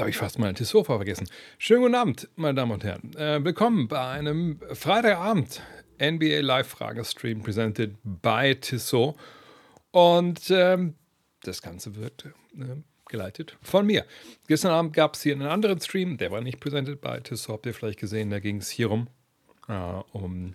[0.00, 1.28] habe ich fast mein Tissot vergessen.
[1.58, 3.14] Schönen guten Abend, meine Damen und Herren.
[3.16, 5.60] Äh, willkommen bei einem Freitagabend
[6.00, 9.14] NBA Live-Frage-Stream presented by Tissot.
[9.90, 10.94] Und ähm,
[11.42, 12.24] das Ganze wird
[12.56, 12.76] äh,
[13.08, 14.06] geleitet von mir.
[14.48, 17.66] Gestern Abend gab es hier einen anderen Stream, der war nicht presented by Tissot, habt
[17.66, 18.30] ihr vielleicht gesehen.
[18.30, 19.08] Da ging es hier um,
[19.68, 19.72] äh,
[20.12, 20.54] um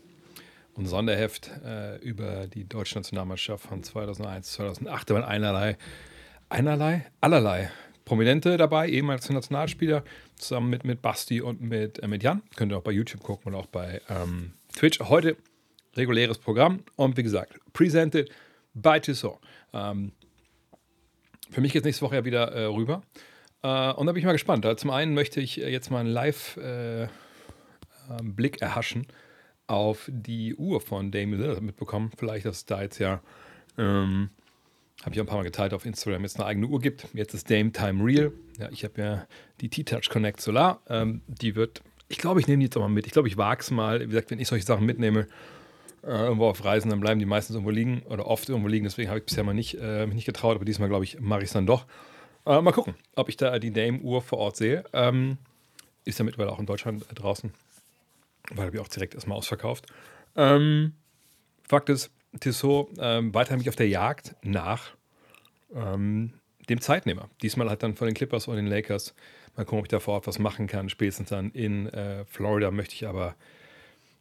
[0.76, 5.09] ein Sonderheft äh, über die deutsche Nationalmannschaft von 2001, 2008.
[5.09, 5.77] Da waren einerlei,
[6.49, 7.70] einerlei, allerlei
[8.05, 10.04] Prominente dabei, ehemals Nationalspieler,
[10.36, 12.44] zusammen mit, mit Basti und mit, äh, mit Jan.
[12.55, 15.00] Könnt ihr auch bei YouTube gucken und auch bei ähm, Twitch.
[15.00, 15.36] Heute
[15.96, 18.30] reguläres Programm und wie gesagt, presented
[18.73, 19.40] by Tissot.
[19.73, 20.12] Ähm,
[21.49, 23.02] für mich geht es nächste Woche ja wieder äh, rüber.
[23.63, 24.68] Äh, und da bin ich mal gespannt.
[24.80, 26.62] Zum einen möchte ich äh, jetzt mal einen Live-Blick
[28.62, 29.08] äh, erhaschen
[29.68, 32.12] auf die Uhr von Damien Lillard mitbekommen.
[32.18, 33.22] Vielleicht, dass da jetzt ja
[33.77, 34.29] ähm,
[35.04, 37.07] habe ich auch ein paar Mal geteilt auf Instagram, jetzt eine eigene Uhr gibt.
[37.13, 38.32] Jetzt ist Dame Time Real.
[38.60, 39.27] Ja, ich habe ja
[39.62, 40.82] die T-Touch Connect Solar.
[40.88, 43.05] Ähm, die wird, ich glaube, ich nehme die jetzt auch mal mit.
[43.05, 43.99] Ich glaube, ich wage es mal.
[44.01, 45.27] Wie gesagt, wenn ich solche Sachen mitnehme,
[46.04, 48.85] äh, irgendwo auf Reisen, dann bleiben die meistens irgendwo liegen oder oft irgendwo liegen.
[48.85, 51.41] Deswegen habe ich bisher mal nicht, äh, mich nicht getraut, aber diesmal, glaube ich, mache
[51.41, 51.85] ich es dann doch.
[52.46, 54.84] Äh, mal gucken, ob ich da die Dame-Uhr vor Ort sehe.
[54.93, 55.38] Ähm,
[56.05, 57.51] ist ja mittlerweile auch in Deutschland äh, draußen.
[58.51, 59.88] Weil habe ich auch direkt erstmal ausverkauft.
[60.35, 60.93] Ähm,
[61.68, 64.91] Fakt ist, Tissot ähm, weiter mich auf der Jagd nach
[65.74, 66.34] ähm,
[66.69, 67.30] dem Zeitnehmer.
[67.41, 69.14] Diesmal hat dann von den Clippers und den Lakers,
[69.56, 70.90] mal gucken, ob ich da vor Ort was machen kann.
[70.90, 73.36] Spätestens dann in äh, Florida möchte ich aber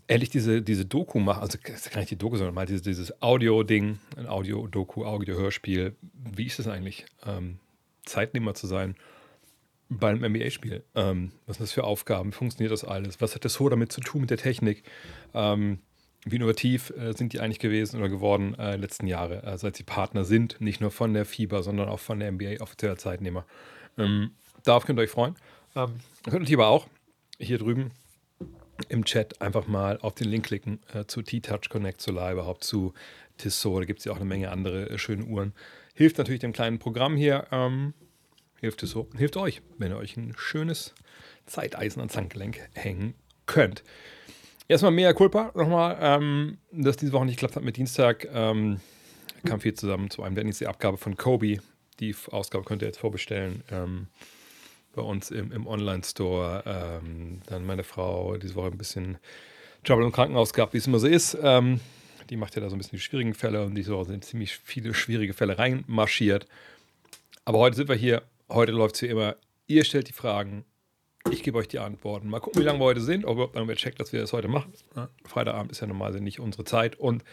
[0.06, 3.22] ehrlich diese, diese Doku machen, also das kann nicht die Doku, sondern mal dieses, dieses
[3.22, 5.96] Audio-Ding, ein Audio-Doku, Audio-Hörspiel.
[6.12, 7.58] Wie ist es eigentlich, ähm,
[8.04, 8.96] Zeitnehmer zu sein
[9.88, 10.84] bei einem NBA-Spiel?
[10.94, 12.32] Ähm, was sind das für Aufgaben?
[12.32, 13.20] Funktioniert das alles?
[13.20, 14.82] Was hat das so damit zu tun mit der Technik?
[15.32, 15.78] Ähm,
[16.24, 19.82] wie innovativ äh, sind die eigentlich gewesen oder geworden äh, letzten Jahre, äh, seit sie
[19.82, 23.44] Partner sind, nicht nur von der FIBA, sondern auch von der NBA offizieller Zeitnehmer.
[23.98, 24.30] Ähm,
[24.64, 25.36] darauf könnt ihr euch freuen.
[25.76, 25.94] Ähm,
[26.28, 26.88] könnt ihr aber auch
[27.38, 27.90] hier drüben
[28.88, 32.92] im Chat einfach mal auf den Link klicken äh, zu T-Touch Connect Solar, überhaupt zu
[33.38, 33.82] Tissot.
[33.82, 35.52] Da gibt es ja auch eine Menge andere äh, schöne Uhren.
[35.94, 37.46] Hilft natürlich dem kleinen Programm hier.
[37.52, 37.94] Ähm,
[38.60, 40.94] hilft Tissot, hilft euch, wenn ihr euch ein schönes
[41.46, 43.14] Zeiteisen ans Handgelenk hängen
[43.46, 43.84] könnt.
[44.66, 48.26] Erstmal mehr Culpa nochmal, ähm, dass diese Woche nicht geklappt hat mit Dienstag.
[48.32, 48.80] Ähm,
[49.44, 50.10] kam viel zusammen.
[50.10, 51.58] Zu einem werden jetzt die Abgabe von Kobe.
[52.00, 53.62] Die Ausgabe könnt ihr jetzt vorbestellen.
[53.70, 54.06] Ähm,
[54.94, 56.62] bei uns im, im Online-Store.
[56.66, 59.18] Ähm, dann meine Frau diese Woche ein bisschen
[59.84, 61.36] Trouble im Krankenhaus gehabt, wie es immer so ist.
[61.42, 61.80] Ähm,
[62.30, 64.56] die macht ja da so ein bisschen die schwierigen Fälle und diese Woche sind ziemlich
[64.56, 66.46] viele schwierige Fälle reinmarschiert.
[67.44, 68.22] Aber heute sind wir hier.
[68.48, 69.36] Heute läuft es wie immer.
[69.66, 70.64] Ihr stellt die Fragen,
[71.30, 72.28] ich gebe euch die Antworten.
[72.28, 74.48] Mal gucken, wie lange wir heute sind, ob überhaupt irgendwer checkt, dass wir das heute
[74.48, 74.72] machen.
[74.96, 76.96] Ja, Freitagabend ist ja normalerweise nicht unsere Zeit.
[76.96, 77.24] Und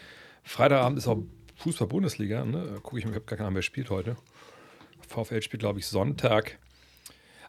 [0.42, 1.18] Freitagabend ist auch
[1.56, 2.44] Fußball-Bundesliga.
[2.44, 2.78] Ne?
[2.82, 4.16] Gucke ich mir, ich habe gar keinen Ahnung, wer spielt heute.
[5.08, 6.58] VfL spielt, glaube ich, Sonntag.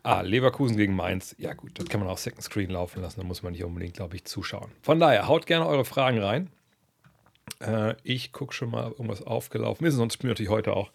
[0.03, 1.33] Ah, Leverkusen gegen Mainz.
[1.37, 3.21] Ja, gut, das kann man auch Second Screen laufen lassen.
[3.21, 4.69] Da muss man nicht unbedingt, glaube ich, zuschauen.
[4.81, 6.49] Von daher, haut gerne eure Fragen rein.
[7.61, 9.95] Äh, ich gucke schon mal, ob irgendwas aufgelaufen ist.
[9.95, 10.91] Sonst spielen wir natürlich heute auch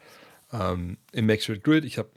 [0.52, 1.84] ähm, im Street Grid.
[1.86, 2.10] Ich habe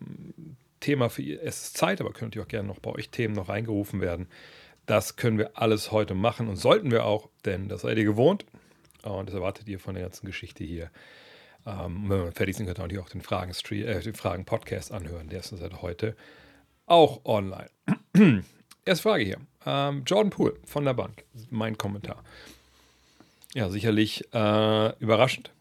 [0.81, 1.42] Thema für ihr.
[1.42, 4.28] Es ist Zeit, aber könnt ihr auch gerne noch bei euch Themen noch reingerufen werden.
[4.86, 8.46] Das können wir alles heute machen und sollten wir auch, denn das seid ihr gewohnt
[9.03, 10.90] und das erwartet ihr von der ganzen Geschichte hier.
[11.66, 14.46] Ähm, wenn wir fertig sind, könnt ihr natürlich auch den Fragen, äh, Fragen
[14.92, 15.30] anhören.
[15.30, 16.16] Der ist seit heute
[16.88, 17.69] auch online.
[18.86, 19.38] Erste Frage hier.
[19.66, 21.24] Ähm, Jordan Poole von der Bank.
[21.52, 22.24] Mein Kommentar.
[23.53, 25.52] Ja, sicherlich äh, überraschend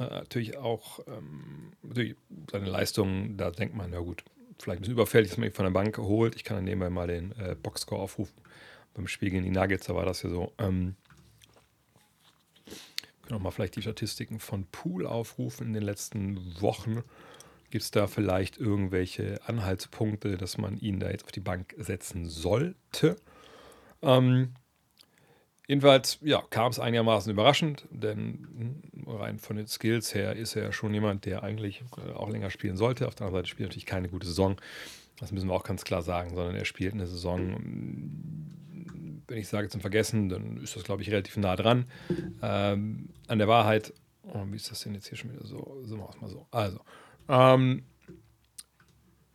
[0.00, 2.16] äh, natürlich auch ähm, natürlich
[2.50, 4.24] seine Leistungen, da denkt man, ja gut,
[4.58, 6.34] vielleicht ein bisschen überfällig, dass man von der Bank holt.
[6.36, 8.34] Ich kann dann nebenbei mal den äh, Boxscore aufrufen.
[8.94, 10.52] Beim Spiel gegen die Nuggets, da war das ja so.
[10.58, 10.96] Ähm,
[13.22, 17.04] können auch mal vielleicht die Statistiken von Pool aufrufen in den letzten Wochen.
[17.70, 22.26] Gibt es da vielleicht irgendwelche Anhaltspunkte, dass man ihn da jetzt auf die Bank setzen
[22.26, 23.16] sollte?
[24.02, 24.54] Ähm,
[25.70, 30.92] Jedenfalls, ja, kam es einigermaßen überraschend, denn rein von den Skills her ist er schon
[30.92, 33.06] jemand, der eigentlich äh, auch länger spielen sollte.
[33.06, 34.56] Auf der anderen Seite spielt er natürlich keine gute Saison.
[35.20, 37.54] Das müssen wir auch ganz klar sagen, sondern er spielt eine Saison,
[39.28, 41.84] wenn ich sage zum Vergessen, dann ist das, glaube ich, relativ nah dran
[42.42, 43.92] ähm, an der Wahrheit.
[44.24, 45.82] Oh, wie ist das denn jetzt hier schon wieder so?
[45.84, 46.46] So machen wir es mal so.
[46.50, 46.80] Also,
[47.28, 47.84] ähm,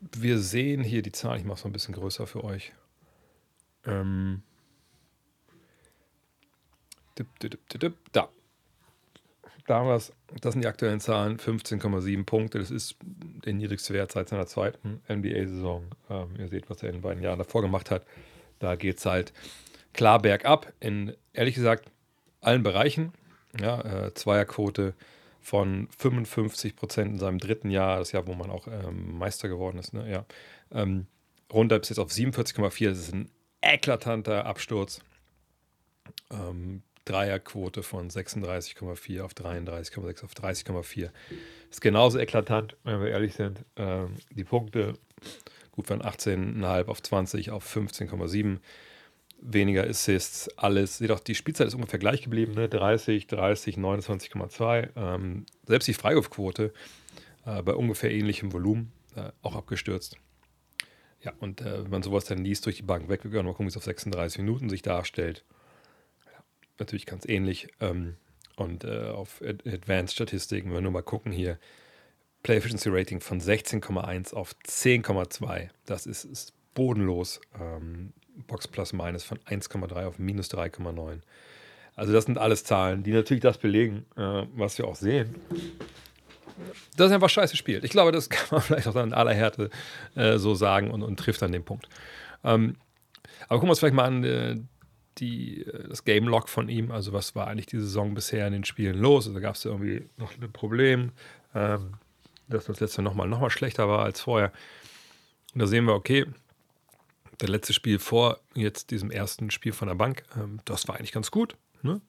[0.01, 2.73] wir sehen hier die Zahl, ich mache es mal ein bisschen größer für euch.
[3.85, 4.43] Ähm,
[8.11, 8.29] da.
[9.67, 10.13] Da haben wir es.
[10.41, 11.37] Das sind die aktuellen Zahlen.
[11.37, 12.59] 15,7 Punkte.
[12.59, 15.85] Das ist der niedrigste Wert seit seiner zweiten NBA-Saison.
[16.09, 18.05] Ähm, ihr seht, was er in den beiden Jahren davor gemacht hat.
[18.59, 19.33] Da geht es halt
[19.93, 20.71] klar bergab.
[20.79, 21.89] In, ehrlich gesagt,
[22.41, 23.11] allen Bereichen.
[23.59, 24.93] Ja, äh, Zweierquote
[25.41, 29.77] von 55 Prozent in seinem dritten Jahr, das Jahr, wo man auch ähm, Meister geworden
[29.77, 29.93] ist.
[29.93, 30.09] Ne?
[30.09, 30.25] Ja,
[30.71, 31.07] Ähm,
[31.53, 32.89] runter bis jetzt auf 47,4.
[32.89, 33.29] Das ist ein
[33.61, 34.99] eklatanter Absturz.
[36.31, 41.09] Ähm, Dreierquote von 36,4 auf 33,6 auf 30,4.
[41.69, 43.63] Ist genauso eklatant, wenn wir ehrlich sind.
[43.75, 44.93] Ähm, die Punkte
[45.71, 48.57] gut von 18,5 auf 20 auf 15,7.
[49.41, 50.99] Weniger Assists, alles.
[50.99, 52.67] Jedoch die Spielzeit ist ungefähr gleich geblieben, ne?
[52.67, 54.89] 30, 30, 29,2.
[54.95, 56.73] Ähm, selbst die Freiwurfquote
[57.45, 60.17] äh, bei ungefähr ähnlichem Volumen äh, auch abgestürzt.
[61.21, 63.51] Ja, und äh, wenn man sowas dann liest durch die Bank weg, wir können mal
[63.51, 65.43] gucken, wie es auf 36 Minuten sich darstellt.
[66.79, 67.67] Natürlich ganz ähnlich.
[67.79, 68.15] Ähm,
[68.55, 71.57] und äh, auf Advanced Statistiken, wenn wir nur mal gucken hier,
[72.43, 75.69] Play Efficiency Rating von 16,1 auf 10,2.
[75.85, 77.41] Das ist, ist bodenlos.
[77.59, 78.13] Ähm,
[78.47, 81.21] Box Plus Minus von 1,3 auf minus 3,9.
[81.95, 85.35] Also das sind alles Zahlen, die natürlich das belegen, äh, was wir auch sehen
[86.95, 87.83] das ist einfach scheiße spielt.
[87.83, 89.69] Ich glaube, das kann man vielleicht auch in aller Härte
[90.15, 91.87] äh, so sagen und, und, trifft an dem Punkt.
[92.43, 92.75] Ähm,
[93.47, 94.57] aber gucken wir uns vielleicht mal an äh,
[95.19, 96.91] die, äh, das Game Log von ihm.
[96.91, 99.27] Also, was war eigentlich die Saison bisher in den Spielen los?
[99.27, 101.11] Also, gab es irgendwie noch ein Problem,
[101.53, 101.93] ähm,
[102.47, 104.51] dass das letzte nochmal noch mal schlechter war als vorher.
[105.53, 106.25] Und da sehen wir, okay,
[107.37, 111.11] das letzte Spiel vor jetzt diesem ersten Spiel von der Bank, ähm, das war eigentlich
[111.11, 111.55] ganz gut.
[111.81, 112.01] Ne?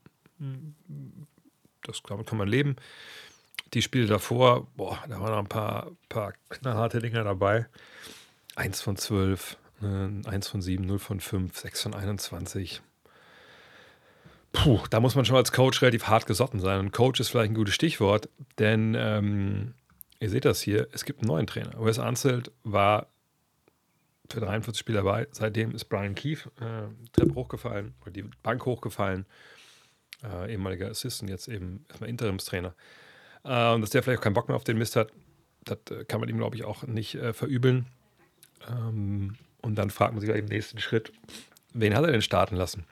[1.83, 2.77] Das damit kann man leben
[3.75, 7.67] die Spiele davor, boah, da waren noch ein paar, paar knallharte Dinger dabei.
[8.55, 12.81] Eins von zwölf, ne, eins von sieben, null von fünf, sechs von 21.
[14.57, 16.81] Puh, da muss man schon als Coach relativ hart gesotten sein.
[16.81, 19.75] Und Coach ist vielleicht ein gutes Stichwort, denn ähm,
[20.19, 21.73] ihr seht das hier, es gibt einen neuen Trainer.
[21.79, 23.09] Wes Anselt war
[24.31, 25.29] für 43 Spiele dabei.
[25.31, 29.27] Seitdem ist Brian Keefe äh, Treppe hochgefallen, oder die Bank hochgefallen.
[30.25, 32.75] Äh, ehemaliger Assistant, jetzt eben erstmal Interimstrainer.
[33.45, 35.13] Äh, und dass der vielleicht auch keinen Bock mehr auf den Mist hat,
[35.65, 37.89] das äh, kann man ihm, glaube ich, auch nicht äh, verübeln.
[38.71, 41.13] Ähm, und dann fragt man sich im nächsten Schritt,
[41.75, 42.87] wen hat er denn starten lassen?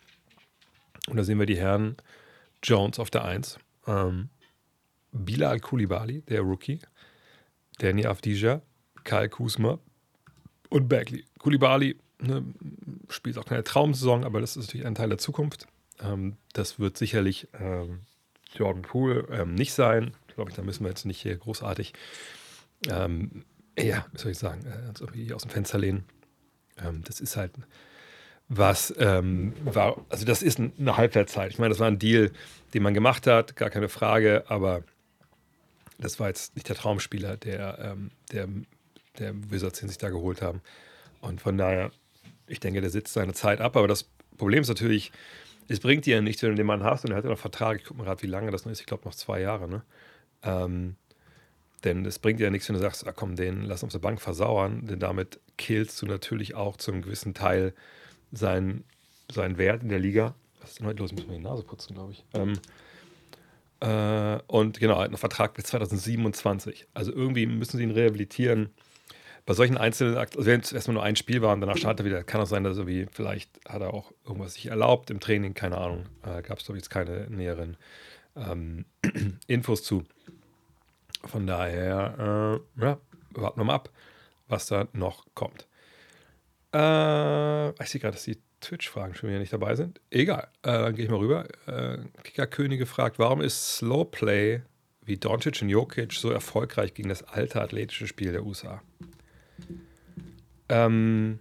[1.09, 1.97] Und da sehen wir die Herren
[2.63, 4.31] Jones auf der 1, ähm,
[5.13, 6.81] Bilal Koulibaly, der Rookie,
[7.79, 8.63] Danny Avdija,
[9.05, 9.79] Kyle Kuzma
[10.71, 11.25] und Bagley.
[11.39, 12.43] Koulibaly ne,
[13.11, 15.67] spielt auch keine Traumsaison, aber das ist natürlich ein Teil der Zukunft.
[16.01, 18.01] Ähm, das wird sicherlich ähm,
[18.55, 21.93] Jordan Poole ähm, nicht sein glaube ich, da müssen wir jetzt nicht hier großartig,
[22.89, 23.45] ähm,
[23.79, 25.03] ja, wie soll ich sagen, äh, uns
[25.33, 26.05] aus dem Fenster lehnen.
[26.79, 27.53] Ähm, das ist halt
[28.49, 31.51] was ähm, war, also das ist eine Halbwertszeit.
[31.51, 32.31] Ich meine, das war ein Deal,
[32.75, 34.83] den man gemacht hat, gar keine Frage, aber
[35.99, 38.49] das war jetzt nicht der Traumspieler, der, ähm, der,
[39.19, 40.61] der Wizards den sich da geholt haben.
[41.21, 41.91] Und von daher,
[42.47, 45.13] ich denke, der sitzt seine Zeit ab, aber das Problem ist natürlich,
[45.69, 47.39] es bringt dir ja nichts, wenn du den Mann hast und er hat ja noch
[47.39, 47.79] Vertrag.
[47.79, 48.81] Ich gucke mal gerade, wie lange das noch ist.
[48.81, 49.69] Ich glaube, noch zwei Jahre.
[49.69, 49.83] Ne?
[50.43, 50.97] Ähm,
[51.85, 53.99] denn es bringt dir ja nichts, wenn du sagst, ah, komm, den lass auf der
[53.99, 57.73] Bank versauern, denn damit killst du natürlich auch zu einem gewissen Teil
[58.35, 58.85] seinen,
[59.31, 60.35] seinen Wert in der Liga.
[60.61, 61.13] Was ist denn heute los?
[61.13, 62.25] Müssen wir die Nase putzen, glaube ich.
[62.35, 62.59] Ähm,
[63.81, 66.87] äh, und genau, einen Vertrag bis 2027.
[66.95, 68.71] Also irgendwie müssen sie ihn rehabilitieren.
[69.47, 72.07] Bei solchen einzelnen Akten, also wenn es erstmal nur ein Spiel war und danach startet
[72.07, 75.11] er wieder, kann auch sein, dass er wie, vielleicht hat er auch irgendwas sich erlaubt
[75.11, 76.07] im Training, keine Ahnung.
[76.23, 77.77] Äh, Gab es, glaube ich, jetzt keine näheren
[78.37, 78.87] ähm,
[79.47, 80.05] Infos zu.
[81.27, 82.99] Von daher, äh, ja,
[83.33, 83.91] warten wir mal ab,
[84.49, 85.67] was da noch kommt.
[86.75, 90.01] Äh, ich sehe gerade, dass die Twitch-Fragen schon wieder nicht dabei sind.
[90.11, 91.47] Egal, äh, dann gehe ich mal rüber.
[91.67, 94.63] Äh, Kickerkönige fragt, warum ist Slowplay
[95.03, 98.83] wie Doncic und Jokic so erfolgreich gegen das alte athletische Spiel der USA?
[100.69, 101.39] Ähm,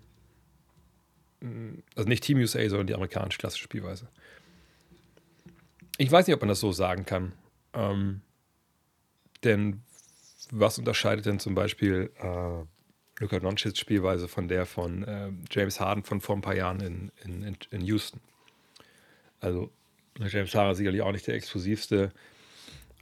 [1.96, 4.08] also nicht Team USA, sondern die amerikanische klassische Spielweise.
[5.98, 7.34] Ich weiß nicht, ob man das so sagen kann.
[7.74, 8.22] Ähm,
[9.44, 9.82] denn
[10.52, 12.66] was unterscheidet denn zum Beispiel äh,
[13.24, 17.12] Luka Doncic's Spielweise von der von äh, James Harden von vor ein paar Jahren in,
[17.24, 18.20] in, in Houston?
[19.40, 19.72] Also
[20.20, 22.12] James Harden ist sicherlich auch nicht der explosivste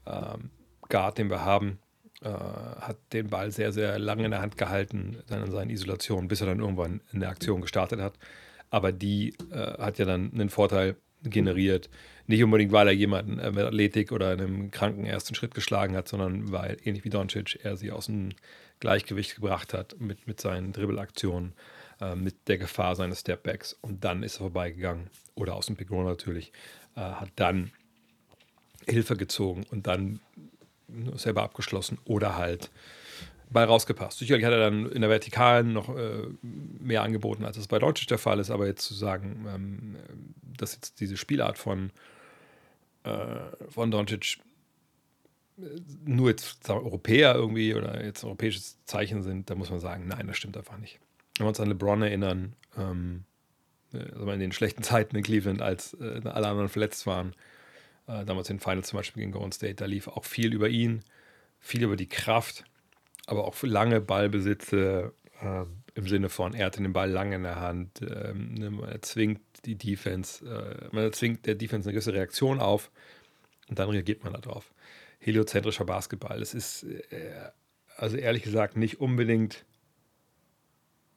[0.06, 0.52] ähm,
[0.90, 1.80] Guard, den wir haben.
[2.22, 6.28] Äh, hat den Ball sehr, sehr lange in der Hand gehalten, dann in seinen Isolationen,
[6.28, 8.14] bis er dann irgendwann in der Aktion gestartet hat.
[8.70, 11.90] Aber die äh, hat ja dann einen Vorteil generiert,
[12.32, 16.08] nicht unbedingt, weil er jemanden äh, mit Athletik oder einem kranken ersten Schritt geschlagen hat,
[16.08, 18.30] sondern weil, ähnlich wie Doncic, er sie aus dem
[18.80, 21.54] Gleichgewicht gebracht hat mit, mit seinen Dribbelaktionen,
[22.02, 23.78] äh, mit der Gefahr seines Stepbacks.
[23.82, 26.52] Und dann ist er vorbeigegangen, oder aus dem Pick natürlich,
[26.96, 27.72] äh, hat dann
[28.88, 30.20] Hilfe gezogen und dann
[31.16, 32.70] selber abgeschlossen oder halt
[33.52, 34.20] Ball rausgepasst.
[34.20, 38.06] Sicherlich hat er dann in der Vertikalen noch äh, mehr angeboten, als es bei Deutsch
[38.08, 39.96] der Fall ist, aber jetzt zu sagen, ähm,
[40.58, 41.92] dass jetzt diese Spielart von,
[43.04, 44.38] äh, von Doncic
[45.58, 45.62] äh,
[46.06, 50.38] nur jetzt Europäer irgendwie oder jetzt europäisches Zeichen sind, da muss man sagen, nein, das
[50.38, 51.00] stimmt einfach nicht.
[51.38, 53.26] wenn wir uns an LeBron erinnern, ähm,
[53.94, 57.36] also in den schlechten Zeiten in Cleveland, als äh, alle anderen verletzt waren,
[58.08, 60.70] äh, damals in den Finals zum Beispiel gegen Golden State, da lief auch viel über
[60.70, 61.04] ihn,
[61.60, 62.64] viel über die Kraft,
[63.28, 67.60] aber auch lange Ballbesitze äh, im Sinne von, er hatte den Ball lange in der
[67.60, 72.60] Hand, ähm, ne, er zwingt die Defense, äh, man zwingt der Defense eine gewisse Reaktion
[72.60, 72.92] auf
[73.70, 74.74] und dann reagiert man darauf.
[75.20, 77.52] Heliozentrischer Basketball, es ist äh,
[77.98, 79.66] also ehrlich gesagt nicht unbedingt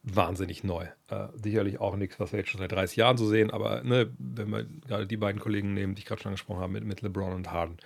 [0.02, 0.86] wahnsinnig neu.
[1.08, 4.10] Äh, sicherlich auch nichts, was wir jetzt schon seit 30 Jahren so sehen, aber ne,
[4.18, 7.00] wenn wir gerade die beiden Kollegen nehmen, die ich gerade schon angesprochen habe, mit, mit
[7.00, 7.78] LeBron und Harden,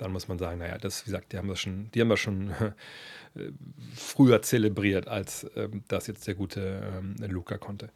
[0.00, 2.20] dann muss man sagen, naja, das, wie gesagt, die haben das schon, die haben das
[2.20, 2.50] schon
[3.34, 3.52] äh,
[3.94, 7.90] früher zelebriert, als äh, das jetzt der gute ähm, Luca konnte.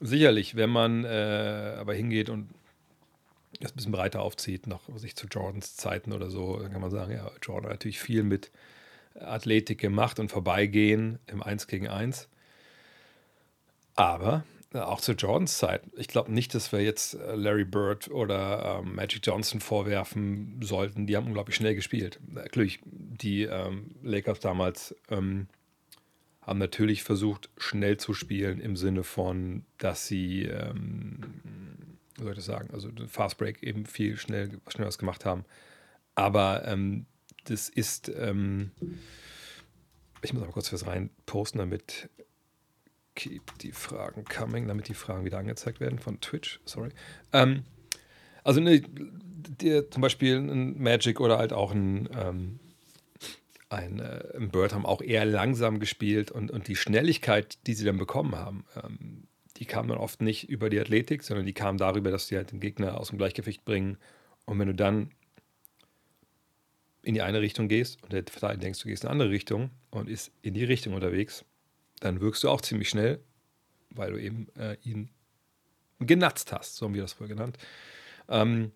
[0.00, 2.48] Sicherlich, wenn man äh, aber hingeht und
[3.60, 6.90] das ein bisschen breiter aufzieht, noch sich zu Jordans Zeiten oder so, dann kann man
[6.90, 8.50] sagen, ja, Jordan hat natürlich viel mit
[9.14, 12.28] Athletik gemacht und Vorbeigehen im 1 gegen 1.
[13.94, 18.10] Aber äh, auch zu Jordans Zeit, ich glaube nicht, dass wir jetzt äh, Larry Bird
[18.10, 21.06] oder ähm, Magic Johnson vorwerfen sollten.
[21.06, 22.20] Die haben unglaublich schnell gespielt.
[22.26, 25.48] Natürlich, die ähm, Lakers damals ähm,
[26.40, 31.20] haben natürlich versucht, schnell zu spielen im Sinne von, dass sie, ähm,
[32.16, 35.44] wie soll ich das sagen, also Fast Break eben viel schnell, schnell was gemacht haben.
[36.14, 37.06] Aber ähm,
[37.44, 38.72] das ist, ähm,
[40.22, 42.10] ich muss aber kurz was rein posten, damit
[43.14, 46.90] keep die Fragen coming, damit die Fragen wieder angezeigt werden von Twitch, sorry.
[47.32, 47.64] Ähm,
[48.44, 48.82] also ne,
[49.60, 52.60] der, zum Beispiel ein Magic oder halt auch ein, ähm,
[53.68, 57.84] ein, äh, ein, Bird haben auch eher langsam gespielt und, und die Schnelligkeit, die sie
[57.84, 59.28] dann bekommen haben, ähm,
[59.58, 62.52] die kam dann oft nicht über die Athletik, sondern die kam darüber, dass sie halt
[62.52, 63.98] den Gegner aus dem Gleichgewicht bringen.
[64.44, 65.10] Und wenn du dann
[67.02, 69.70] in die eine Richtung gehst und der Verteidiger denkst, du gehst in eine andere Richtung
[69.90, 71.44] und ist in die Richtung unterwegs,
[72.02, 73.20] dann wirkst du auch ziemlich schnell,
[73.90, 75.10] weil du eben äh, ihn
[76.00, 77.58] genatzt hast, so haben wir das vorher genannt.
[78.28, 78.72] Ähm,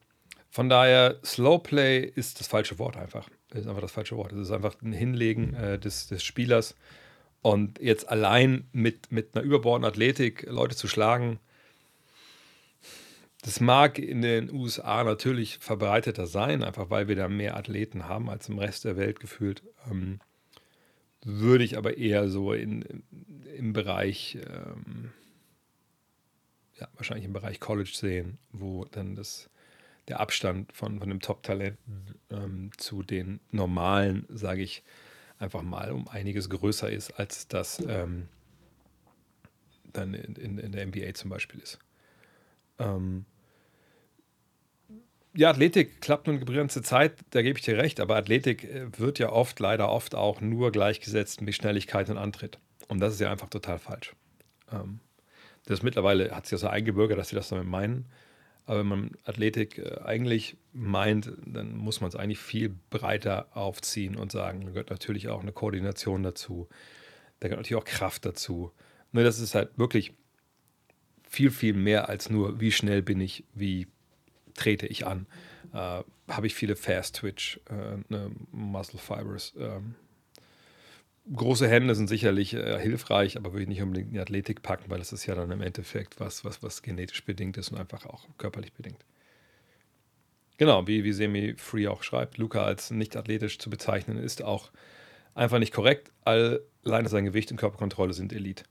[0.51, 3.29] von daher, Slow Play ist das falsche Wort einfach.
[3.51, 4.33] Das ist einfach das falsche Wort.
[4.33, 6.75] Es ist einfach ein Hinlegen äh, des, des Spielers.
[7.43, 11.39] Und jetzt allein mit, mit einer überbordenden Athletik Leute zu schlagen,
[13.43, 18.29] das mag in den USA natürlich verbreiteter sein, einfach weil wir da mehr Athleten haben
[18.29, 19.63] als im Rest der Welt gefühlt.
[19.91, 20.21] Ähm,
[21.27, 23.03] würde ich aber eher so in,
[23.57, 25.11] im Bereich, ähm,
[26.79, 29.51] ja, wahrscheinlich im Bereich College sehen, wo dann das,
[30.07, 34.85] der Abstand von, von dem Top-Talenten ähm, zu den normalen, sage ich
[35.39, 38.29] einfach mal, um einiges größer ist, als das ähm,
[39.93, 41.81] dann in, in, in, der NBA zum Beispiel ist.
[42.79, 43.25] Ähm,
[45.37, 48.87] ja, Athletik klappt nun eine begrenzte Zeit, da gebe ich dir recht, aber Athletik äh,
[48.99, 52.59] wird ja oft, leider oft auch nur gleichgesetzt mit Schnelligkeit und Antritt.
[52.89, 54.15] Und das ist ja einfach total falsch.
[54.73, 55.01] Ähm,
[55.67, 58.07] das mittlerweile hat sich ja so eingebürgert, dass sie das damit meinen.
[58.65, 64.17] Aber wenn man Athletik äh, eigentlich meint, dann muss man es eigentlich viel breiter aufziehen
[64.17, 66.69] und sagen, da gehört natürlich auch eine Koordination dazu.
[67.41, 68.73] Da gehört natürlich auch Kraft dazu.
[69.13, 70.15] Nur das ist halt wirklich
[71.29, 73.87] viel, viel mehr als nur, wie schnell bin ich, wie
[74.57, 75.27] trete ich an.
[75.73, 79.55] Äh, Habe ich viele Fast Twitch, äh, ne, Muscle Fibers.
[79.59, 79.95] Ähm,
[81.35, 84.91] große Hände sind sicherlich äh, hilfreich, aber würde ich nicht unbedingt in die Athletik packen,
[84.91, 88.07] weil das ist ja dann im Endeffekt was, was, was genetisch bedingt ist und einfach
[88.07, 89.05] auch körperlich bedingt.
[90.59, 94.71] Genau, wie, wie Semi Free auch schreibt, Luca als nicht athletisch zu bezeichnen, ist auch
[95.35, 96.13] einfach nicht korrekt.
[96.25, 98.65] Alleine sein Gewicht und Körperkontrolle sind Elite.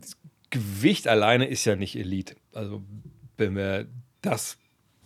[0.00, 0.16] Das
[0.50, 2.36] Gewicht alleine ist ja nicht Elite.
[2.52, 2.84] Also
[3.38, 3.86] wenn wir
[4.20, 4.58] das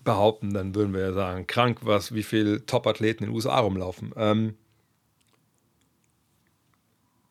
[0.04, 4.12] behaupten, dann würden wir ja sagen, krank, was, wie viele Top-Athleten in den USA rumlaufen.
[4.16, 4.56] Ähm,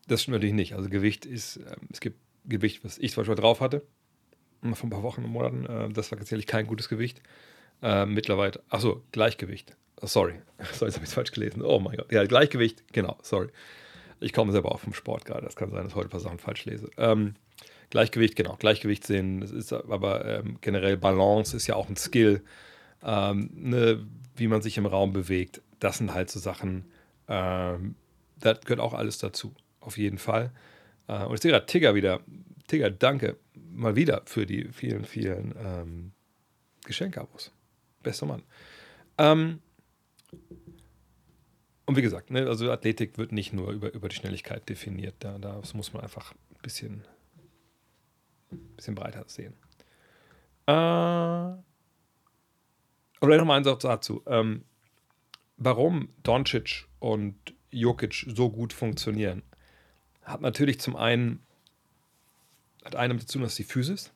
[0.08, 0.74] das stimmt natürlich nicht.
[0.74, 3.86] Also Gewicht ist, ähm, es gibt Gewicht, was ich zum Beispiel drauf hatte,
[4.62, 5.66] vor ein paar Wochen und Monaten.
[5.66, 7.22] Äh, das war tatsächlich kein gutes Gewicht.
[7.82, 9.76] Äh, mittlerweile, achso, Gleichgewicht.
[10.02, 10.42] Oh, sorry,
[10.74, 11.62] so, jetzt habe ich es falsch gelesen.
[11.62, 12.12] Oh mein Gott.
[12.12, 13.50] Ja, Gleichgewicht, genau, sorry.
[14.20, 15.46] Ich komme selber auch vom Sport gerade.
[15.46, 16.90] Das kann sein, dass ich heute ein paar Sachen falsch lese.
[16.98, 17.36] Ähm,
[17.92, 19.42] Gleichgewicht, genau, Gleichgewicht sehen.
[19.42, 22.42] Das ist aber ähm, generell Balance ist ja auch ein Skill,
[23.04, 25.62] ähm, ne, wie man sich im Raum bewegt.
[25.80, 26.86] Das sind halt so Sachen,
[27.28, 27.96] ähm,
[28.40, 30.52] das gehört auch alles dazu, auf jeden Fall.
[31.08, 32.22] Äh, und ich sehe gerade Tigger wieder.
[32.68, 36.12] Tigger, danke mal wieder für die vielen, vielen ähm,
[36.86, 37.52] Geschenkabos.
[38.02, 38.44] Bester Mann.
[39.18, 39.60] Ähm,
[41.86, 45.16] und wie gesagt, ne, also Athletik wird nicht nur über, über die Schnelligkeit definiert.
[45.20, 47.04] Da, das muss man einfach ein bisschen
[48.52, 49.54] ein bisschen breiter sehen.
[50.68, 50.72] Äh,
[53.22, 54.24] oder nochmal ein Satz dazu.
[54.26, 54.64] Ähm,
[55.58, 57.36] warum Doncic und
[57.72, 59.44] Jokic so gut funktionieren,
[60.24, 61.44] hat natürlich zum einen,
[62.84, 64.12] hat einem dazu, dass die Physis,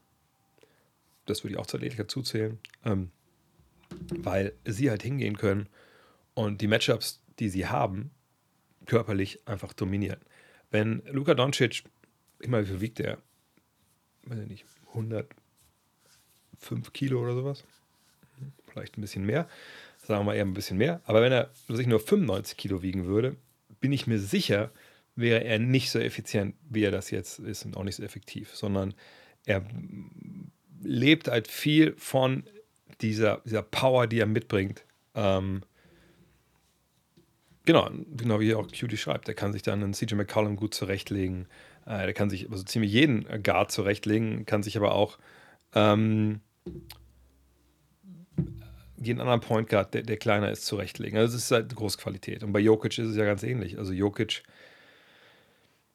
[1.26, 3.12] das würde ich auch zur Athletik zuzählen, ähm,
[4.10, 5.70] weil sie halt hingehen können
[6.34, 8.12] und die Matchups, die sie haben,
[8.86, 10.20] körperlich einfach dominieren.
[10.72, 11.84] Wenn Luka Doncic,
[12.40, 13.18] immer wie viel wiegt der?
[14.26, 15.28] Weiß ich nicht, 105
[16.94, 17.64] Kilo oder sowas?
[18.68, 19.48] Vielleicht ein bisschen mehr,
[20.04, 21.02] sagen wir mal eher ein bisschen mehr.
[21.06, 23.36] Aber wenn er sich nur 95 Kilo wiegen würde,
[23.80, 24.72] bin ich mir sicher,
[25.16, 28.54] wäre er nicht so effizient, wie er das jetzt ist und auch nicht so effektiv,
[28.56, 28.94] sondern
[29.46, 29.64] er
[30.82, 32.44] lebt halt viel von
[33.02, 34.84] dieser, dieser Power, die er mitbringt.
[35.14, 35.64] Ähm,
[37.66, 41.48] genau, genau wie auch Cutie schreibt, der kann sich dann einen CJ McCollum gut zurechtlegen.
[41.86, 45.18] Äh, der kann sich also ziemlich jeden Guard zurechtlegen, kann sich aber auch
[45.74, 46.42] ähm,
[48.98, 51.18] jeden anderen Point Guard, der, der kleiner ist, zurechtlegen.
[51.18, 52.44] Also es ist halt eine große Qualität.
[52.44, 53.78] Und bei Jokic ist es ja ganz ähnlich.
[53.78, 54.44] Also Jokic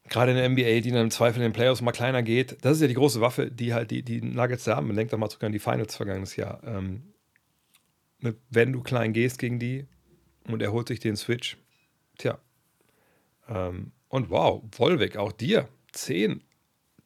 [0.09, 2.77] gerade in der NBA, die dann im Zweifel in den Playoffs mal kleiner geht, das
[2.77, 4.89] ist ja die große Waffe, die halt die, die Nuggets haben.
[4.89, 6.61] Man denkt doch mal sogar an die Finals vergangenes Jahr.
[6.65, 7.03] Ähm,
[8.51, 9.87] wenn du klein gehst gegen die
[10.47, 11.57] und er holt sich den Switch,
[12.19, 12.39] tja.
[13.49, 16.43] Ähm, und wow, Volvic, auch dir, 10,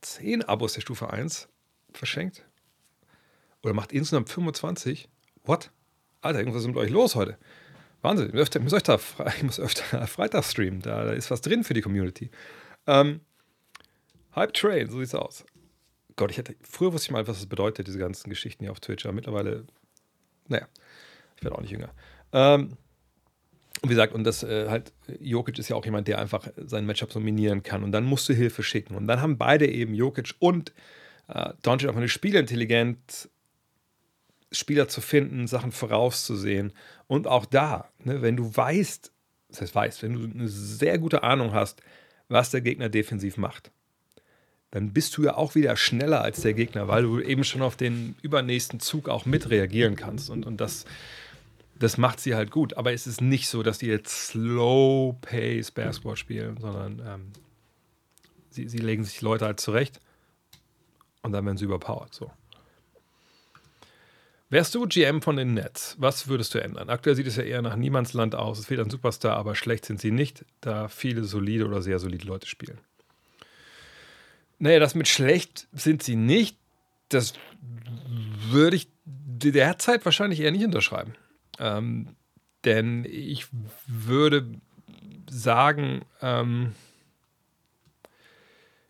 [0.01, 1.49] 10 Abos der Stufe 1
[1.93, 2.45] verschenkt.
[3.63, 5.09] Oder macht insgesamt 25.
[5.45, 5.71] What?
[6.21, 7.39] Alter, irgendwas ist mit euch los heute.
[8.03, 9.01] Wahnsinn, ich muss öfter,
[9.37, 12.31] ich muss öfter Freitag streamen, da, da ist was drin für die Community.
[12.87, 13.21] Ähm,
[14.35, 15.45] Hype Train, so sieht's aus.
[16.17, 18.81] Gott, ich hätte, früher wusste ich mal, was das bedeutet, diese ganzen Geschichten hier auf
[18.81, 19.65] Twitch, aber mittlerweile,
[20.49, 20.69] naja,
[21.37, 21.95] ich werde auch nicht jünger.
[22.33, 22.77] Ähm,
[23.85, 27.11] wie gesagt, und das äh, halt, Jokic ist ja auch jemand, der einfach seinen Matchup
[27.11, 28.95] dominieren kann und dann musst du Hilfe schicken.
[28.95, 30.73] Und dann haben beide eben, Jokic und
[31.29, 33.29] äh, Doncic, auch eine Spielintelligenz,
[34.53, 36.73] Spieler zu finden, Sachen vorauszusehen.
[37.07, 39.13] Und auch da, ne, wenn du weißt,
[39.49, 41.83] das heißt weißt, wenn du eine sehr gute Ahnung hast,
[42.29, 43.71] was der Gegner defensiv macht,
[44.71, 47.77] dann bist du ja auch wieder schneller als der Gegner, weil du eben schon auf
[47.77, 50.31] den übernächsten Zug auch mitreagieren kannst.
[50.31, 50.85] Und, und das,
[51.79, 52.77] das macht sie halt gut.
[52.77, 57.33] Aber es ist nicht so, dass die jetzt Slow-Pace Basketball spielen, sondern ähm,
[58.51, 60.01] sie, sie legen sich Leute halt zurecht
[61.23, 62.15] und dann werden sie überpowered.
[62.15, 62.31] So.
[64.51, 66.89] Wärst du GM von den Nets, was würdest du ändern?
[66.89, 68.59] Aktuell sieht es ja eher nach Niemandsland aus.
[68.59, 72.27] Es fehlt ein Superstar, aber schlecht sind sie nicht, da viele solide oder sehr solide
[72.27, 72.79] Leute spielen.
[74.59, 76.57] Naja, das mit schlecht sind sie nicht,
[77.09, 77.35] das
[78.51, 81.15] würde ich derzeit wahrscheinlich eher nicht unterschreiben.
[81.59, 82.17] Ähm,
[82.65, 83.47] denn ich
[83.87, 84.61] würde
[85.31, 86.75] sagen, ähm,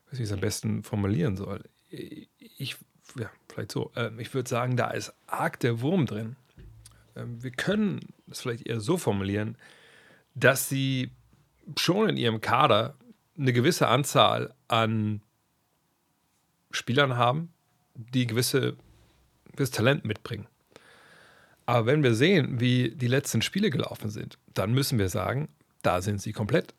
[0.06, 1.64] ich weiß wie ich es am besten formulieren soll.
[1.90, 2.76] Ich
[3.18, 3.92] ja, vielleicht so.
[3.96, 6.36] Ähm, ich würde sagen, da ist arg der Wurm drin.
[7.16, 8.00] Ähm, wir können
[8.30, 9.56] es vielleicht eher so formulieren,
[10.34, 11.10] dass sie
[11.78, 12.96] schon in ihrem Kader
[13.38, 15.22] eine gewisse Anzahl an
[16.70, 17.52] Spielern haben,
[17.94, 18.76] die gewisse,
[19.52, 20.46] gewisses Talent mitbringen.
[21.66, 25.48] Aber wenn wir sehen, wie die letzten Spiele gelaufen sind, dann müssen wir sagen,
[25.82, 26.74] da sind sie komplett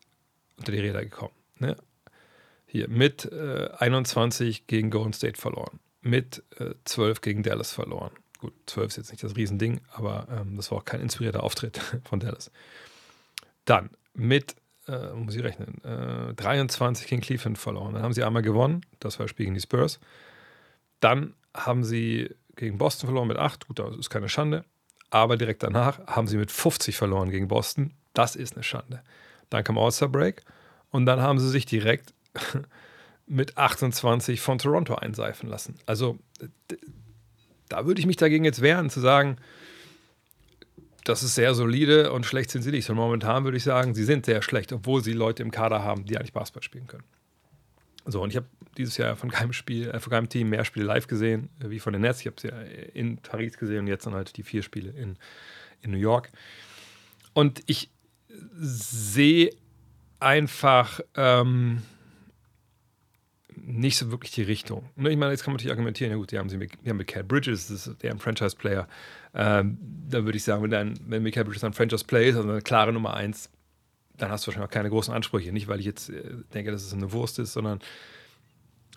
[0.56, 1.34] unter die Räder gekommen.
[1.58, 1.76] Ne?
[2.66, 8.12] Hier mit äh, 21 gegen Golden State verloren, mit äh, 12 gegen Dallas verloren.
[8.38, 11.78] Gut, 12 ist jetzt nicht das Riesending, aber ähm, das war auch kein inspirierter Auftritt
[12.04, 12.50] von Dallas.
[13.64, 17.94] Dann mit, äh, muss ich rechnen, äh, 23 gegen Cleveland verloren.
[17.94, 19.98] Dann haben sie einmal gewonnen, das war das Spiel gegen die Spurs.
[21.00, 24.64] Dann haben sie gegen Boston verloren mit 8, gut, das ist keine Schande.
[25.16, 27.92] Aber direkt danach haben sie mit 50 verloren gegen Boston.
[28.12, 29.00] Das ist eine Schande.
[29.48, 30.42] Dann kam All-Star Break
[30.90, 32.12] und dann haben sie sich direkt
[33.26, 35.76] mit 28 von Toronto einseifen lassen.
[35.86, 36.18] Also
[37.70, 39.38] da würde ich mich dagegen jetzt wehren, zu sagen,
[41.04, 42.90] das ist sehr solide und schlecht sind sie nicht.
[42.90, 46.04] Und momentan würde ich sagen, sie sind sehr schlecht, obwohl sie Leute im Kader haben,
[46.04, 47.04] die eigentlich Basketball spielen können.
[48.06, 48.46] So, und ich habe
[48.78, 51.80] dieses Jahr von keinem Spiel, äh, von keinem Team mehr Spiele live gesehen, äh, wie
[51.80, 52.20] von den Nets.
[52.20, 52.60] Ich habe sie ja
[52.94, 55.16] in Paris gesehen und jetzt dann halt die vier Spiele in,
[55.82, 56.30] in New York.
[57.32, 57.90] Und ich
[58.54, 59.50] sehe
[60.20, 61.82] einfach, ähm,
[63.66, 64.88] nicht so wirklich die Richtung.
[64.96, 66.88] Ne, ich meine, jetzt kann man natürlich argumentieren, ja gut, die haben, sie mit, die
[66.88, 68.86] haben mit Cal Bridges, das ist der ein Franchise-Player.
[69.34, 72.62] Ähm, da würde ich sagen, wenn, dann, wenn Michael Bridges ein Franchise-Player ist, also eine
[72.62, 73.50] klare Nummer eins,
[74.18, 75.52] dann hast du wahrscheinlich auch keine großen Ansprüche.
[75.52, 77.80] Nicht, weil ich jetzt äh, denke, dass es eine Wurst ist, sondern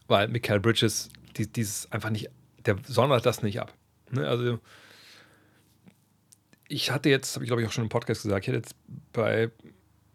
[0.07, 2.29] weil Michael Bridges die, dieses einfach nicht,
[2.65, 3.73] der sondert das nicht ab.
[4.11, 4.27] Ne?
[4.27, 4.59] Also
[6.67, 8.75] ich hatte jetzt, habe ich glaube ich auch schon im Podcast gesagt, ich hatte jetzt
[9.13, 9.51] bei,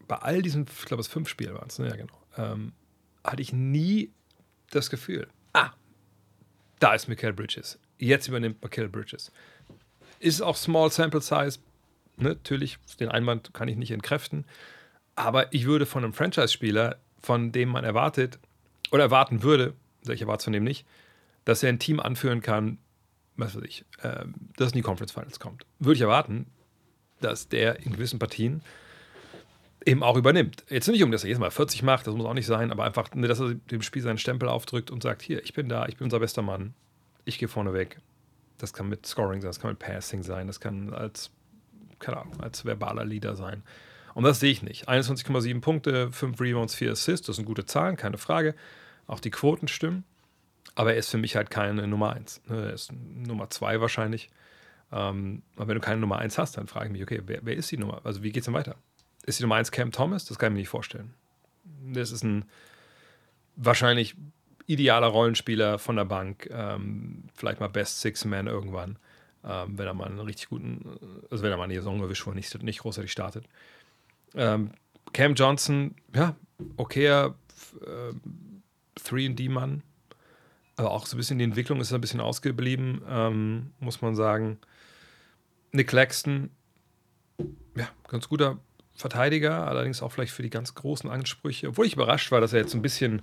[0.06, 1.88] bei all diesen, ich glaube es fünf Spiele waren es, ne?
[1.88, 2.72] ja genau, ähm,
[3.22, 4.12] hatte ich nie
[4.70, 5.70] das Gefühl, ah,
[6.78, 7.78] da ist Michael Bridges.
[7.98, 9.32] Jetzt übernimmt Michael Bridges.
[10.18, 11.58] Ist auch Small Sample Size.
[12.16, 12.30] Ne?
[12.30, 14.44] Natürlich, den Einwand kann ich nicht entkräften.
[15.16, 18.38] Aber ich würde von einem Franchise-Spieler von dem man erwartet
[18.90, 19.74] oder erwarten würde,
[20.08, 20.86] ich erwarte es von dem nicht,
[21.44, 22.78] dass er ein Team anführen kann,
[23.36, 24.24] was weiß ich, äh,
[24.56, 25.66] das in die Conference Finals kommt.
[25.78, 26.46] Würde ich erwarten,
[27.20, 28.62] dass der in gewissen Partien
[29.86, 30.64] eben auch übernimmt.
[30.68, 32.84] Jetzt nicht um, dass er jedes Mal 40 macht, das muss auch nicht sein, aber
[32.84, 35.96] einfach, dass er dem Spiel seinen Stempel aufdrückt und sagt, hier, ich bin da, ich
[35.96, 36.74] bin unser bester Mann,
[37.24, 37.98] ich gehe vorne weg.
[38.58, 41.30] Das kann mit Scoring sein, das kann mit Passing sein, das kann als,
[41.98, 43.62] keine Ahnung, als verbaler Leader sein.
[44.14, 44.88] Und das sehe ich nicht.
[44.88, 48.54] 21,7 Punkte, 5 Rebounds, 4 Assists, das sind gute Zahlen, keine Frage.
[49.06, 50.04] Auch die Quoten stimmen.
[50.76, 52.42] Aber er ist für mich halt keine Nummer 1.
[52.48, 52.66] Ne?
[52.66, 54.30] Er ist Nummer 2 wahrscheinlich.
[54.92, 57.54] Ähm, aber wenn du keine Nummer 1 hast, dann frage ich mich, okay, wer, wer
[57.54, 58.00] ist die Nummer?
[58.04, 58.76] Also wie geht es denn weiter?
[59.24, 60.24] Ist die Nummer 1 Cam Thomas?
[60.24, 61.14] Das kann ich mir nicht vorstellen.
[61.92, 62.44] Das ist ein
[63.56, 64.16] wahrscheinlich
[64.66, 66.48] idealer Rollenspieler von der Bank.
[66.50, 68.98] Ähm, vielleicht mal Best Six Man irgendwann.
[69.44, 70.98] Ähm, wenn er mal einen richtig guten,
[71.30, 73.46] also wenn er mal eine Saison erwischt, wo er nicht, nicht großartig startet.
[74.34, 74.70] Ähm,
[75.12, 76.34] Cam Johnson, ja,
[76.76, 77.34] okayer
[77.80, 79.82] äh, 3D-Mann.
[80.76, 84.58] Aber auch so ein bisschen die Entwicklung ist ein bisschen ausgeblieben, ähm, muss man sagen.
[85.70, 86.50] Nick Claxton,
[87.76, 88.58] ja, ganz guter
[88.96, 91.68] Verteidiger, allerdings auch vielleicht für die ganz großen Ansprüche.
[91.68, 93.22] Obwohl ich überrascht war, dass er jetzt ein bisschen,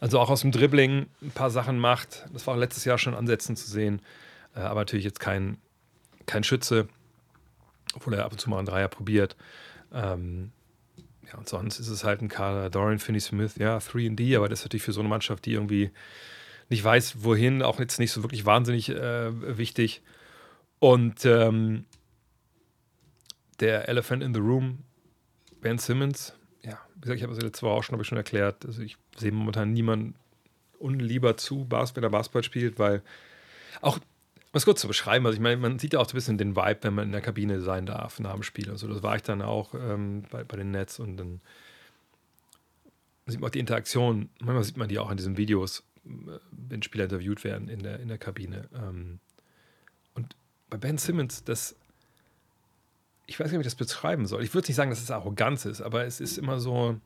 [0.00, 2.26] also auch aus dem Dribbling ein paar Sachen macht.
[2.32, 4.00] Das war auch letztes Jahr schon Ansätzen zu sehen.
[4.54, 5.58] Äh, aber natürlich jetzt kein,
[6.26, 6.88] kein Schütze,
[7.94, 9.36] obwohl er ab und zu mal einen Dreier probiert.
[9.94, 10.52] Ähm,
[11.26, 12.68] ja, und sonst ist es halt ein Kader.
[12.68, 15.90] Dorian Finney-Smith, ja, 3D, aber das ist natürlich für so eine Mannschaft, die irgendwie
[16.68, 20.02] nicht weiß, wohin, auch jetzt nicht so wirklich wahnsinnig äh, wichtig.
[20.78, 21.84] Und ähm,
[23.60, 24.80] der Elephant in the Room,
[25.60, 28.66] Ben Simmons, ja, wie gesagt, ich habe das letzte Woche auch schon, ich schon erklärt.
[28.66, 30.14] Also ich sehe momentan niemanden
[30.78, 33.02] unlieber zu, wenn er Basketball spielt, weil
[33.80, 33.98] auch,
[34.54, 36.38] um es kurz zu beschreiben, also ich meine, man sieht ja auch so ein bisschen
[36.38, 38.70] den Vibe, wenn man in der Kabine sein darf nach dem Spiel.
[38.70, 41.40] Also das war ich dann auch ähm, bei, bei den Nets und dann
[43.26, 46.84] sieht man auch die Interaktion, manchmal sieht man die auch in diesen Videos, äh, wenn
[46.84, 48.68] Spieler interviewt werden in der, in der Kabine.
[48.72, 49.18] Ähm,
[50.14, 50.36] und
[50.70, 51.74] bei Ben Simmons, das
[53.26, 54.44] ich weiß nicht, wie ich das beschreiben soll.
[54.44, 57.00] Ich würde nicht sagen, dass es Arroganz ist, aber es ist immer so,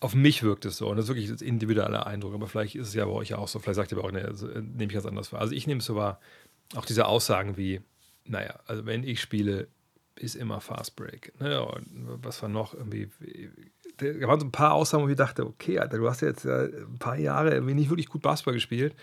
[0.00, 0.88] auf mich wirkt es so.
[0.88, 2.34] Und das ist wirklich ein individueller Eindruck.
[2.34, 3.58] Aber vielleicht ist es ja bei euch auch so.
[3.58, 5.40] Vielleicht sagt ihr aber auch, ne, also, äh, nehme ich ganz anders wahr.
[5.40, 6.20] Also ich nehme es so wahr,
[6.76, 7.80] auch diese Aussagen wie,
[8.24, 9.68] naja, also wenn ich spiele,
[10.14, 11.32] ist immer Fast Break.
[11.40, 11.62] Ne?
[11.64, 11.86] Und
[12.22, 13.08] was war noch irgendwie.
[13.98, 16.98] Da waren so ein paar Aussagen, wo ich dachte, okay, Alter, du hast jetzt ein
[16.98, 18.94] paar Jahre nicht wirklich gut Basketball gespielt.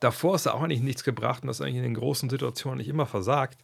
[0.00, 2.88] Davor hast du auch eigentlich nichts gebracht und hast eigentlich in den großen Situationen nicht
[2.88, 3.58] immer versagt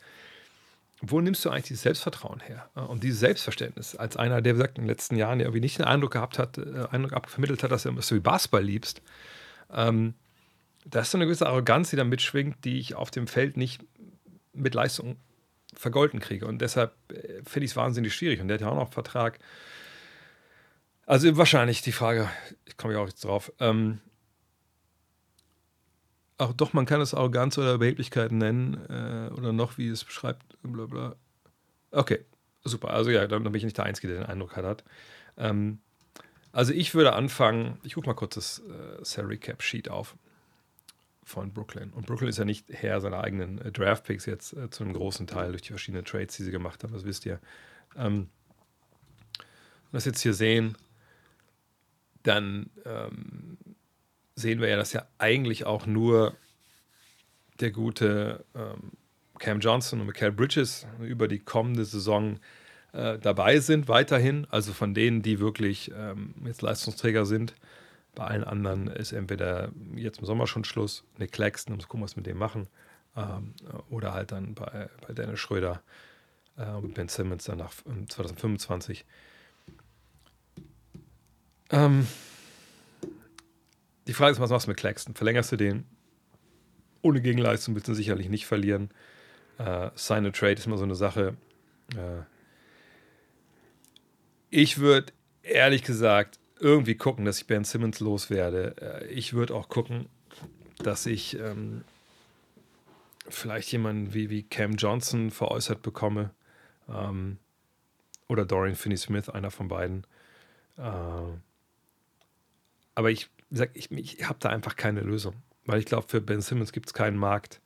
[1.10, 2.70] wo nimmst du eigentlich dieses Selbstvertrauen her?
[2.74, 6.12] Und dieses Selbstverständnis als einer, der gesagt in den letzten Jahren irgendwie nicht den Eindruck
[6.12, 9.02] gehabt hat, äh, Eindruck vermittelt hat, dass du wie Basketball liebst.
[9.72, 10.14] Ähm,
[10.84, 13.84] da ist so eine gewisse Arroganz, die da mitschwingt, die ich auf dem Feld nicht
[14.52, 15.16] mit Leistung
[15.74, 16.46] vergolten kriege.
[16.46, 18.40] Und deshalb äh, finde ich es wahnsinnig schwierig.
[18.40, 19.38] Und der hat ja auch noch einen Vertrag.
[21.06, 22.28] Also wahrscheinlich die Frage,
[22.64, 24.00] ich komme ja auch jetzt drauf, ähm,
[26.38, 30.42] Ach doch, man kann es Arroganz oder Überheblichkeit nennen äh, oder noch, wie es beschreibt,
[30.62, 31.16] bla bla.
[31.92, 32.24] Okay,
[32.62, 32.90] super.
[32.90, 34.84] Also ja, dann, bin ich nicht der Einzige, der den Eindruck hat.
[35.38, 35.78] Ähm,
[36.52, 40.16] also ich würde anfangen, ich gucke mal kurz das äh, Salary Cap Sheet auf
[41.24, 41.90] von Brooklyn.
[41.90, 44.92] Und Brooklyn ist ja nicht Herr seiner eigenen äh, Draft Picks jetzt äh, zu einem
[44.92, 47.40] großen Teil durch die verschiedenen Trades, die sie gemacht haben, das wisst ihr.
[47.96, 48.28] Ähm,
[49.92, 50.76] das jetzt hier sehen,
[52.22, 53.56] dann ähm,
[54.36, 56.36] sehen wir ja, dass ja eigentlich auch nur
[57.58, 58.92] der gute ähm,
[59.38, 62.38] Cam Johnson und Michael Bridges über die kommende Saison
[62.92, 64.46] äh, dabei sind, weiterhin.
[64.50, 67.54] Also von denen, die wirklich ähm, jetzt Leistungsträger sind.
[68.14, 72.04] Bei allen anderen ist entweder jetzt im Sommer schon Schluss, Nick Claxton, um zu gucken,
[72.04, 72.66] was wir mit dem machen,
[73.16, 73.52] ähm,
[73.90, 75.82] oder halt dann bei, bei Dennis Schröder
[76.56, 77.72] äh, und Ben Simmons dann nach
[78.08, 79.04] 2025.
[81.70, 82.06] Ähm,
[84.06, 85.14] die Frage ist, was machst du mit Claxton?
[85.14, 85.84] Verlängerst du den?
[87.02, 88.90] Ohne Gegenleistung willst du sicherlich nicht verlieren.
[89.58, 91.36] Äh, Sign a Trade ist immer so eine Sache.
[91.94, 92.22] Äh,
[94.50, 98.76] ich würde ehrlich gesagt irgendwie gucken, dass ich Ben Simmons loswerde.
[98.80, 100.08] Äh, ich würde auch gucken,
[100.78, 101.84] dass ich ähm,
[103.28, 106.30] vielleicht jemanden wie, wie Cam Johnson veräußert bekomme.
[106.88, 107.38] Ähm,
[108.28, 110.06] oder Dorian Finney-Smith, einer von beiden.
[110.76, 110.82] Äh,
[112.94, 115.34] aber ich wie gesagt, ich, ich habe da einfach keine Lösung.
[115.64, 117.60] Weil ich glaube, für Ben Simmons gibt es keinen Markt.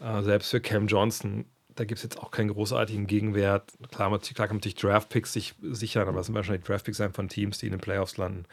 [0.00, 3.72] Äh, selbst für Cam Johnson, da gibt es jetzt auch keinen großartigen Gegenwert.
[3.90, 7.12] Klar, man, klar kann man sich Draftpicks sich sichern, aber es sind wahrscheinlich Draftpicks sein
[7.12, 8.44] von Teams, die in den Playoffs landen.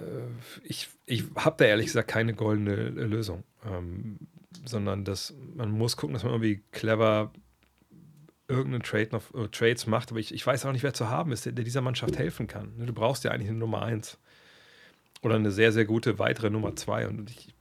[0.00, 3.44] Äh, ich ich habe da ehrlich gesagt keine goldene Lösung.
[3.66, 4.18] Ähm,
[4.64, 7.32] sondern dass man muss gucken, dass man irgendwie clever
[8.48, 11.32] irgendeinen Trade noch, äh, Trades macht, aber ich, ich weiß auch nicht, wer zu haben
[11.32, 12.76] ist, der, der dieser Mannschaft helfen kann.
[12.76, 14.18] Ne, du brauchst ja eigentlich eine Nummer 1
[15.22, 17.54] oder eine sehr, sehr gute weitere Nummer 2 und ich,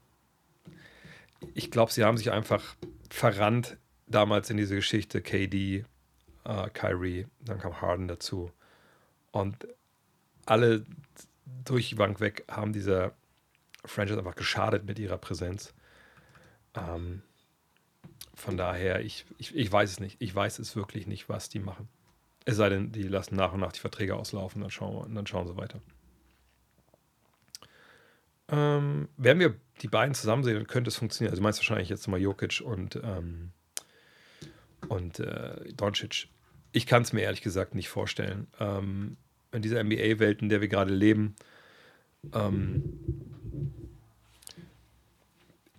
[1.53, 2.75] ich glaube, sie haben sich einfach
[3.09, 5.85] verrannt damals in diese Geschichte KD,
[6.43, 8.51] äh, Kyrie, dann kam Harden dazu
[9.31, 9.67] und
[10.45, 10.85] alle
[11.63, 13.13] durch die Bank weg haben dieser
[13.85, 15.73] Franchise einfach geschadet mit ihrer Präsenz.
[16.75, 17.21] Ähm,
[18.35, 20.17] von daher, ich, ich, ich weiß es nicht.
[20.19, 21.87] Ich weiß es wirklich nicht, was die machen.
[22.45, 25.47] Es sei denn, die lassen nach und nach die Verträge auslaufen, dann schauen, dann schauen
[25.47, 25.81] sie weiter.
[28.49, 31.31] Ähm, werden wir die beiden zusammen sehen, dann könnte es funktionieren.
[31.31, 33.51] Also meinst wahrscheinlich jetzt mal Jokic und, ähm,
[34.89, 36.27] und äh, Doncic.
[36.71, 38.47] Ich kann es mir ehrlich gesagt nicht vorstellen.
[38.59, 39.17] Ähm,
[39.51, 41.35] in dieser NBA-Welt, in der wir gerade leben,
[42.33, 42.99] ähm,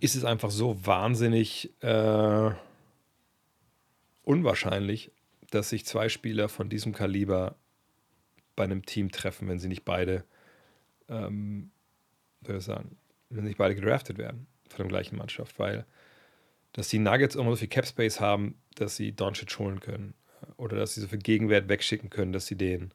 [0.05, 2.51] ist es einfach so wahnsinnig äh,
[4.23, 5.11] unwahrscheinlich,
[5.49, 7.55] dass sich zwei Spieler von diesem Kaliber
[8.55, 10.23] bei einem Team treffen, wenn sie nicht beide,
[11.09, 11.71] ähm,
[12.45, 12.97] soll ich sagen,
[13.31, 15.85] wenn nicht beide gedraftet werden von der gleichen Mannschaft, weil
[16.73, 20.13] dass die Nuggets immer so viel Cap Space haben, dass sie Doncic holen können
[20.57, 22.93] oder dass sie so viel Gegenwert wegschicken können, dass sie den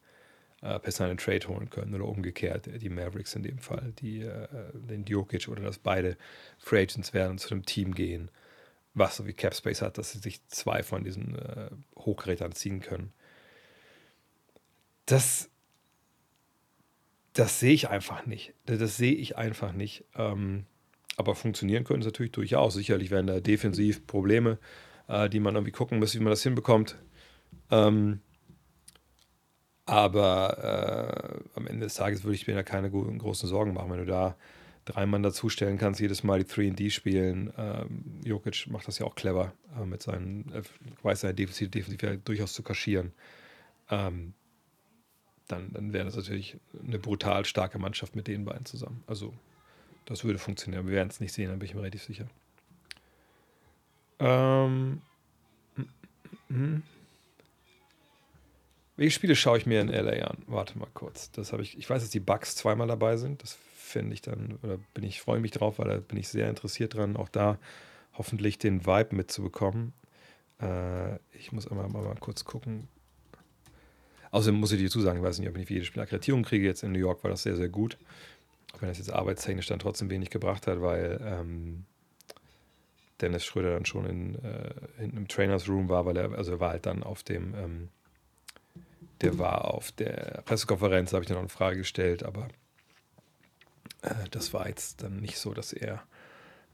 [0.62, 4.20] äh, per seinen Trade holen können oder umgekehrt, äh, die Mavericks in dem Fall, die,
[4.20, 6.16] äh, den Djokic oder dass beide
[6.58, 8.30] Free Agents werden und zu einem Team gehen,
[8.94, 12.80] was so wie Cap Space hat, dass sie sich zwei von diesen äh, Hochgerätern ziehen
[12.80, 13.12] können.
[15.06, 15.50] Das,
[17.32, 18.52] das sehe ich einfach nicht.
[18.66, 20.04] Das sehe ich einfach nicht.
[20.14, 20.66] Ähm,
[21.16, 22.74] aber funktionieren können es natürlich durchaus.
[22.74, 24.58] Sicherlich werden da defensiv Probleme,
[25.08, 26.96] äh, die man irgendwie gucken muss, wie man das hinbekommt.
[27.70, 28.20] Ähm,
[29.90, 33.98] aber äh, am Ende des Tages würde ich mir da keine großen Sorgen machen, wenn
[33.98, 34.37] du da
[34.85, 37.53] drei Mann dazustellen kannst, jedes Mal die 3D spielen.
[37.59, 40.62] Ähm, Jokic macht das ja auch clever äh, mit seinen, äh,
[41.03, 43.11] weiß seine Defensiv, Defensiv durchaus zu kaschieren.
[43.90, 44.35] Ähm,
[45.48, 49.03] dann, dann wäre das natürlich eine brutal starke Mannschaft mit den beiden zusammen.
[49.09, 49.35] Also,
[50.05, 50.87] das würde funktionieren.
[50.87, 52.26] Wir werden es nicht sehen, da bin ich mir relativ sicher.
[54.20, 55.03] Ähm,
[55.74, 55.83] mm,
[56.48, 56.83] mm, mm.
[59.00, 60.36] Welche Spiele schaue ich mir in LA an?
[60.46, 61.30] Warte mal kurz.
[61.30, 61.78] Das habe ich.
[61.78, 63.42] Ich weiß, dass die Bugs zweimal dabei sind.
[63.42, 66.50] Das finde ich dann, oder bin ich, freue mich drauf, weil da bin ich sehr
[66.50, 67.58] interessiert dran, auch da
[68.12, 69.94] hoffentlich den Vibe mitzubekommen.
[70.60, 72.88] Äh, ich muss einmal mal, mal kurz gucken.
[74.32, 76.42] Außerdem muss ich dir dazu sagen, ich weiß nicht, ob ich für jedes Spiel Akkreditierung
[76.42, 76.66] kriege.
[76.66, 77.96] Jetzt in New York war das sehr, sehr gut.
[78.74, 81.86] Auch wenn das jetzt arbeitstechnisch dann trotzdem wenig gebracht hat, weil ähm,
[83.22, 86.60] Dennis Schröder dann schon in, äh, in einem Trainers Room war, weil er, also er
[86.60, 87.88] war halt dann auf dem ähm,
[89.20, 92.48] der war auf der Pressekonferenz, habe ich dann noch eine Frage gestellt, aber
[94.02, 96.02] äh, das war jetzt dann nicht so, dass er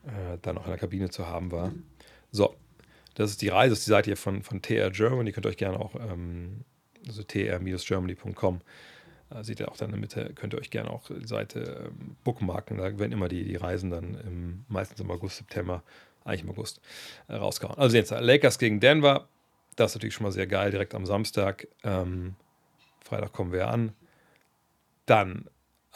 [0.06, 1.72] äh, dann auch in der Kabine zu haben war.
[2.30, 2.54] So,
[3.14, 5.30] das ist die Reise, das ist die Seite hier von, von TR Germany.
[5.30, 6.64] Ihr könnt euch gerne auch, ähm,
[7.06, 8.60] also tr-germany.com,
[9.30, 11.90] äh, seht ihr auch dann in der Mitte, könnt ihr euch gerne auch die Seite
[11.90, 12.76] ähm, bookmarken.
[12.76, 15.82] Da werden immer die, die Reisen dann im, meistens im August, September,
[16.24, 16.80] eigentlich im August,
[17.28, 17.78] äh, rausgehauen.
[17.78, 19.28] Also jetzt Lakers gegen Denver,
[19.76, 21.68] das ist natürlich schon mal sehr geil, direkt am Samstag.
[21.84, 22.34] Ähm,
[23.04, 23.92] Freitag kommen wir an.
[25.04, 25.48] Dann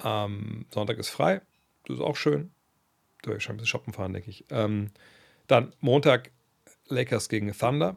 [0.05, 1.41] ähm, Sonntag ist frei.
[1.87, 2.51] Das ist auch schön.
[3.23, 4.45] Du wirst schon ein bisschen shoppen fahren, denke ich.
[4.51, 4.91] Ähm,
[5.47, 6.31] dann Montag
[6.89, 7.97] Lakers gegen Thunder.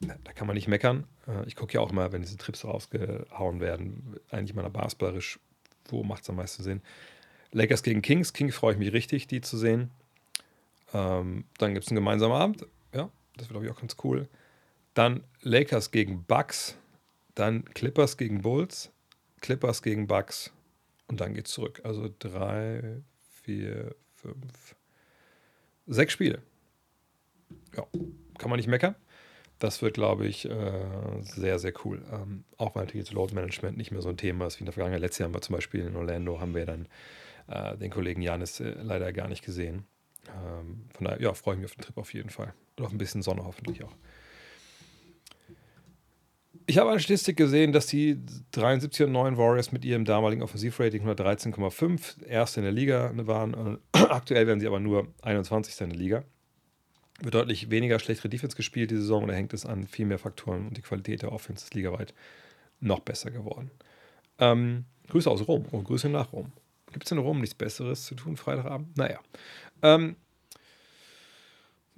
[0.00, 1.06] Da kann man nicht meckern.
[1.26, 5.38] Äh, ich gucke ja auch immer, wenn diese Trips rausgehauen werden, eigentlich mal basketballerisch,
[5.88, 6.82] wo macht es am meisten Sinn.
[7.52, 8.32] Lakers gegen Kings.
[8.32, 9.90] Kings freue ich mich richtig, die zu sehen.
[10.92, 12.66] Ähm, dann gibt es einen gemeinsamen Abend.
[12.92, 14.28] Ja, das wird, glaube ich, auch ganz cool.
[14.94, 16.76] Dann Lakers gegen Bucks,
[17.34, 18.92] dann Clippers gegen Bulls,
[19.40, 20.52] Clippers gegen Bucks
[21.08, 21.80] und dann geht's zurück.
[21.84, 23.02] Also drei,
[23.42, 24.76] vier, fünf,
[25.86, 26.42] sechs Spiele.
[27.76, 27.86] Ja,
[28.38, 28.94] kann man nicht meckern.
[29.58, 32.02] Das wird, glaube ich, äh, sehr, sehr cool.
[32.12, 34.66] Ähm, auch weil natürlich jetzt Load Management nicht mehr so ein Thema ist wie in
[34.66, 35.00] der Vergangenheit.
[35.00, 36.88] Letztes Jahr haben wir zum Beispiel in Orlando haben wir dann
[37.48, 39.86] äh, den Kollegen Janis äh, leider gar nicht gesehen.
[40.28, 42.52] Ähm, von daher, ja, freue ich mich auf den Trip auf jeden Fall.
[42.78, 43.92] Und auf ein bisschen Sonne hoffentlich auch.
[46.66, 48.18] Ich habe eine Statistik gesehen, dass die
[48.52, 53.78] 73 und 9 Warriors mit ihrem damaligen Offensivrating 113,5 erst in der Liga waren.
[53.92, 55.78] Aktuell werden sie aber nur 21.
[55.82, 56.24] in der Liga.
[57.20, 60.68] Wird deutlich weniger schlechtere Defense gespielt die Saison oder hängt es an viel mehr Faktoren
[60.68, 62.14] und die Qualität der Offense ist ligaweit
[62.80, 63.70] noch besser geworden.
[64.38, 66.50] Ähm, Grüße aus Rom und Grüße nach Rom.
[66.92, 68.96] Gibt es in Rom nichts Besseres zu tun, Freitagabend?
[68.96, 69.20] Naja.
[69.82, 70.16] Ähm,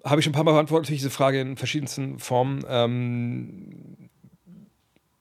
[0.04, 2.64] habe ich schon ein paar Mal beantwortet, diese Frage in verschiedensten Formen.
[2.68, 4.05] Ähm,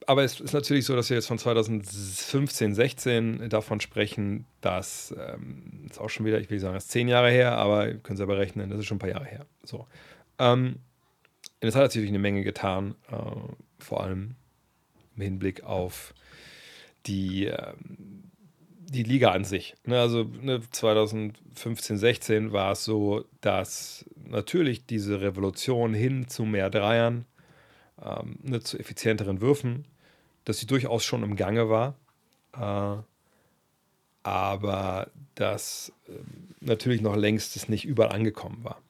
[0.08, 5.86] aber es ist natürlich so, dass wir jetzt von 2015, 16 davon sprechen, dass ähm,
[5.90, 8.18] ist auch schon wieder, ich will sagen, das ist zehn Jahre her, aber ihr könnt
[8.18, 9.46] selber rechnen, das ist schon ein paar Jahre her.
[9.64, 9.88] So.
[10.40, 10.78] Ähm,
[11.60, 13.16] es hat natürlich eine Menge getan, äh,
[13.80, 14.36] vor allem
[15.16, 16.14] im Hinblick auf
[17.06, 19.76] die, äh, die Liga an sich.
[19.86, 26.70] Ne, also ne, 2015, 16 war es so, dass natürlich diese Revolution hin zu mehr
[26.70, 27.26] Dreiern,
[28.04, 29.86] ähm, ne, zu effizienteren Würfen,
[30.46, 31.96] dass sie durchaus schon im Gange war.
[32.54, 33.02] Äh,
[34.24, 36.14] aber dass äh,
[36.60, 38.82] natürlich noch längst es nicht überall angekommen war.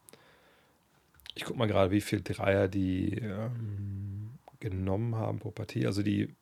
[1.34, 5.86] Ich gucke mal gerade, wie viele Dreier die ähm, genommen haben pro Partie.
[5.86, 6.34] Also die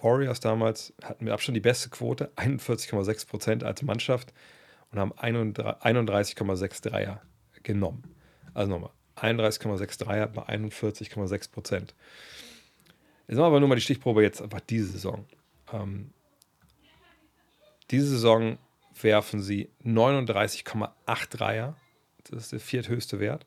[0.00, 4.32] Warriors damals hatten mit Abstand die beste Quote, 41,6 Prozent als Mannschaft
[4.92, 7.22] und haben 31,6 Dreier
[7.64, 8.04] genommen.
[8.54, 11.94] Also nochmal, 31,6 Dreier bei 41,6 Prozent.
[13.28, 15.24] Jetzt machen wir aber nur mal die Stichprobe jetzt einfach diese Saison.
[15.72, 16.10] Ähm,
[17.90, 18.58] diese Saison
[19.00, 20.90] werfen sie 39,8
[21.30, 21.76] Dreier.
[22.30, 23.46] Das ist der vierthöchste Wert.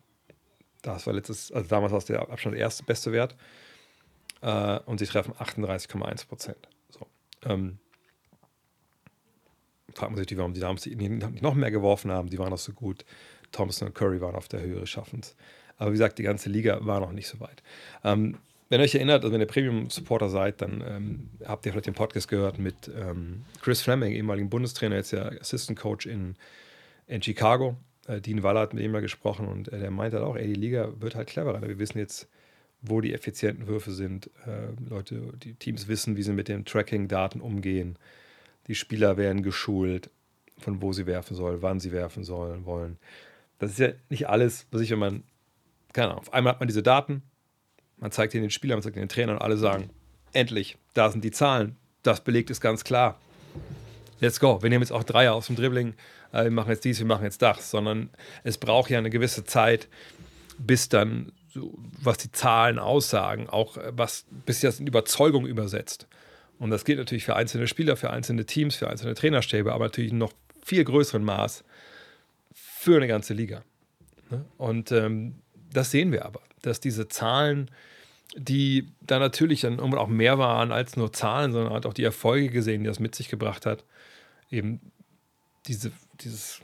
[0.82, 3.36] Das war letztes, also damals war es der Abstand erste beste Wert.
[4.42, 6.70] Äh, und sie treffen 38,1 Prozent.
[6.90, 7.08] So.
[7.44, 7.80] Ähm,
[9.94, 12.30] fragt man sich, warum die damals nicht noch mehr geworfen haben.
[12.30, 13.06] Die waren noch so gut.
[13.52, 15.36] Thompson und Curry waren auf der Höhe Schaffens.
[15.78, 17.64] Aber wie gesagt, die ganze Liga war noch nicht so weit.
[18.04, 18.38] Ähm,
[18.70, 21.96] wenn ihr euch erinnert, also wenn ihr Premium-Supporter seid, dann ähm, habt ihr vielleicht den
[21.96, 26.36] Podcast gehört mit ähm, Chris Fleming, ehemaligen Bundestrainer, jetzt ja Assistant Coach in,
[27.08, 27.76] in Chicago.
[28.08, 30.46] Äh, Dean Waller hat mit ihm mal gesprochen und äh, der meinte halt auch, ey,
[30.46, 31.62] die Liga wird halt cleverer.
[31.62, 32.30] Wir wissen jetzt,
[32.82, 34.30] wo die effizienten Würfe sind.
[34.46, 37.98] Äh, Leute, die Teams wissen, wie sie mit den Tracking-Daten umgehen.
[38.68, 40.12] Die Spieler werden geschult,
[40.60, 42.98] von wo sie werfen sollen, wann sie werfen sollen, wollen.
[43.58, 45.24] Das ist ja nicht alles, was ich, wenn man,
[45.92, 47.24] keine Ahnung, auf einmal hat man diese Daten,
[48.00, 49.90] man zeigt ihnen den Spielern, man zeigt ihnen den Trainern und alle sagen,
[50.34, 53.20] endlich, da sind die Zahlen, das belegt ist ganz klar.
[54.22, 54.62] Let's go.
[54.62, 55.94] Wir nehmen jetzt auch Dreier aus dem Dribbling,
[56.34, 58.10] äh, wir machen jetzt dies, wir machen jetzt das, sondern
[58.44, 59.88] es braucht ja eine gewisse Zeit,
[60.58, 66.08] bis dann, was die Zahlen aussagen, auch äh, was, bis das in Überzeugung übersetzt.
[66.60, 70.12] Und das gilt natürlich für einzelne Spieler, für einzelne Teams, für einzelne Trainerstäbe, aber natürlich
[70.12, 71.64] noch viel größeren Maß
[72.54, 73.64] für eine ganze Liga.
[74.30, 74.46] Ne?
[74.58, 75.36] Und ähm,
[75.72, 77.70] das sehen wir aber, dass diese Zahlen,
[78.36, 82.04] die da natürlich dann irgendwann auch mehr waren als nur Zahlen, sondern hat auch die
[82.04, 83.84] Erfolge gesehen, die das mit sich gebracht hat.
[84.52, 84.80] Eben
[85.66, 85.92] diese,
[86.22, 86.62] dieses,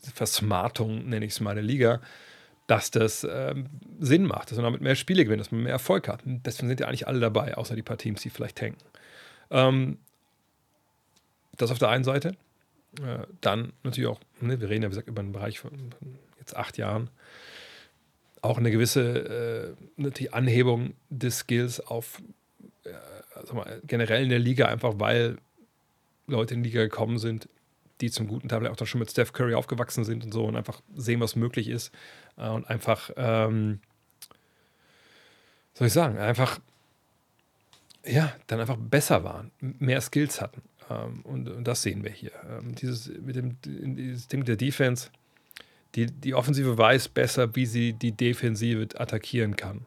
[0.00, 2.00] diese Versmartung, nenne ich es mal, der Liga,
[2.66, 3.66] dass das ähm,
[4.00, 6.24] Sinn macht, dass man damit mehr Spiele gewinnt, dass man mehr Erfolg hat.
[6.24, 8.78] Und deswegen sind ja eigentlich alle dabei, außer die paar Teams, die vielleicht tanken.
[9.50, 9.98] Ähm,
[11.56, 12.36] das auf der einen Seite.
[13.02, 16.18] Äh, dann natürlich auch, ne, wir reden ja, wie gesagt, über einen Bereich von, von
[16.38, 17.10] jetzt acht Jahren
[18.44, 22.22] auch eine gewisse äh, Anhebung des Skills auf
[22.84, 25.38] äh, mal, generell in der Liga, einfach weil
[26.26, 27.48] Leute in die Liga gekommen sind,
[28.00, 30.56] die zum guten Teil auch dann schon mit Steph Curry aufgewachsen sind und so und
[30.56, 31.92] einfach sehen, was möglich ist
[32.36, 33.80] äh, und einfach, ähm,
[35.72, 36.60] soll ich sagen, einfach,
[38.04, 40.62] ja, dann einfach besser waren, mehr Skills hatten.
[40.90, 42.32] Ähm, und, und, das sehen wir hier.
[42.46, 45.08] Ähm, dieses, mit dem, dieses der Defense,
[45.94, 49.86] die, die Offensive weiß besser, wie sie die Defensive attackieren kann.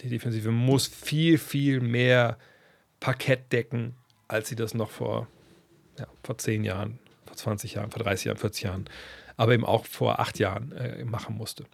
[0.00, 2.38] Die Defensive muss viel, viel mehr
[3.00, 3.94] Parkett decken,
[4.28, 5.28] als sie das noch vor,
[5.98, 8.84] ja, vor 10 Jahren, vor 20 Jahren, vor 30 Jahren, 40 Jahren,
[9.36, 11.64] aber eben auch vor 8 Jahren äh, machen musste.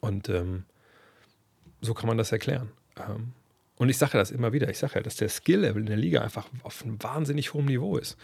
[0.00, 0.64] Und ähm,
[1.80, 2.70] so kann man das erklären.
[2.98, 3.32] Ähm,
[3.76, 6.20] und ich sage das immer wieder, ich sage ja, dass der Skill-Level in der Liga
[6.20, 8.14] einfach auf einem wahnsinnig hohen Niveau ist.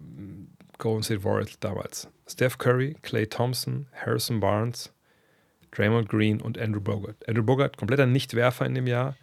[0.77, 2.07] Golden State Warriors damals.
[2.27, 4.91] Steph Curry, Clay Thompson, Harrison Barnes,
[5.75, 7.27] Draymond Green und Andrew Bogart.
[7.27, 9.15] Andrew Bogart, kompletter Nichtwerfer in dem Jahr.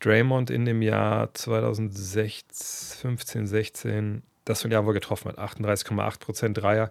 [0.00, 6.90] Draymond in dem Jahr 2016, 15, 16, das von Jahr wohl getroffen hat, 38,8% Dreier.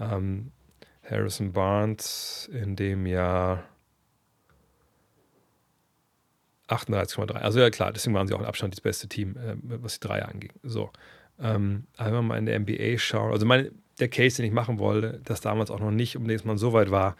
[0.00, 0.50] Ähm,
[1.08, 3.64] Harrison Barnes in dem Jahr
[6.68, 7.32] 38,3.
[7.32, 10.06] Also ja klar, deswegen waren sie auch in Abstand das beste Team, äh, was die
[10.06, 10.52] Dreier anging.
[10.62, 10.90] So.
[11.40, 15.20] Ähm, wenn mal in der NBA schauen, also mein, der Case, den ich machen wollte,
[15.24, 17.16] dass damals auch noch nicht, um den man so weit war,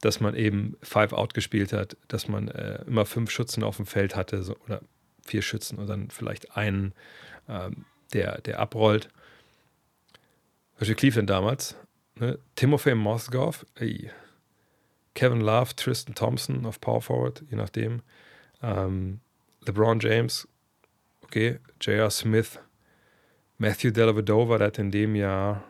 [0.00, 3.86] dass man eben Five Out gespielt hat, dass man äh, immer fünf Schützen auf dem
[3.86, 4.80] Feld hatte so, oder
[5.24, 6.94] vier Schützen und dann vielleicht einen,
[7.48, 9.08] ähm, der, der abrollt.
[10.78, 11.76] Beispiel Cleveland damals.
[12.16, 12.38] Ne?
[12.56, 14.10] Timofey Mosgov, ey.
[15.14, 18.00] Kevin Love, Tristan Thompson auf Power Forward, je nachdem.
[18.62, 19.20] Ähm,
[19.66, 20.48] LeBron James,
[21.22, 22.10] okay, J.R.
[22.10, 22.58] Smith,
[23.58, 25.64] Matthew Dellavedova, der hat in dem Jahr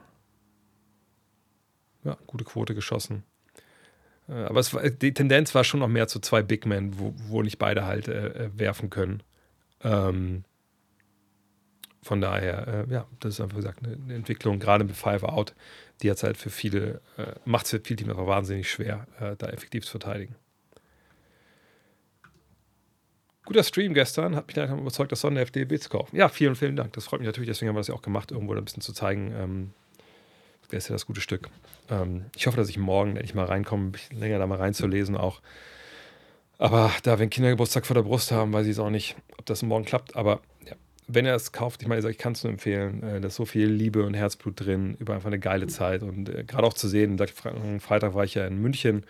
[2.05, 3.25] ja, gute Quote geschossen.
[4.31, 7.15] Äh, aber es war, die Tendenz war schon noch mehr zu zwei Big Men, wo,
[7.29, 9.23] wo nicht beide halt äh, äh werfen können.
[9.83, 10.45] Ähm,
[12.03, 15.55] von daher, äh, ja, das ist einfach gesagt eine, Entwicklung, gerade mit Five Out,
[16.03, 19.37] die hat halt für viele, äh, macht es für viele Teams einfach wahnsinnig schwer, äh,
[19.37, 20.35] da effektiv zu verteidigen.
[23.45, 26.15] Guter Stream gestern, hat mich dann überzeugt, das Sonder FDB zu kaufen.
[26.17, 26.93] Ja, vielen, vielen Dank.
[26.93, 28.93] Das freut mich natürlich, deswegen haben wir das ja auch gemacht, irgendwo ein bisschen zu
[28.93, 29.33] zeigen.
[29.37, 29.71] Ähm,
[30.77, 31.49] das ist ja das gute Stück.
[31.91, 35.41] Ähm, ich hoffe, dass ich morgen endlich mal reinkomme, länger da mal reinzulesen auch.
[36.59, 39.47] Aber da wir einen Kindergeburtstag vor der Brust haben, weiß ich es auch nicht, ob
[39.47, 40.15] das morgen klappt.
[40.15, 40.75] Aber ja,
[41.09, 43.03] wenn er es kauft, ich meine, ich kann es nur empfehlen.
[43.03, 46.03] Äh, da ist so viel Liebe und Herzblut drin, über einfach eine geile Zeit.
[46.03, 47.19] Und äh, gerade auch zu sehen,
[47.81, 49.05] Freitag war ich ja in München,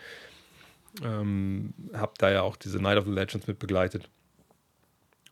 [1.05, 4.09] ähm, habe da ja auch diese Night of the Legends mit begleitet.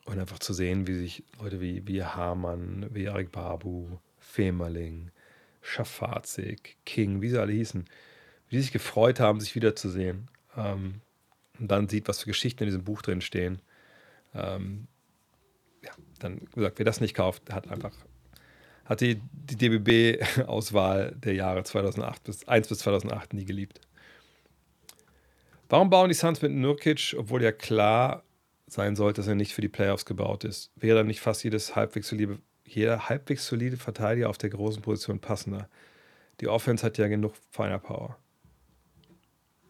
[0.04, 5.10] Und einfach zu sehen, wie sich Leute wie, wie Hamann, wie Erik Babu, Femerling,
[5.68, 7.84] Schafazik, King, wie sie alle hießen,
[8.48, 10.28] wie die sich gefreut haben, sich wiederzusehen.
[10.56, 11.00] Ähm,
[11.58, 13.60] und dann sieht, was für Geschichten in diesem Buch drin stehen.
[14.34, 14.86] Ähm,
[15.84, 15.90] ja,
[16.20, 17.92] dann gesagt, wer das nicht kauft, hat einfach
[18.88, 23.80] hat die, die DBB-Auswahl der Jahre 2008 bis 1 bis 2008 nie geliebt.
[25.68, 28.24] Warum bauen die Suns mit Nurkic, obwohl ja klar
[28.66, 30.70] sein sollte, dass er nicht für die Playoffs gebaut ist?
[30.76, 32.08] Wäre dann nicht fast jedes halbwegs
[32.74, 35.68] jeder halbwegs solide Verteidiger auf der großen Position passender?
[36.40, 38.18] Die Offense hat ja genug Firepower.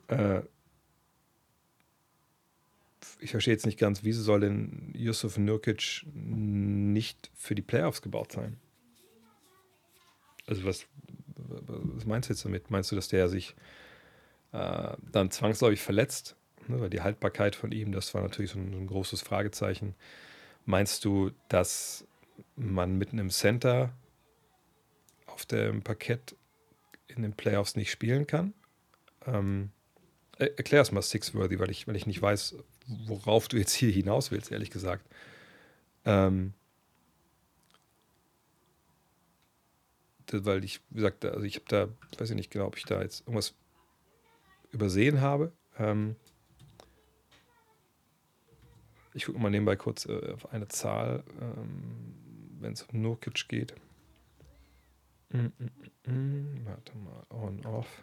[0.08, 0.42] Äh,
[3.20, 8.32] ich verstehe jetzt nicht ganz, wieso soll denn Yusuf Nurkic nicht für die Playoffs gebaut
[8.32, 8.58] sein?
[10.46, 10.86] Also was,
[11.36, 12.70] was meinst du jetzt damit?
[12.70, 13.54] Meinst du, dass der sich
[14.52, 16.36] äh, dann zwangsläufig verletzt?
[16.68, 19.94] Ne, weil die Haltbarkeit von ihm, das war natürlich so ein, so ein großes Fragezeichen.
[20.64, 22.06] Meinst du, dass
[22.56, 23.92] man mit einem Center
[25.26, 26.36] auf dem Parkett
[27.06, 28.54] in den Playoffs nicht spielen kann?
[29.26, 29.70] Ähm,
[30.38, 34.30] erklär es mal Sixworthy, weil ich, weil ich nicht weiß, worauf du jetzt hier hinaus
[34.30, 35.06] willst, ehrlich gesagt.
[36.04, 36.54] Ähm,
[40.30, 43.02] weil ich, wie gesagt, also ich habe da, weiß ich nicht genau, ob ich da
[43.02, 43.54] jetzt irgendwas
[44.70, 45.52] übersehen habe.
[45.78, 46.16] Ähm,
[49.14, 52.14] ich gucke mal nebenbei kurz äh, auf eine Zahl, ähm,
[52.60, 53.74] wenn es um Nurkic geht.
[55.30, 55.52] Mm, mm,
[56.06, 58.02] mm, mm, warte mal, on, off.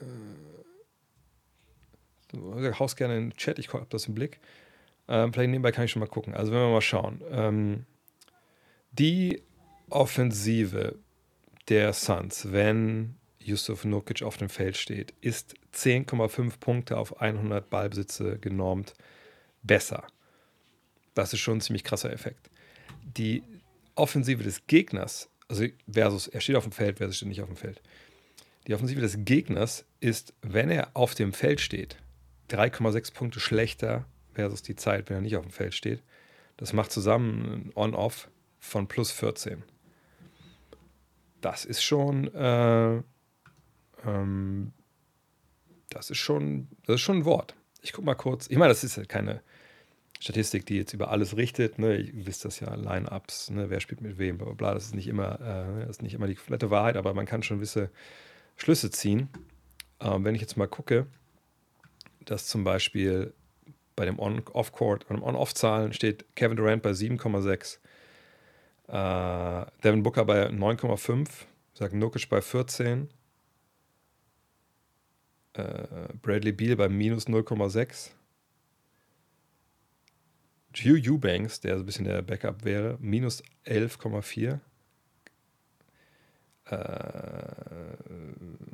[0.00, 0.04] Äh,
[2.78, 4.40] haust gerne in den Chat, ich habe das im Blick.
[5.08, 6.34] Ähm, vielleicht nebenbei kann ich schon mal gucken.
[6.34, 7.22] Also wenn wir mal schauen.
[7.30, 7.86] Ähm,
[8.92, 9.42] die
[9.90, 10.98] Offensive
[11.68, 18.38] der Suns, wenn Yusuf Nukic auf dem Feld steht, ist 10,5 Punkte auf 100 Ballbesitze
[18.38, 18.94] genormt
[19.62, 20.06] besser.
[21.14, 22.50] Das ist schon ein ziemlich krasser Effekt.
[23.02, 23.42] Die
[23.94, 27.56] Offensive des Gegners, also versus, er steht auf dem Feld versus steht nicht auf dem
[27.56, 27.82] Feld.
[28.66, 31.96] Die Offensive des Gegners ist, wenn er auf dem Feld steht,
[32.50, 36.02] 3,6 Punkte schlechter versus die Zeit, wenn er nicht auf dem Feld steht.
[36.56, 38.28] Das macht zusammen ein On-Off
[38.60, 39.64] von plus 14.
[41.40, 43.02] Das ist schon, äh,
[44.06, 44.72] ähm,
[45.90, 47.56] das ist schon, das ist schon ein Wort.
[47.82, 48.46] Ich gucke mal kurz.
[48.48, 49.42] Ich meine, das ist ja keine
[50.22, 51.80] Statistik, die jetzt über alles richtet.
[51.80, 51.96] Ne?
[51.96, 53.70] Ihr wisst das ja, Line-Ups, ne?
[53.70, 54.74] wer spielt mit wem, bla, bla, bla.
[54.74, 57.56] Das ist nicht immer, äh, ist nicht immer die komplette Wahrheit, aber man kann schon
[57.56, 57.90] gewisse
[58.56, 59.28] Schlüsse ziehen.
[59.98, 61.08] Ähm, wenn ich jetzt mal gucke,
[62.24, 63.34] dass zum Beispiel
[63.96, 67.78] bei dem On-Off-Court, bei On-Off-Zahlen steht Kevin Durant bei 7,6,
[68.86, 71.28] äh, Devin Booker bei 9,5,
[71.74, 73.08] sagt Nukic bei 14,
[75.54, 75.82] äh,
[76.22, 78.10] Bradley Beal bei minus 0,6,
[80.72, 84.58] Drew Eubanks, der so ein bisschen der Backup wäre, minus 11,4.
[86.66, 86.78] Äh,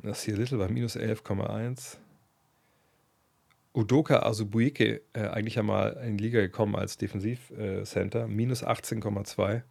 [0.03, 1.97] das hier Little bei minus 11,1.
[3.73, 9.61] Udoka Azubuike, äh, eigentlich einmal in die Liga gekommen als Defensivcenter, äh, minus 18,2.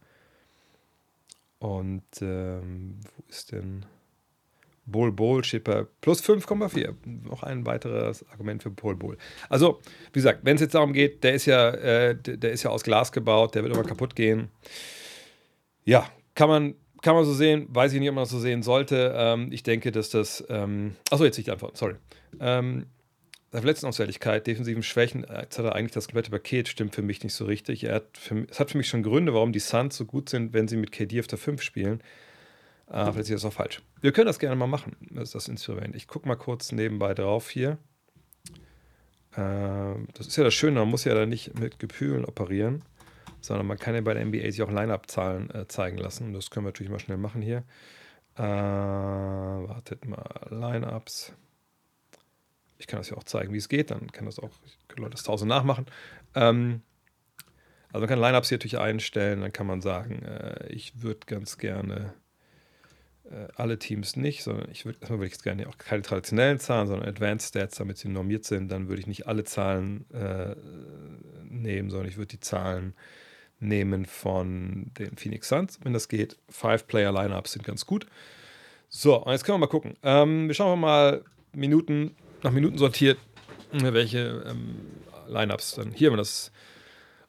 [1.59, 3.85] Und ähm, wo ist denn
[4.91, 6.93] Bol Bol bei plus 5,4.
[7.27, 9.17] Noch ein weiteres Argument für Bol Bol.
[9.49, 9.79] Also,
[10.13, 12.83] wie gesagt, wenn es jetzt darum geht, der ist ja, äh, der ist ja aus
[12.83, 14.49] Glas gebaut, der wird immer kaputt gehen.
[15.85, 18.63] Ja, kann man, kann man so sehen, weiß ich nicht, ob man das so sehen
[18.63, 19.13] sollte.
[19.15, 20.43] Ähm, ich denke, dass das.
[20.49, 21.95] Ähm, achso, jetzt nicht einfach, sorry.
[22.39, 22.85] Ähm,
[23.51, 27.45] Verletzungsausfälligkeit, defensiven Schwächen, jetzt hat er eigentlich das komplette Paket, stimmt für mich nicht so
[27.45, 27.83] richtig.
[27.83, 30.53] Er hat für, es hat für mich schon Gründe, warum die Suns so gut sind,
[30.53, 32.03] wenn sie mit KD auf der 5 spielen.
[32.89, 33.81] Äh, vielleicht ist das auch falsch.
[34.01, 35.95] Wir können das gerne mal machen, das ist das Instrument.
[35.95, 37.77] Ich gucke mal kurz nebenbei drauf hier.
[39.33, 42.83] Äh, das ist ja das Schöne, man muss ja da nicht mit Gefühlen operieren,
[43.41, 46.33] sondern man kann ja bei der NBA sich auch Line-Up-Zahlen äh, zeigen lassen.
[46.33, 47.63] Das können wir natürlich mal schnell machen hier.
[48.35, 51.33] Äh, wartet mal, Line-Ups.
[52.79, 54.49] Ich kann das ja auch zeigen, wie es geht, dann kann das auch,
[54.87, 55.85] können Leute das tausend nachmachen.
[56.33, 56.81] Ähm,
[57.91, 61.57] also man kann Lineups hier natürlich einstellen, dann kann man sagen, äh, ich würde ganz
[61.57, 62.13] gerne
[63.55, 67.77] alle Teams nicht, sondern ich würde erstmal gerne auch keine traditionellen Zahlen, sondern Advanced Stats,
[67.77, 68.71] damit sie normiert sind.
[68.71, 70.55] Dann würde ich nicht alle Zahlen äh,
[71.43, 72.93] nehmen, sondern ich würde die Zahlen
[73.59, 76.37] nehmen von den Phoenix Suns, wenn das geht.
[76.49, 78.07] Five-Player-Lineups sind ganz gut.
[78.87, 79.95] So, und jetzt können wir mal gucken.
[80.01, 81.23] Ähm, wir schauen mal
[81.53, 83.19] Minuten, nach Minuten sortiert,
[83.71, 84.75] welche ähm,
[85.27, 86.51] Lineups dann hier, wenn das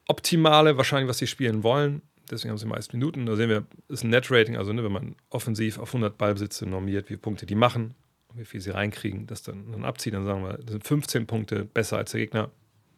[0.08, 2.02] Optimale wahrscheinlich, was sie spielen wollen.
[2.30, 3.26] Deswegen haben sie meist Minuten.
[3.26, 7.06] Da sehen wir, ist ein Net-Rating, also ne, wenn man offensiv auf 100 Ballbesitze normiert,
[7.06, 7.94] wie viele Punkte die machen,
[8.34, 11.64] wie viel sie reinkriegen, das dann, dann abziehen, dann sagen wir, das sind 15 Punkte
[11.64, 12.50] besser als der Gegner.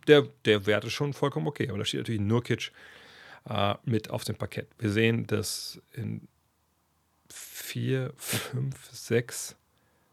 [0.07, 2.73] Der, der Wert ist schon vollkommen okay, aber da steht natürlich Nurkic
[3.49, 4.69] äh, mit auf dem Parkett.
[4.79, 6.29] Wir sehen, dass in
[7.31, 9.57] vier, fünf, sechs,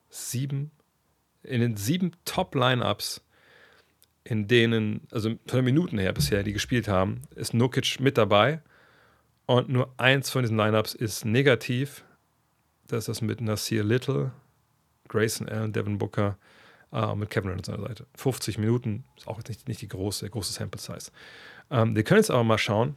[0.09, 0.72] sieben,
[1.43, 3.22] in den sieben Top-Lineups
[4.24, 8.61] in denen, also von den Minuten her bisher, die gespielt haben, ist Nukic mit dabei.
[9.49, 12.03] Und nur eins von diesen Lineups ist negativ.
[12.85, 14.29] Das ist das mit Nasir Little,
[15.07, 16.37] Grayson Allen, Devin Booker
[16.93, 18.05] äh, mit Kevin an seiner Seite.
[18.13, 21.11] 50 Minuten ist auch nicht, nicht die große, große Sample Size.
[21.71, 22.93] Ähm, wir können jetzt aber mal schauen.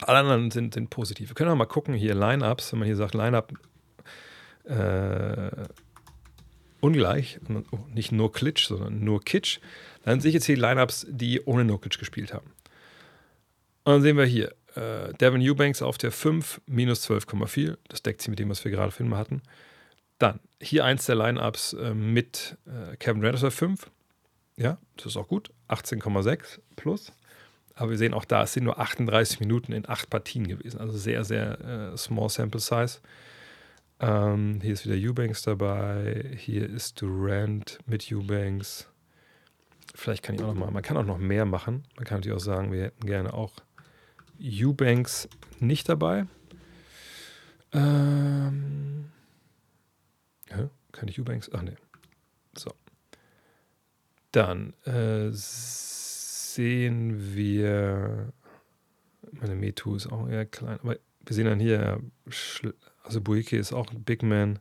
[0.00, 1.28] Alle anderen sind, sind positiv.
[1.28, 3.52] Wir können auch mal gucken, hier Lineups, wenn man hier sagt Lineup
[4.64, 5.50] äh,
[6.80, 7.38] ungleich,
[7.70, 9.60] oh, nicht nur Klitsch, sondern nur Kitsch,
[10.04, 12.50] dann sehe ich jetzt hier die Lineups, die ohne Nokic gespielt haben.
[13.84, 17.76] Und dann sehen wir hier äh, Devin Eubanks auf der 5, minus 12,4.
[17.88, 19.42] Das deckt sich mit dem, was wir gerade Filme hatten.
[20.18, 23.90] Dann hier eins der Lineups äh, mit äh, Kevin Durant auf der 5.
[24.56, 25.50] Ja, das ist auch gut.
[25.68, 27.12] 18,6 plus.
[27.74, 30.78] Aber wir sehen auch da, es sind nur 38 Minuten in acht Partien gewesen.
[30.80, 32.98] Also sehr, sehr äh, small sample size.
[34.00, 36.24] Ähm, hier ist wieder Eubanks dabei.
[36.36, 38.86] Hier ist Durant mit Eubanks.
[39.94, 41.84] Vielleicht kann ich auch noch mal, man kann auch noch mehr machen.
[41.96, 43.52] Man kann natürlich auch sagen, wir hätten gerne auch
[44.40, 45.28] Eubanks
[45.58, 46.26] nicht dabei.
[47.72, 49.10] Ähm,
[50.50, 51.50] ja, kann ich Eubanks?
[51.52, 51.76] Ach ne.
[52.56, 52.72] So.
[54.32, 58.32] Dann äh, sehen wir,
[59.32, 62.00] meine Metu ist auch eher klein, aber wir sehen dann hier,
[63.02, 64.58] also Buike ist auch ein Big Man.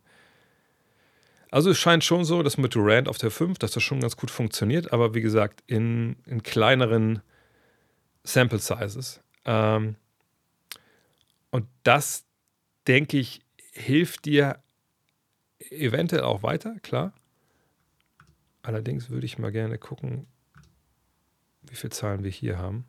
[1.51, 4.17] Also es scheint schon so, dass mit Durant auf der 5, dass das schon ganz
[4.17, 7.21] gut funktioniert, aber wie gesagt, in, in kleineren
[8.23, 9.21] Sample Sizes.
[9.49, 9.95] Ähm,
[11.49, 12.23] und das,
[12.85, 13.41] denke ich,
[13.71, 14.61] hilft dir
[15.71, 17.13] eventuell auch weiter, klar.
[18.61, 20.27] Allerdings würde ich mal gerne gucken,
[21.63, 22.85] wie viele Zahlen wir hier haben.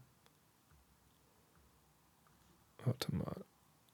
[2.85, 3.43] Warte mal.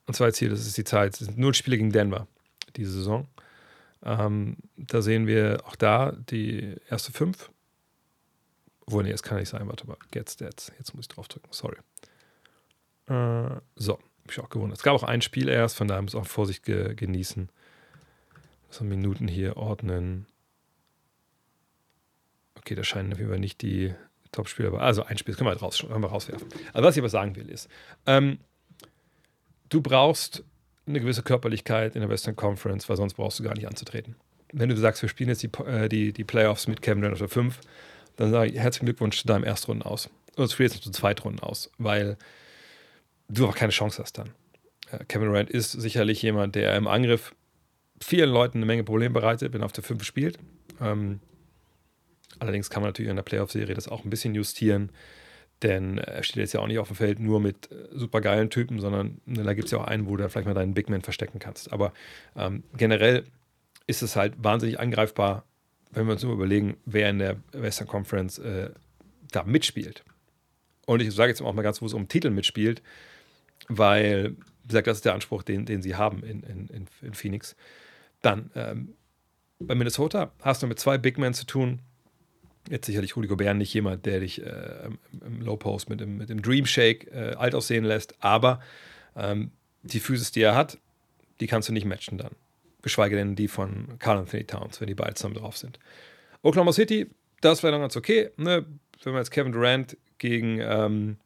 [0.07, 1.15] Und zwar jetzt hier, das ist die Zeit.
[1.15, 2.27] Es sind null Spiele gegen Denver
[2.75, 3.29] diese Saison.
[4.03, 7.51] Ähm, da sehen wir auch da die erste fünf.
[8.81, 9.69] Obwohl, nee, das kann nicht sein.
[9.69, 9.97] Warte mal.
[10.11, 10.73] Get Stats.
[10.79, 11.53] Jetzt muss ich draufdrücken.
[11.53, 11.77] Sorry.
[13.09, 13.99] Äh, so.
[14.27, 14.79] Hab ich auch gewundert.
[14.79, 17.49] Es gab auch ein Spiel erst, von daher muss auch Vorsicht ge genießen.
[18.71, 20.27] So Minuten hier ordnen.
[22.57, 23.95] Okay, da scheinen auf jeden Fall nicht die
[24.33, 24.73] Top-Spieler.
[24.75, 26.49] Also ein Spiel, das können wir, halt raus, können wir rauswerfen.
[26.73, 27.69] Also was ich aber sagen will ist,
[28.07, 28.39] ähm,
[29.69, 30.43] du brauchst
[30.87, 34.17] eine gewisse Körperlichkeit in der Western Conference, weil sonst brauchst du gar nicht anzutreten.
[34.53, 37.33] Wenn du sagst, wir spielen jetzt die, äh, die, die Playoffs mit Kevin Durant auf
[37.33, 37.61] 5,
[38.17, 40.11] dann sage ich herzlichen Glückwunsch zu deinem Erstrunden aus.
[40.37, 42.17] Oder du spielst zu Zweitrunden aus, weil
[43.29, 44.31] du auch keine Chance hast dann.
[44.91, 47.35] Äh, Kevin Durant ist sicherlich jemand, der im Angriff
[48.03, 50.39] vielen Leuten eine Menge Probleme bereitet, wenn er auf der 5 spielt.
[50.81, 51.21] Ähm,
[52.39, 54.91] allerdings kann man natürlich in der Playoff-Serie das auch ein bisschen justieren.
[55.63, 58.51] Denn er steht jetzt ja auch nicht auf dem Feld nur mit äh, super geilen
[58.51, 60.91] Typen, sondern ne, da gibt es ja auch einen, wo du vielleicht mal deinen Big
[60.91, 61.73] Man verstecken kannst.
[61.73, 61.93] Aber
[62.37, 63.25] ähm, generell
[63.87, 65.45] ist es halt wahnsinnig angreifbar,
[65.93, 68.71] wenn wir uns nur überlegen, wer in der Western Conference äh,
[69.31, 70.05] da mitspielt.
[70.85, 72.83] Und ich sage jetzt auch mal ganz, wo es um Titel mitspielt,
[73.69, 77.57] weil, wie gesagt, das ist der Anspruch, den, den sie haben in, in, in Phoenix.
[78.23, 78.95] Dann ähm,
[79.59, 81.81] bei Minnesota hast du mit zwei Big Men zu tun,
[82.69, 84.89] Jetzt sicherlich Rudy Gobert nicht jemand, der dich äh,
[85.25, 88.61] im Low Post mit dem, mit dem Dream Shake äh, alt aussehen lässt, aber
[89.15, 89.53] ähm,
[89.83, 90.79] die Physis, die er hat,
[91.41, 92.33] die kannst du nicht matchen dann.
[92.83, 95.79] Geschweige denn die von Carl Anthony Towns, wenn die beide zusammen drauf sind.
[96.43, 97.07] Oklahoma City,
[97.41, 98.31] das wäre dann ganz okay.
[98.37, 98.67] Ne?
[99.03, 101.19] Wenn wir jetzt Kevin Durant gegen ähm,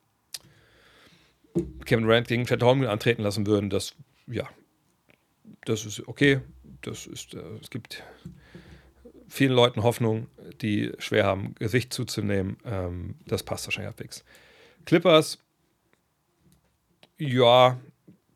[1.85, 3.95] Kevin Durant gegen Chet Holmgren antreten lassen würden, das,
[4.27, 4.49] ja,
[5.65, 6.41] das ist okay.
[6.83, 8.03] Das ist, äh, es gibt
[9.29, 10.29] vielen Leuten Hoffnung,
[10.61, 12.57] die schwer haben, Gewicht zuzunehmen.
[12.65, 14.25] Ähm, das passt wahrscheinlich halbwegs.
[14.85, 15.39] Clippers,
[17.19, 17.79] ja,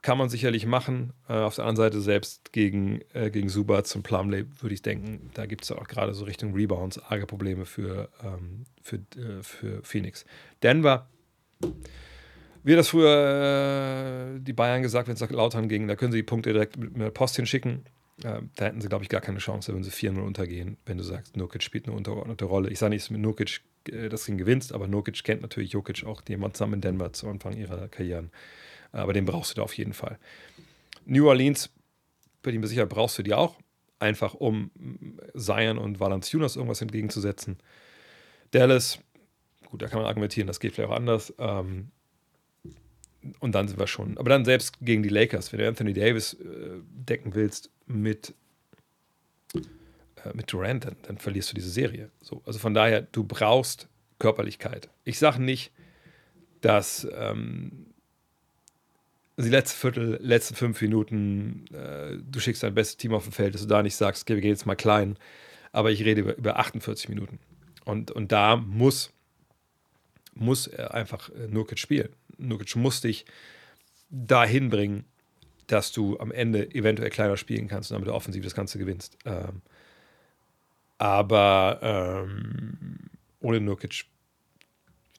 [0.02, 1.14] kann man sicherlich machen.
[1.28, 5.30] Äh, auf der anderen Seite selbst gegen, äh, gegen Subat zum Plumley würde ich denken,
[5.32, 9.82] da gibt es auch gerade so Richtung Rebounds arge Probleme für, ähm, für, äh, für
[9.82, 10.26] Phoenix.
[10.62, 11.08] Denver,
[12.64, 16.18] wie das früher äh, die Bayern gesagt, wenn es nach Lautern ging, da können sie
[16.18, 17.84] die Punkte direkt mit, mit Post hinschicken.
[18.22, 21.04] Äh, da hätten sie, glaube ich, gar keine Chance, wenn sie 4-0 untergehen, wenn du
[21.04, 22.70] sagst, Nurkic spielt eine untergeordnete Rolle.
[22.70, 23.60] Ich sage nicht, dass mit Nurkic
[23.90, 27.12] äh, das Ding gewinnst, aber Nurkic kennt natürlich Jokic auch, die jemand zusammen in Denver
[27.12, 28.30] zu Anfang ihrer Karrieren.
[28.92, 30.18] Aber den brauchst du da auf jeden Fall.
[31.04, 31.70] New Orleans,
[32.42, 33.56] bin ich mir sicher, brauchst du die auch.
[33.98, 34.70] Einfach um
[35.36, 37.58] Zion und Valanciunas irgendwas entgegenzusetzen.
[38.52, 38.98] Dallas,
[39.66, 41.34] gut, da kann man argumentieren, das geht vielleicht auch anders.
[41.38, 41.90] Ähm,
[43.40, 44.18] und dann sind wir schon.
[44.18, 48.34] Aber dann selbst gegen die Lakers, wenn du Anthony Davis äh, decken willst mit,
[49.54, 49.60] äh,
[50.34, 52.10] mit Durant, dann, dann, verlierst du diese Serie.
[52.20, 54.88] So, also von daher, du brauchst Körperlichkeit.
[55.04, 55.72] Ich sage nicht,
[56.60, 57.86] dass ähm,
[59.36, 63.54] die letzte Viertel, letzten fünf Minuten, äh, du schickst dein bestes Team auf dem Feld,
[63.54, 65.18] dass du da nicht sagst, wir gehen jetzt mal klein.
[65.72, 67.40] Aber ich rede über, über 48 Minuten.
[67.84, 69.12] Und, und da muss,
[70.34, 72.10] muss er einfach äh, Nurkic spielen.
[72.38, 73.24] Nurkic muss dich
[74.10, 75.04] dahin bringen,
[75.66, 79.16] dass du am Ende eventuell kleiner spielen kannst und damit du offensiv das Ganze gewinnst.
[79.24, 79.62] Ähm,
[80.98, 82.98] aber ähm,
[83.40, 84.04] ohne Nurkic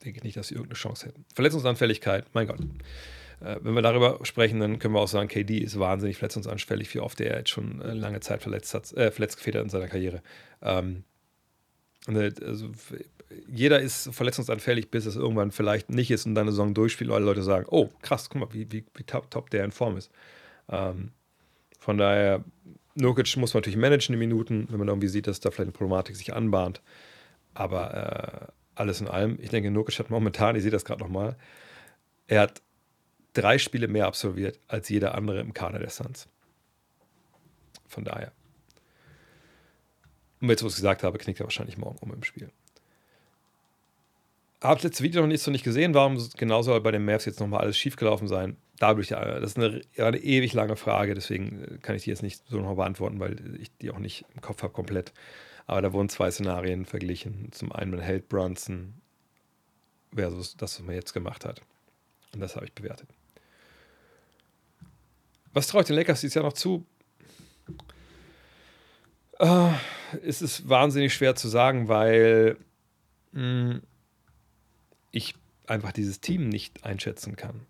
[0.04, 1.24] denke ich nicht, dass sie irgendeine Chance hätten.
[1.34, 2.60] Verletzungsanfälligkeit, mein Gott.
[3.40, 7.00] Äh, wenn wir darüber sprechen, dann können wir auch sagen, KD ist wahnsinnig verletzungsanfällig, wie
[7.00, 10.22] oft er jetzt schon äh, lange Zeit verletzt hat, äh, verletzt gefedert in seiner Karriere.
[10.62, 11.04] Ähm,
[12.08, 12.70] äh, also,
[13.48, 17.22] jeder ist verletzungsanfällig, bis es irgendwann vielleicht nicht ist und dann eine Saison durchspielt, weil
[17.22, 20.10] Leute sagen, oh krass, guck mal, wie, wie, wie top, top der in Form ist.
[20.68, 21.10] Ähm,
[21.78, 22.44] von daher,
[22.94, 25.72] Nurkic muss man natürlich managen die Minuten, wenn man irgendwie sieht, dass da vielleicht eine
[25.72, 26.80] Problematik sich anbahnt.
[27.54, 31.36] Aber äh, alles in allem, ich denke, Nurkic hat momentan, ich sehe das gerade nochmal,
[32.28, 32.62] er hat
[33.32, 36.28] drei Spiele mehr absolviert als jeder andere im Kader der Suns.
[37.88, 38.32] Von daher.
[40.40, 42.50] Und jetzt, wo ich es gesagt habe, knickt er wahrscheinlich morgen um im Spiel.
[44.62, 47.40] Habt letztes Video noch nicht so nicht gesehen, warum genau soll bei den Mavs jetzt
[47.40, 48.56] nochmal alles schiefgelaufen sein?
[48.78, 52.42] Dadurch, das ist eine, eine, ewig lange Frage, deswegen äh, kann ich die jetzt nicht
[52.48, 55.12] so noch beantworten, weil ich die auch nicht im Kopf habe komplett.
[55.66, 57.50] Aber da wurden zwei Szenarien verglichen.
[57.52, 58.94] Zum einen mit Held Brunson
[60.14, 61.60] versus das, was man jetzt gemacht hat.
[62.32, 63.08] Und das habe ich bewertet.
[65.52, 66.86] Was traue ich den Lakers dieses Jahr noch zu?
[69.38, 69.72] Uh,
[70.24, 72.56] es ist wahnsinnig schwer zu sagen, weil
[73.32, 73.82] mh, hm,
[75.10, 75.34] ich
[75.66, 77.60] einfach dieses Team nicht einschätzen kann.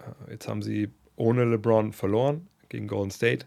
[0.00, 3.46] Uh, jetzt haben sie ohne LeBron verloren gegen Golden State.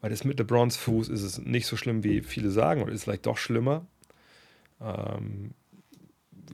[0.00, 3.04] Weil das mit LeBrons Fuß ist es nicht so schlimm, wie viele sagen, oder ist
[3.04, 3.86] vielleicht doch schlimmer.
[4.80, 5.52] Ähm,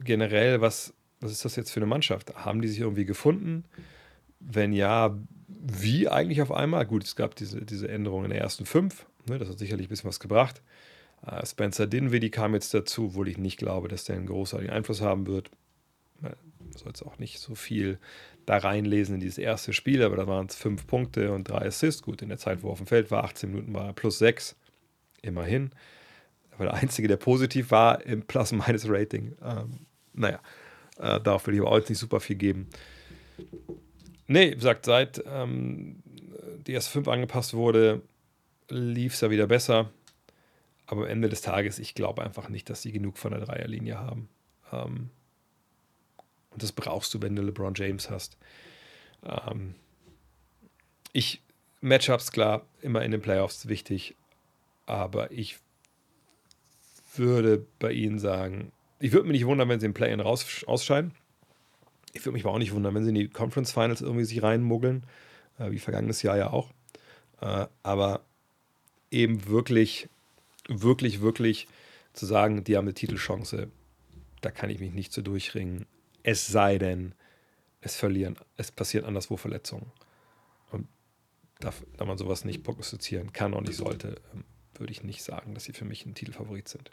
[0.03, 2.35] generell, was, was ist das jetzt für eine Mannschaft?
[2.35, 3.65] Haben die sich irgendwie gefunden?
[4.39, 5.17] Wenn ja,
[5.47, 6.85] wie eigentlich auf einmal?
[6.85, 9.07] Gut, es gab diese, diese Änderung in der ersten fünf.
[9.27, 10.61] Ne, das hat sicherlich ein bisschen was gebracht.
[11.25, 15.01] Uh, Spencer Dinwiddie kam jetzt dazu, obwohl ich nicht glaube, dass der einen großartigen Einfluss
[15.01, 15.49] haben wird.
[16.21, 16.33] Man
[16.75, 17.99] soll jetzt auch nicht so viel
[18.45, 22.01] da reinlesen in dieses erste Spiel, aber da waren es fünf Punkte und drei Assists.
[22.01, 24.17] Gut, in der Zeit, wo er auf dem Feld war, 18 Minuten war er plus
[24.17, 24.55] sechs.
[25.21, 25.71] Immerhin.
[26.51, 29.35] Aber der Einzige, der positiv war im Plus-Minus-Rating.
[29.43, 30.39] Ähm, naja,
[30.97, 32.67] äh, darauf will ich aber auch nicht super viel geben.
[34.27, 36.03] Nee, wie gesagt, seit ähm,
[36.67, 38.01] die erste 5 angepasst wurde,
[38.69, 39.89] lief es ja wieder besser.
[40.85, 43.99] Aber am Ende des Tages, ich glaube einfach nicht, dass sie genug von der Dreierlinie
[43.99, 44.27] haben.
[44.71, 45.09] Ähm,
[46.51, 48.37] und das brauchst du, wenn du LeBron James hast.
[49.23, 49.75] Ähm,
[51.13, 51.41] ich,
[51.81, 54.15] Matchups, klar, immer in den Playoffs wichtig.
[54.85, 55.57] Aber ich
[57.15, 61.13] würde bei ihnen sagen, ich würde mich nicht wundern, wenn sie im Play-In ausscheiden.
[62.13, 64.41] Ich würde mich aber auch nicht wundern, wenn sie in die Conference Finals irgendwie sich
[64.41, 65.03] reinmuggeln,
[65.59, 66.71] äh, wie vergangenes Jahr ja auch.
[67.41, 68.21] Äh, aber
[69.11, 70.09] eben wirklich,
[70.67, 71.67] wirklich, wirklich
[72.13, 73.69] zu sagen, die haben eine Titelchance,
[74.41, 75.85] da kann ich mich nicht so durchringen.
[76.23, 77.13] Es sei denn,
[77.81, 79.91] es verlieren, es passieren anderswo Verletzungen.
[80.71, 80.87] Und
[81.59, 84.43] da, da man sowas nicht prognostizieren kann und nicht sollte, ähm,
[84.75, 86.89] würde ich nicht sagen, dass sie für mich ein Titelfavorit sind.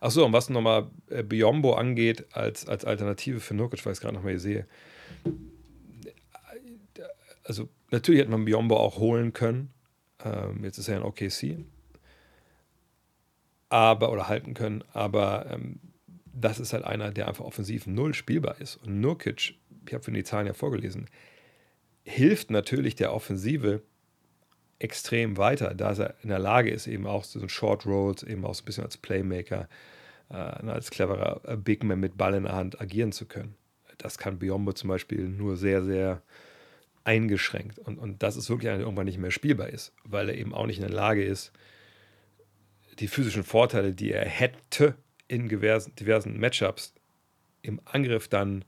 [0.00, 4.00] Achso, und was nochmal äh, Biombo angeht, als, als Alternative für Nurkic, weil ich es
[4.00, 4.66] gerade nochmal hier sehe.
[7.44, 9.72] Also, natürlich hätte man Biombo auch holen können.
[10.24, 11.64] Ähm, jetzt ist er in OKC.
[13.68, 14.84] Aber, oder halten können.
[14.92, 15.80] Aber ähm,
[16.38, 18.76] das ist halt einer, der einfach offensiv null spielbar ist.
[18.76, 19.54] Und Nurkic,
[19.86, 21.08] ich habe für die Zahlen ja vorgelesen,
[22.04, 23.82] hilft natürlich der Offensive
[24.78, 28.54] extrem weiter, da er in der Lage ist, eben auch so Short Rolls, eben auch
[28.54, 29.68] so ein bisschen als Playmaker,
[30.28, 33.54] äh, als cleverer äh, Big Man mit Ball in der Hand agieren zu können.
[33.96, 36.22] Das kann Biombo zum Beispiel nur sehr, sehr
[37.04, 37.78] eingeschränkt.
[37.78, 40.52] Und, und das ist wirklich einer, der irgendwann nicht mehr spielbar ist, weil er eben
[40.52, 41.52] auch nicht in der Lage ist,
[42.98, 44.96] die physischen Vorteile, die er hätte
[45.28, 46.94] in diversen, Matchups,
[47.62, 48.64] im Angriff dann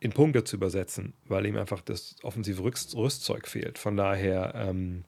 [0.00, 3.78] in Punkte zu übersetzen, weil ihm einfach das offensive Rüstzeug fehlt.
[3.78, 5.04] Von daher, ähm,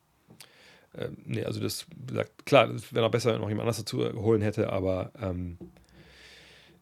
[0.92, 1.86] äh, nee, also das,
[2.44, 5.58] klar, es wäre noch besser, wenn noch jemand anders dazu holen hätte, aber ähm,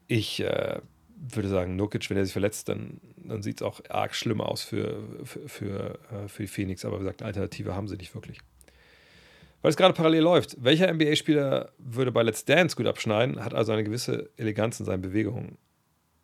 [0.09, 0.81] ich äh,
[1.17, 4.63] würde sagen, Nukic, wenn er sich verletzt, dann, dann sieht es auch arg schlimm aus
[4.63, 8.41] für, für, für, äh, für die Phoenix, aber wie gesagt, Alternative haben sie nicht wirklich.
[9.63, 10.63] Weil es gerade parallel läuft.
[10.63, 15.03] Welcher NBA-Spieler würde bei Let's Dance gut abschneiden, hat also eine gewisse Eleganz in seinen
[15.03, 15.57] Bewegungen.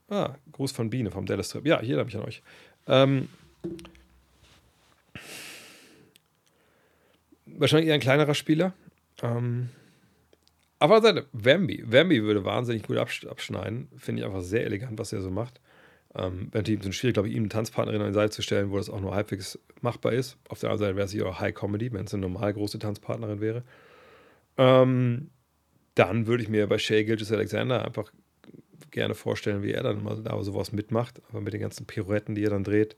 [0.08, 1.64] Ah, Gruß von Biene vom Dallas Trip.
[1.66, 2.42] Ja, hier habe ich an euch.
[2.86, 3.28] Ähm,
[7.46, 8.72] wahrscheinlich eher ein kleinerer Spieler.
[9.22, 9.68] Ähm,
[10.78, 11.84] aber seine Wemby.
[11.86, 13.88] Wemby würde wahnsinnig gut abschneiden.
[13.96, 15.60] Finde ich einfach sehr elegant, was er so macht.
[16.14, 18.42] Ähm, Wäre natürlich ein bisschen schwierig, glaube ich, ihm eine Tanzpartnerin an die Seite zu
[18.42, 20.36] stellen, wo das auch nur halbwegs machbar ist.
[20.48, 23.40] Auf der anderen Seite wäre es auch High Comedy, wenn es eine normal große Tanzpartnerin
[23.40, 23.62] wäre.
[24.56, 25.30] Ähm,
[25.94, 28.12] dann würde ich mir bei Shay Gilgis Alexander einfach
[28.90, 32.44] gerne vorstellen, wie er dann mal da sowas mitmacht, aber mit den ganzen Pirouetten, die
[32.44, 32.96] er dann dreht.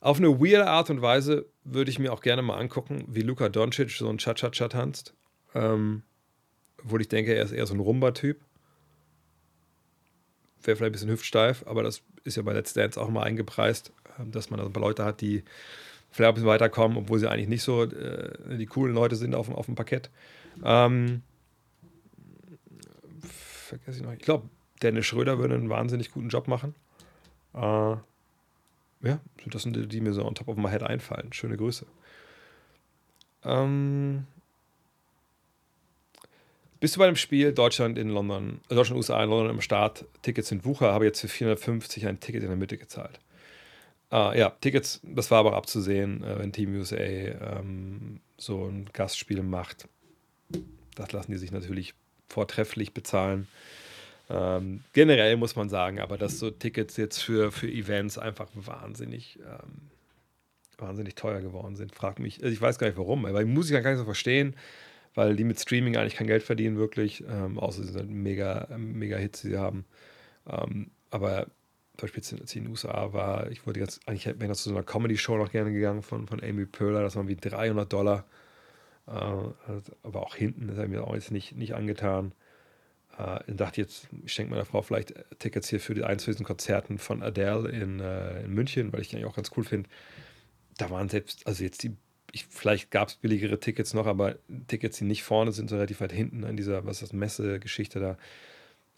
[0.00, 3.48] Auf eine weirde Art und Weise würde ich mir auch gerne mal angucken, wie Luka
[3.48, 5.14] Doncic so ein Cha-Cha-Cha tanzt.
[5.54, 6.02] Ähm,
[6.82, 8.40] obwohl ich denke, er ist eher so ein Rumba-Typ.
[10.62, 13.92] Wäre vielleicht ein bisschen hüftsteif, aber das ist ja bei Let's Dance auch mal eingepreist,
[14.18, 15.42] ähm, dass man da ein paar Leute hat, die
[16.10, 19.50] vielleicht ein bisschen weiterkommen, obwohl sie eigentlich nicht so äh, die coolen Leute sind auf,
[19.50, 20.10] auf dem Parkett.
[20.64, 21.22] Ähm,
[23.70, 24.12] vergesse ich noch.
[24.12, 24.48] Ich glaube,
[24.82, 26.74] Dennis Schröder würde einen wahnsinnig guten Job machen.
[27.54, 27.96] Äh,
[29.02, 31.32] ja, das sind die, die mir so on top of my head einfallen.
[31.32, 31.86] Schöne Grüße.
[33.44, 34.26] Ähm,
[36.80, 40.06] bist du bei dem Spiel Deutschland in London, äh, Deutschland, USA in London im Start,
[40.22, 43.20] Tickets sind Wucher, habe jetzt für 450 ein Ticket in der Mitte gezahlt.
[44.12, 49.42] Uh, ja, Tickets, das war aber abzusehen, äh, wenn Team USA ähm, so ein Gastspiel
[49.42, 49.86] macht.
[50.96, 51.94] Das lassen die sich natürlich
[52.28, 53.46] vortrefflich bezahlen.
[54.28, 59.38] Ähm, generell muss man sagen, aber dass so Tickets jetzt für, für Events einfach wahnsinnig,
[59.40, 59.90] ähm,
[60.78, 62.42] wahnsinnig teuer geworden sind, fragt mich.
[62.42, 64.56] Also ich weiß gar nicht warum, aber muss ich gar nicht so verstehen,
[65.14, 69.16] weil die mit Streaming eigentlich kein Geld verdienen, wirklich, ähm, außer sie sind mega, mega
[69.16, 69.84] Hits, die sie haben.
[70.48, 71.46] Ähm, aber
[71.96, 74.74] zum Beispiel ich in den USA war, ich wollte jetzt, eigentlich wäre ich zu so
[74.74, 78.24] einer Comedy-Show noch gerne gegangen von, von Amy Pöhler, das waren wie 300 Dollar
[79.10, 82.32] äh, aber auch hinten, das ich mir auch jetzt nicht, nicht angetan.
[83.18, 86.98] Äh, ich dachte jetzt, ich schenke meiner Frau vielleicht Tickets hier für die einzelnen Konzerten
[86.98, 89.88] von Adele in, äh, in München, weil ich die eigentlich auch ganz cool finde.
[90.78, 91.96] Da waren selbst, also jetzt die,
[92.32, 94.36] ich, vielleicht gab es billigere Tickets noch, aber
[94.68, 98.00] Tickets, die nicht vorne sind, so relativ weit hinten in dieser, was ist das, Messe-Geschichte
[98.00, 98.16] da,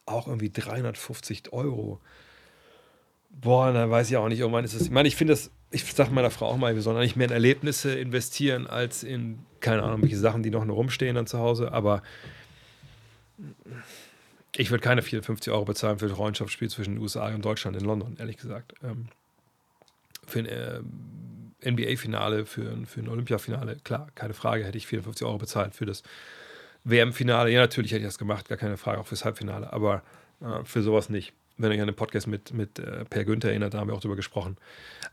[0.07, 2.01] auch irgendwie 350 Euro.
[3.30, 5.85] Boah, da weiß ich auch nicht, irgendwann ist es, ich meine, ich finde das ich
[5.93, 9.83] sage meiner Frau auch mal, wir sollen eigentlich mehr in Erlebnisse investieren, als in, keine
[9.83, 11.72] Ahnung, welche Sachen, die noch nur rumstehen dann zu Hause.
[11.72, 12.03] Aber
[14.55, 17.85] ich würde keine 54 Euro bezahlen für ein Freundschaftsspiel zwischen den USA und Deutschland in
[17.85, 18.74] London, ehrlich gesagt.
[18.83, 19.09] Ähm,
[20.26, 20.80] für ein äh,
[21.64, 26.02] NBA-Finale, für, für ein Olympiafinale, klar, keine Frage, hätte ich 54 Euro bezahlt für das
[26.84, 27.50] WM-Finale.
[27.50, 30.02] Ja, natürlich hätte ich das gemacht, gar keine Frage, auch fürs Halbfinale, aber
[30.40, 33.50] äh, für sowas nicht wenn ihr euch an den Podcast mit, mit äh, Per Günther
[33.50, 34.56] erinnert, da haben wir auch drüber gesprochen.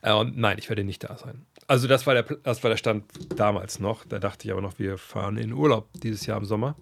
[0.02, 1.46] Äh, und nein, ich werde nicht da sein.
[1.68, 4.06] Also das war, der, das war der Stand damals noch.
[4.06, 6.76] Da dachte ich aber noch, wir fahren in Urlaub dieses Jahr im Sommer.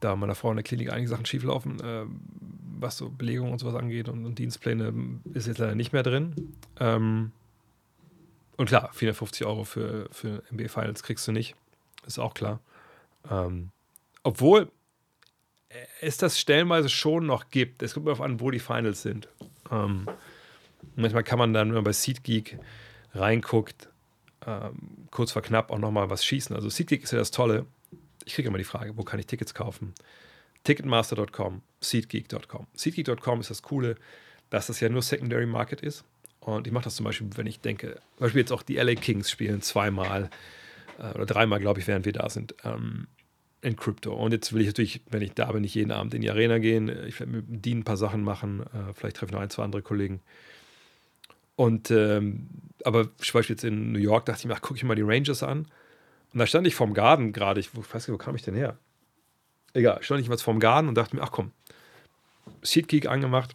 [0.00, 2.04] Da meiner Frau in der Klinik einige Sachen schieflaufen, äh,
[2.80, 4.92] was so Belegung und sowas angeht und, und, Dienstpläne
[5.34, 6.54] ist jetzt leider nicht mehr drin.
[6.78, 7.32] Ähm,
[8.56, 11.54] und klar, 450 Euro für, für NBA Finals kriegst du nicht.
[12.06, 12.60] Ist auch klar.
[13.30, 13.70] Ähm,
[14.22, 14.70] obwohl,
[16.00, 17.82] es das stellenweise schon noch gibt.
[17.82, 19.28] Es kommt darauf an, wo die Finals sind.
[19.70, 20.08] Ähm,
[20.96, 22.58] manchmal kann man dann, wenn man bei SeatGeek
[23.14, 23.88] reinguckt,
[24.46, 26.54] ähm, kurz vor knapp auch nochmal was schießen.
[26.54, 27.66] Also SeatGeek ist ja das Tolle.
[28.24, 29.94] Ich kriege immer die Frage, wo kann ich Tickets kaufen?
[30.64, 32.66] Ticketmaster.com, SeatGeek.com.
[32.74, 33.96] SeatGeek.com ist das Coole,
[34.50, 36.04] dass das ja nur Secondary Market ist.
[36.40, 38.94] Und ich mache das zum Beispiel, wenn ich denke, zum Beispiel jetzt auch die LA
[38.94, 40.30] Kings spielen zweimal
[40.98, 42.54] äh, oder dreimal, glaube ich, während wir da sind.
[42.64, 43.06] Ähm,
[43.60, 44.14] in Crypto.
[44.14, 46.58] Und jetzt will ich natürlich, wenn ich da bin, nicht jeden Abend in die Arena
[46.58, 46.88] gehen.
[47.06, 48.62] Ich werde mit Dean ein paar Sachen machen.
[48.62, 50.20] Äh, vielleicht treffe ich noch ein, zwei andere Kollegen.
[51.56, 52.48] Und, ähm,
[52.84, 55.42] aber zum Beispiel jetzt in New York dachte ich mir, gucke ich mal die Rangers
[55.42, 55.66] an.
[56.32, 57.58] Und da stand ich vorm Garten gerade.
[57.58, 58.78] Ich weiß nicht, wo kam ich denn her?
[59.78, 61.52] Egal, stand ich jetzt vorm Garten und dachte mir, ach komm,
[62.62, 63.54] SeatGeek angemacht,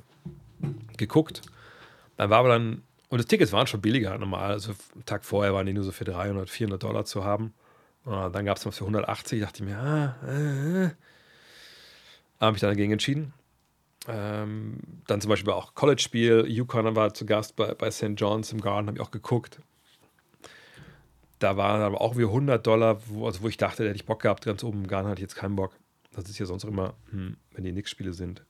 [0.97, 1.41] geguckt.
[2.17, 4.51] Dann war aber dann Und die Tickets waren schon billiger normal.
[4.51, 7.53] Also am Tag vorher waren die nur so für 300, 400 Dollar zu haben.
[8.05, 9.41] Und dann gab es noch für 180.
[9.41, 10.89] Dachte ich mir, ah, äh,
[12.39, 13.33] habe ich dann dagegen entschieden.
[14.07, 16.45] Ähm, dann zum Beispiel auch College-Spiel.
[16.47, 18.13] Yukon war zu Gast bei, bei St.
[18.15, 19.59] John's im Garden, habe ich auch geguckt.
[21.39, 24.05] Da waren aber auch wie 100 Dollar, wo, also wo ich dachte, da hätte ich
[24.05, 24.45] Bock gehabt.
[24.45, 25.73] Ganz oben im Garden hatte ich jetzt keinen Bock.
[26.15, 28.43] Das ist ja sonst auch immer, hm, wenn die Nix-Spiele sind.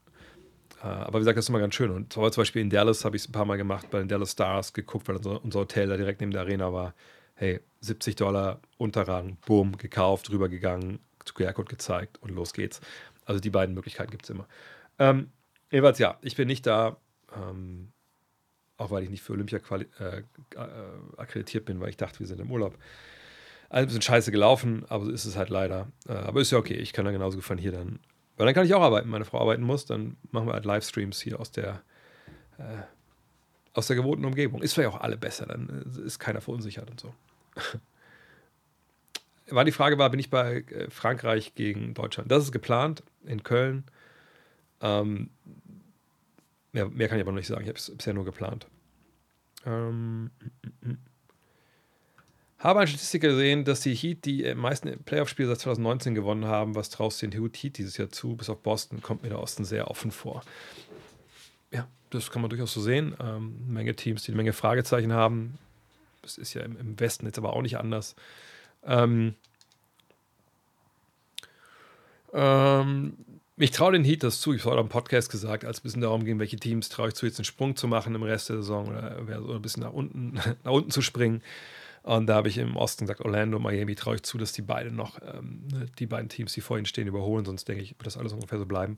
[0.81, 1.91] Äh, aber wie gesagt, das ist immer ganz schön.
[1.91, 4.31] Und zum Beispiel in Dallas habe ich es ein paar Mal gemacht, bei den Dallas
[4.31, 6.93] Stars geguckt, weil unser, unser Hotel da direkt neben der Arena war.
[7.35, 10.99] Hey, 70 Dollar Unterrang, boom, gekauft, rübergegangen,
[11.33, 12.81] QR-Code gezeigt und los geht's.
[13.25, 14.47] Also die beiden Möglichkeiten gibt es immer.
[14.99, 15.31] Ähm,
[15.71, 16.97] jedenfalls ja, ich bin nicht da,
[17.35, 17.91] ähm,
[18.77, 19.59] auch weil ich nicht für Olympia
[19.99, 20.23] äh, äh,
[21.17, 22.77] akkreditiert bin, weil ich dachte, wir sind im Urlaub.
[23.73, 25.87] Alles ein bisschen scheiße gelaufen, aber so ist es halt leider.
[26.07, 27.99] Äh, aber ist ja okay, ich kann da genauso von hier dann
[28.37, 29.09] weil dann kann ich auch arbeiten.
[29.09, 31.83] Meine Frau arbeiten muss, dann machen wir halt Livestreams hier aus der,
[32.57, 32.81] äh,
[33.73, 34.61] aus der gewohnten Umgebung.
[34.61, 37.13] Ist vielleicht auch alle besser, dann äh, ist keiner verunsichert und so.
[39.49, 42.31] war die Frage war, bin ich bei äh, Frankreich gegen Deutschland?
[42.31, 43.83] Das ist geplant in Köln.
[44.81, 45.29] Ähm,
[46.71, 47.61] mehr, mehr, kann ich aber noch nicht sagen.
[47.61, 48.67] Ich habe es bisher nur geplant.
[49.65, 50.29] Ähm, mm,
[50.63, 50.97] mm, mm.
[52.63, 56.75] Habe eine Statistik gesehen, dass die Heat die meisten Playoff-Spiele seit 2019 gewonnen haben.
[56.75, 58.37] Was traust den Heat dieses Jahr zu?
[58.37, 60.43] Bis auf Boston kommt mir der Osten sehr offen vor.
[61.71, 63.17] Ja, das kann man durchaus so sehen.
[63.19, 65.57] Ähm, Menge Teams, die eine Menge Fragezeichen haben.
[66.21, 68.15] Das ist ja im, im Westen jetzt aber auch nicht anders.
[68.85, 69.35] Ähm,
[72.31, 73.17] ähm,
[73.57, 74.53] ich traue den Heat das zu.
[74.53, 77.09] Ich habe auch im Podcast gesagt, als es ein bisschen darum ging, welche Teams traue
[77.09, 79.83] ich zu, jetzt einen Sprung zu machen im Rest der Saison oder, oder ein bisschen
[79.83, 81.41] nach unten, nach unten zu springen.
[82.03, 84.95] Und da habe ich im Osten gesagt, Orlando, Miami traue ich zu, dass die beiden
[84.95, 87.45] noch, ähm, ne, die beiden Teams, die vor ihnen stehen, überholen.
[87.45, 88.97] Sonst denke ich, wird das alles ungefähr so bleiben.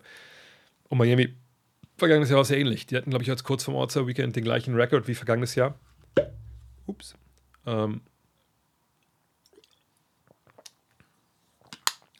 [0.89, 1.35] Und Miami,
[1.97, 2.87] vergangenes Jahr war es sehr ähnlich.
[2.87, 5.77] Die hatten, glaube ich, jetzt kurz vor All-Star Weekend den gleichen Rekord wie vergangenes Jahr.
[6.87, 7.15] Ups.
[7.67, 8.01] Ähm,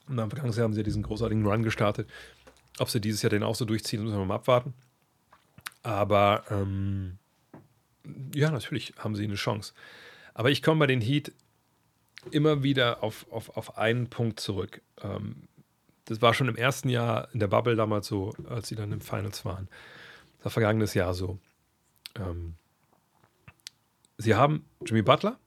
[0.08, 2.08] und am vergangenen Jahr haben sie ja diesen großartigen Run gestartet.
[2.78, 4.72] Ob sie dieses Jahr den auch so durchziehen, müssen wir mal abwarten.
[5.82, 7.18] Aber ähm,
[8.34, 9.72] ja, natürlich haben sie eine Chance.
[10.36, 11.32] Aber ich komme bei den Heat
[12.30, 14.82] immer wieder auf, auf, auf einen Punkt zurück.
[15.02, 15.48] Ähm,
[16.04, 19.00] das war schon im ersten Jahr in der Bubble damals so, als sie dann im
[19.00, 19.66] Finals waren.
[20.36, 21.38] Das war vergangenes Jahr so.
[22.16, 22.56] Ähm,
[24.18, 25.38] sie haben Jimmy Butler,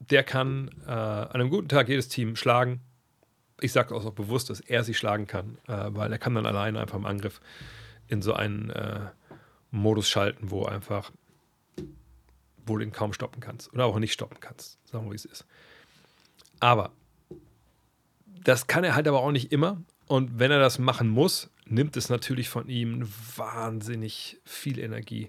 [0.00, 2.80] der kann äh, an einem guten Tag jedes Team schlagen.
[3.60, 6.80] Ich sage auch bewusst, dass er sie schlagen kann, äh, weil er kann dann alleine
[6.80, 7.40] einfach im Angriff
[8.08, 9.02] in so einen äh,
[9.70, 11.12] Modus schalten, wo einfach
[12.66, 14.78] wo du ihn kaum stoppen kannst oder auch nicht stoppen kannst.
[14.88, 15.46] Sagen wir, wie es ist.
[16.60, 16.92] Aber
[18.44, 19.82] das kann er halt aber auch nicht immer.
[20.06, 25.28] Und wenn er das machen muss, nimmt es natürlich von ihm wahnsinnig viel Energie.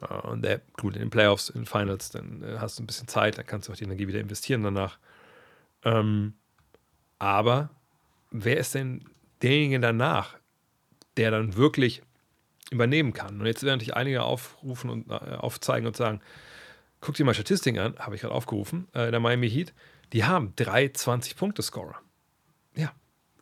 [0.00, 2.86] Äh, und der, gut, in den Playoffs, in den Finals, dann äh, hast du ein
[2.86, 4.98] bisschen Zeit, dann kannst du auch die Energie wieder investieren danach.
[5.84, 6.34] Ähm,
[7.18, 7.70] aber
[8.30, 9.04] wer ist denn
[9.42, 10.36] derjenige danach,
[11.16, 12.02] der dann wirklich
[12.70, 13.40] übernehmen kann?
[13.40, 16.20] Und jetzt werden natürlich einige aufrufen und äh, aufzeigen und sagen,
[17.02, 19.74] guck dir mal Statistiken an, habe ich gerade aufgerufen, äh, der Miami Heat,
[20.14, 21.96] die haben drei 20-Punkte-Scorer.
[22.74, 22.92] Ja,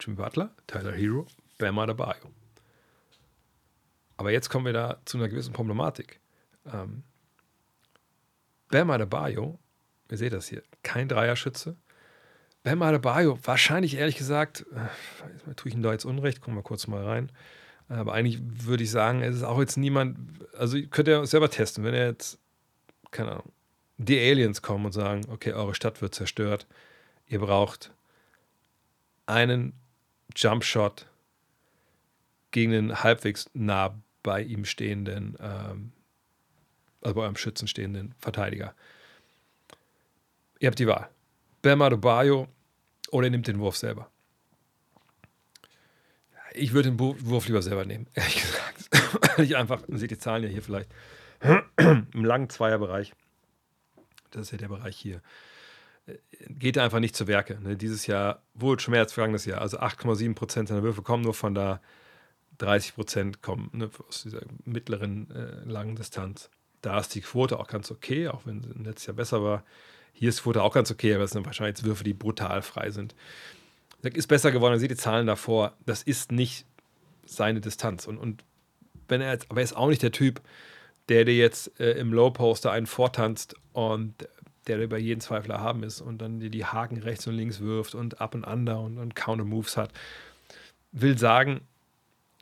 [0.01, 1.27] Jimmy Butler, Tyler Hero,
[1.59, 2.33] Bam Adebayo.
[4.17, 6.21] Aber jetzt kommen wir da zu einer gewissen Problematik.
[6.67, 7.05] Ähm,
[8.69, 9.59] Bam Adebayo,
[10.11, 11.77] ihr seht das hier, kein Dreierschütze.
[12.63, 16.87] Bam Adebayo, wahrscheinlich ehrlich gesagt, äh, tue ich ihm da jetzt Unrecht, gucken wir kurz
[16.87, 17.31] mal rein.
[17.89, 20.17] Aber eigentlich würde ich sagen, es ist auch jetzt niemand,
[20.57, 22.39] also könnt ihr selber testen, wenn er jetzt
[23.11, 23.53] keine Ahnung,
[23.99, 26.67] die Aliens kommen und sagen, okay, eure Stadt wird zerstört,
[27.27, 27.93] ihr braucht
[29.27, 29.73] einen
[30.35, 31.07] Jumpshot
[32.51, 35.93] gegen den halbwegs nah bei ihm stehenden, ähm,
[37.01, 38.75] also bei eurem Schützen stehenden Verteidiger.
[40.59, 41.09] Ihr habt die Wahl.
[41.63, 42.49] Bam Adebayo
[43.11, 44.11] oder ihr nehmt den Wurf selber.
[46.53, 49.39] Ich würde den Wurf lieber selber nehmen, ehrlich gesagt.
[49.39, 50.91] ich einfach, man sieht die Zahlen ja hier vielleicht.
[51.79, 53.15] im langen Zweierbereich,
[54.31, 55.23] das ist ja der Bereich hier,
[56.07, 56.15] äh,
[56.49, 57.59] geht er einfach nicht zu Werke.
[57.61, 57.77] Ne?
[57.77, 59.61] Dieses Jahr wohl als vergangenes Jahr.
[59.61, 61.81] Also 8,7 Prozent seiner Würfe kommen nur von da,
[62.59, 66.51] 30 Prozent kommen ne, aus dieser mittleren äh, langen Distanz.
[66.83, 69.65] Da ist die Quote auch ganz okay, auch wenn sie letztes Jahr besser war.
[70.13, 72.63] Hier ist die Quote auch ganz okay, aber es sind wahrscheinlich jetzt Würfe, die brutal
[72.63, 73.15] frei sind.
[74.03, 75.75] Ist besser geworden, man sieht die Zahlen davor.
[75.85, 76.67] Das ist nicht
[77.25, 78.07] seine Distanz.
[78.07, 78.45] Und, und
[79.09, 80.41] wenn er jetzt, aber er ist auch nicht der Typ,
[81.11, 84.29] der dir jetzt äh, im Low-Poster einen vortanzt und
[84.67, 87.95] der über jeden Zweifler haben ist und dann dir die Haken rechts und links wirft
[87.95, 89.93] und up und under und, und Counter-Moves hat.
[90.93, 91.63] Will sagen,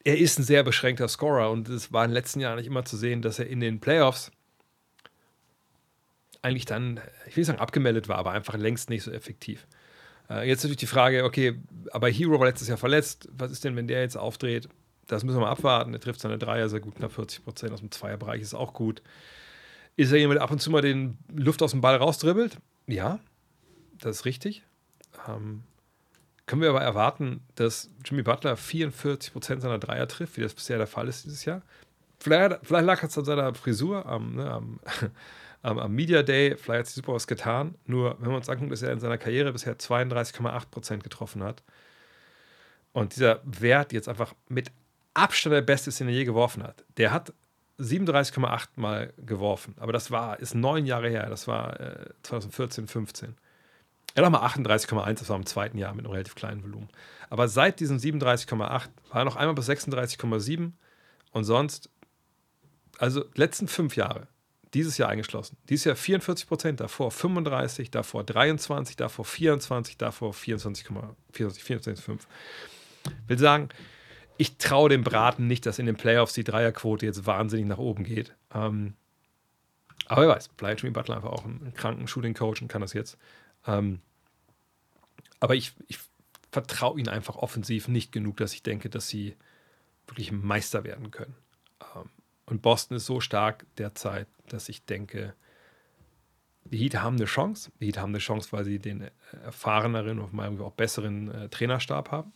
[0.04, 2.84] er ist ein sehr beschränkter Scorer und es war in den letzten Jahren nicht immer
[2.84, 4.30] zu sehen, dass er in den Playoffs
[6.42, 9.66] eigentlich dann, ich will sagen abgemeldet war, aber einfach längst nicht so effektiv.
[10.28, 11.58] Äh, jetzt natürlich die Frage, okay,
[11.90, 13.28] aber Hero war letztes Jahr verletzt.
[13.32, 14.68] Was ist denn, wenn der jetzt aufdreht?
[15.08, 15.92] Das müssen wir mal abwarten.
[15.92, 19.02] Er trifft seine Dreier sehr gut, knapp 40 Prozent aus dem Zweierbereich ist auch gut.
[19.96, 22.58] Ist er jemand, der ab und zu mal den Luft aus dem Ball rausdribbelt?
[22.86, 23.18] Ja,
[23.98, 24.62] das ist richtig.
[25.26, 25.64] Ähm,
[26.46, 30.78] können wir aber erwarten, dass Jimmy Butler 44 Prozent seiner Dreier trifft, wie das bisher
[30.78, 31.62] der Fall ist dieses Jahr?
[32.20, 34.80] Vielleicht, vielleicht lag es an seiner Frisur am, ne, am,
[35.62, 37.74] am, am, Media Day, vielleicht hat sich super was getan.
[37.86, 41.62] Nur, wenn wir uns angucken, dass er in seiner Karriere bisher 32,8 Prozent getroffen hat
[42.92, 44.70] und dieser Wert jetzt einfach mit
[45.18, 46.84] Abstand der beste ist, den er je geworfen hat.
[46.96, 47.32] Der hat
[47.78, 53.36] 37,8 Mal geworfen, aber das war, ist neun Jahre her, das war äh, 2014, 15.
[54.14, 56.88] Er hat mal 38,1, das war im zweiten Jahr mit einem relativ kleinen Volumen.
[57.30, 60.72] Aber seit diesem 37,8 war er noch einmal bis 36,7
[61.32, 61.90] und sonst,
[62.98, 64.26] also letzten fünf Jahre,
[64.74, 65.56] dieses Jahr eingeschlossen.
[65.68, 71.14] Dieses Jahr 44 Prozent, davor 35, davor 23, davor 24, davor 24,5.
[71.32, 72.04] 24,
[73.26, 73.68] Will sagen,
[74.38, 78.04] ich traue dem Braten nicht, dass in den Playoffs die Dreierquote jetzt wahnsinnig nach oben
[78.04, 78.34] geht.
[78.54, 78.94] Ähm,
[80.06, 83.18] aber wer weiß, vielleicht Jimmy Butler einfach auch einen kranken Shooting-Coach und kann das jetzt.
[83.66, 84.00] Ähm,
[85.40, 85.98] aber ich, ich
[86.50, 89.36] vertraue ihnen einfach offensiv nicht genug, dass ich denke, dass sie
[90.06, 91.34] wirklich Meister werden können.
[91.94, 92.08] Ähm,
[92.46, 95.34] und Boston ist so stark derzeit, dass ich denke,
[96.64, 97.72] die Heat haben eine Chance.
[97.80, 99.10] Die Heat haben eine Chance, weil sie den
[99.44, 102.32] erfahreneren und auch besseren äh, Trainerstab haben.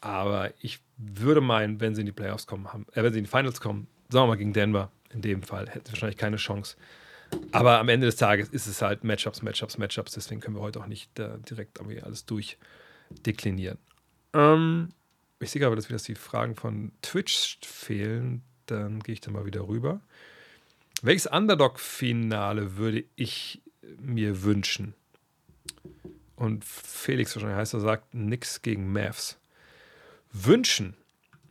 [0.00, 3.24] Aber ich würde meinen, wenn sie in die Playoffs kommen, haben, äh, wenn sie in
[3.24, 6.36] die Finals kommen, sagen wir mal gegen Denver, in dem Fall, hätten sie wahrscheinlich keine
[6.36, 6.76] Chance.
[7.50, 10.12] Aber am Ende des Tages ist es halt Matchups, Matchups, Matchups.
[10.12, 13.78] Deswegen können wir heute auch nicht äh, direkt irgendwie alles durchdeklinieren.
[14.32, 14.90] Ähm,
[15.40, 18.42] ich sehe aber, dass, dass die Fragen von Twitch fehlen.
[18.66, 20.00] Dann gehe ich da mal wieder rüber.
[21.02, 23.60] Welches Underdog-Finale würde ich
[23.98, 24.94] mir wünschen?
[26.36, 29.38] Und Felix wahrscheinlich heißt er, sagt nichts gegen Mavs
[30.32, 30.96] wünschen?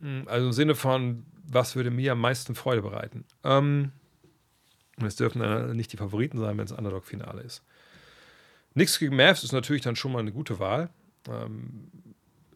[0.00, 3.24] Hm, also im Sinne von, was würde mir am meisten Freude bereiten?
[3.44, 3.92] Ähm,
[5.04, 7.62] es dürfen nicht die Favoriten sein, wenn es Underdog-Finale ist.
[8.74, 10.90] Nichts gegen Mavs ist natürlich dann schon mal eine gute Wahl.
[11.28, 11.88] Ähm,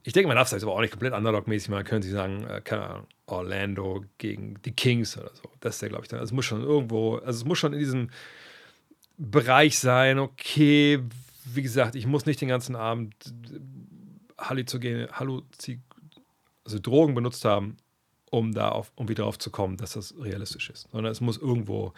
[0.02, 1.84] ich denke, man darf es aber auch nicht komplett Underdog-mäßig machen.
[1.84, 5.50] Können Sie sagen, äh, keine Ahnung, Orlando gegen die Kings oder so.
[5.60, 6.20] Das ist ja, glaube ich, dann.
[6.20, 8.10] Also es muss schon irgendwo, also es muss schon in diesem
[9.18, 11.00] Bereich sein, okay,
[11.44, 13.14] wie gesagt, ich muss nicht den ganzen Abend
[14.38, 15.80] Halluzogene, Halluzig
[16.64, 17.76] also Drogen benutzt haben,
[18.30, 20.88] um da auf, um wieder darauf zu kommen, dass das realistisch ist.
[20.92, 21.92] Sondern es muss irgendwo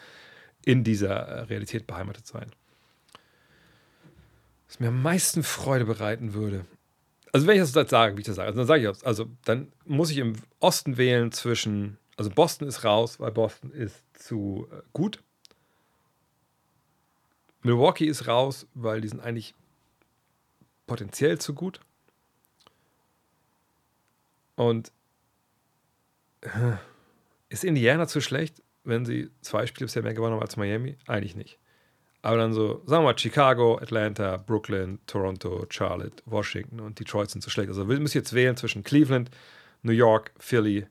[0.65, 2.51] in dieser äh, Realität beheimatet sein.
[4.67, 6.65] Was mir am meisten Freude bereiten würde.
[7.33, 9.07] Also wenn ich das sage, wie ich das sage, also dann sage ich.
[9.07, 14.03] Also dann muss ich im Osten wählen zwischen, also Boston ist raus, weil Boston ist
[14.15, 15.23] zu äh, gut.
[17.63, 19.55] Milwaukee ist raus, weil die sind eigentlich
[20.87, 21.81] potenziell zu gut.
[24.57, 24.93] Und
[26.43, 26.77] äh,
[27.49, 30.97] ist Indiana zu schlecht, wenn sie zwei Spiele bisher mehr gewonnen haben als Miami?
[31.07, 31.59] Eigentlich nicht.
[32.23, 37.43] Aber dann so, sagen wir mal, Chicago, Atlanta, Brooklyn, Toronto, Charlotte, Washington und Detroit sind
[37.43, 37.69] zu schlecht.
[37.69, 39.31] Also wir müssen jetzt wählen zwischen Cleveland,
[39.83, 40.87] New York, Philly,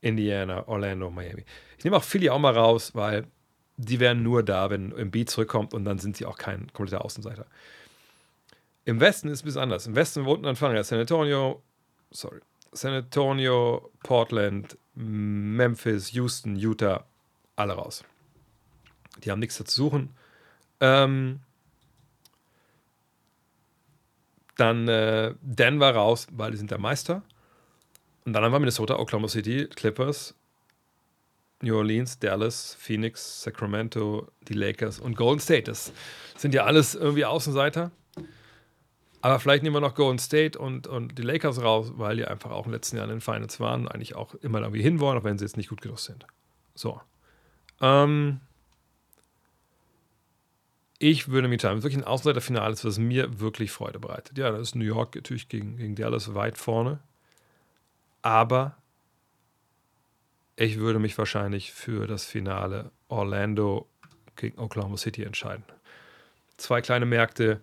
[0.00, 1.44] Indiana, Orlando, Miami.
[1.76, 3.26] Ich nehme auch Philly auch mal raus, weil
[3.76, 7.46] die wären nur da, wenn Embiid zurückkommt und dann sind sie auch kein kompletter Außenseiter.
[8.84, 9.86] Im Westen ist es ein bisschen anders.
[9.86, 11.62] Im Westen wohnten Anfang ja San Antonio,
[12.10, 12.40] sorry,
[12.80, 17.04] San Antonio, Portland, Memphis, Houston, Utah,
[17.56, 18.04] alle raus.
[19.24, 20.10] Die haben nichts zu suchen.
[20.80, 21.40] Ähm,
[24.56, 27.22] dann äh, Denver raus, weil die sind der Meister.
[28.24, 30.34] Und dann haben wir Minnesota, Oklahoma City, Clippers,
[31.62, 35.64] New Orleans, Dallas, Phoenix, Sacramento, die Lakers und Golden State.
[35.64, 35.92] Das
[36.36, 37.90] sind ja alles irgendwie Außenseiter.
[39.20, 42.50] Aber vielleicht nehmen wir noch Golden State und, und die Lakers raus, weil die einfach
[42.50, 45.18] auch in den letzten Jahren in den Finals waren und eigentlich auch immer irgendwie hinwollen,
[45.18, 46.24] auch wenn sie jetzt nicht gut genug sind.
[46.74, 47.00] So.
[47.80, 48.40] Ähm,
[51.00, 54.38] ich würde mir teilen, wirklich ein Außenseiterfinale ist, was mir wirklich Freude bereitet.
[54.38, 57.00] Ja, da ist New York natürlich gegen, gegen Dallas weit vorne.
[58.22, 58.76] Aber
[60.56, 63.88] ich würde mich wahrscheinlich für das Finale Orlando
[64.34, 65.64] gegen Oklahoma City entscheiden.
[66.56, 67.60] Zwei kleine Märkte,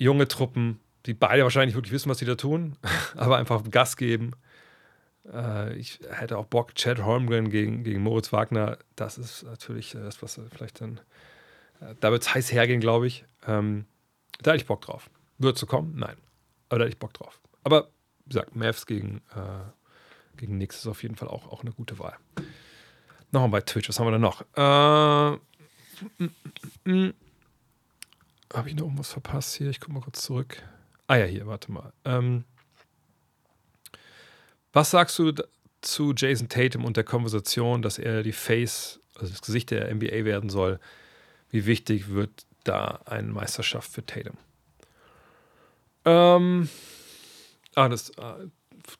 [0.00, 2.76] junge Truppen, die beide wahrscheinlich wirklich wissen, was sie da tun,
[3.16, 4.32] aber einfach Gas geben.
[5.32, 8.78] Äh, ich hätte auch Bock, Chad Holmgren gegen, gegen Moritz Wagner.
[8.96, 11.00] Das ist natürlich das, was vielleicht dann.
[11.80, 13.24] Äh, da wird es heiß hergehen, glaube ich.
[13.46, 13.84] Ähm,
[14.40, 15.10] da hätte ich Bock drauf.
[15.38, 15.94] Wird so kommen?
[15.96, 16.16] Nein.
[16.68, 17.40] Aber da hätte ich Bock drauf.
[17.62, 17.90] Aber
[18.24, 21.98] wie gesagt, Mavs gegen, äh, gegen Nix ist auf jeden Fall auch, auch eine gute
[21.98, 22.16] Wahl.
[23.32, 25.38] Nochmal bei Twitch, was haben wir da noch?
[26.86, 27.20] Äh.
[28.52, 29.70] Habe ich noch irgendwas verpasst hier?
[29.70, 30.62] Ich gucke mal kurz zurück.
[31.06, 31.92] Ah ja, hier, warte mal.
[32.04, 32.44] Ähm,
[34.72, 35.32] was sagst du
[35.80, 40.24] zu Jason Tatum und der Konversation, dass er die Face, also das Gesicht der NBA
[40.24, 40.80] werden soll?
[41.50, 44.36] Wie wichtig wird da eine Meisterschaft für Tatum?
[46.04, 46.68] Ähm,
[47.74, 48.38] ah, das, ah,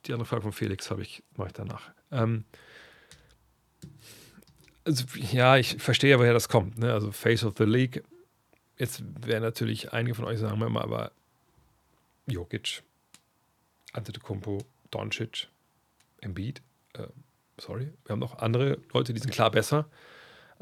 [0.07, 1.90] die andere Frage von Felix habe ich, mache ich danach.
[2.12, 2.44] Ähm,
[4.84, 6.78] also, ja, ich verstehe, woher das kommt.
[6.78, 6.92] Ne?
[6.92, 8.03] Also Face of the League.
[8.81, 11.12] Jetzt werden natürlich einige von euch sagen, aber
[12.26, 12.83] Jokic,
[13.93, 15.49] Antetokounmpo, Doncic,
[16.22, 16.62] Embiid.
[16.95, 17.09] Äh,
[17.59, 19.85] sorry, wir haben noch andere Leute, die sind klar besser.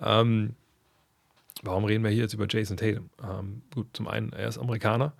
[0.01, 0.57] Ähm,
[1.63, 3.09] warum reden wir hier jetzt über Jason Tatum?
[3.23, 5.13] Ähm, gut, zum einen, er ist Amerikaner.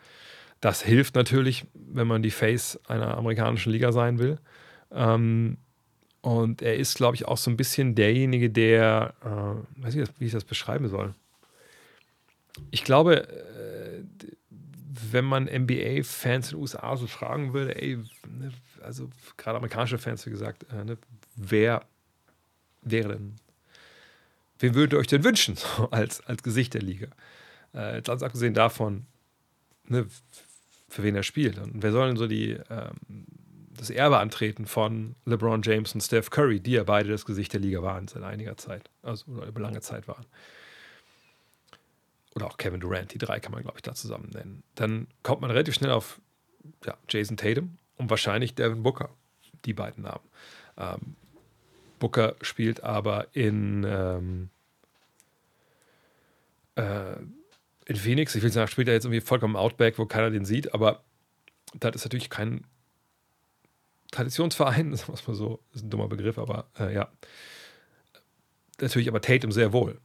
[0.61, 4.41] Das hilft natürlich, wenn man die Face einer amerikanischen Liga sein will.
[4.91, 5.57] Ähm,
[6.21, 10.27] und er ist, glaube ich, auch so ein bisschen derjenige, der, äh, weiß ich, wie
[10.27, 11.15] ich das beschreiben soll.
[12.71, 14.03] Ich glaube, äh,
[15.13, 17.97] wenn man NBA-Fans in den USA so fragen würde, ey,
[18.29, 18.53] ne,
[18.83, 20.99] also gerade amerikanische Fans, wie gesagt, äh, ne,
[21.37, 21.85] wer
[22.83, 23.37] wäre denn,
[24.59, 25.57] wen würdet ihr euch denn wünschen,
[25.91, 27.09] als, als Gesicht der Liga?
[27.75, 29.07] Äh, jetzt ganz abgesehen davon,
[29.85, 30.07] ne,
[30.89, 31.59] für wen er spielt.
[31.59, 33.27] Und wer soll denn so die, ähm,
[33.71, 37.61] das Erbe antreten von LeBron James und Steph Curry, die ja beide das Gesicht der
[37.61, 40.27] Liga waren seit einiger Zeit, also über lange Zeit waren
[42.39, 44.63] oder auch Kevin Durant, die drei kann man, glaube ich, da zusammen nennen.
[44.77, 46.21] Dann kommt man relativ schnell auf
[46.87, 49.11] ja, Jason Tatum und wahrscheinlich Devin Booker,
[49.65, 50.25] die beiden Namen.
[50.77, 51.17] Ähm,
[51.99, 54.51] Booker spielt aber in, ähm,
[56.77, 57.17] äh,
[57.87, 58.35] in Phoenix.
[58.37, 61.03] Ich will sagen, spielt er jetzt irgendwie vollkommen Outback, wo keiner den sieht, aber
[61.75, 62.65] das ist natürlich kein
[64.13, 67.09] Traditionsverein, das muss man so, ist ein dummer Begriff, aber äh, ja.
[68.81, 70.01] Natürlich aber Tatum sehr wohl.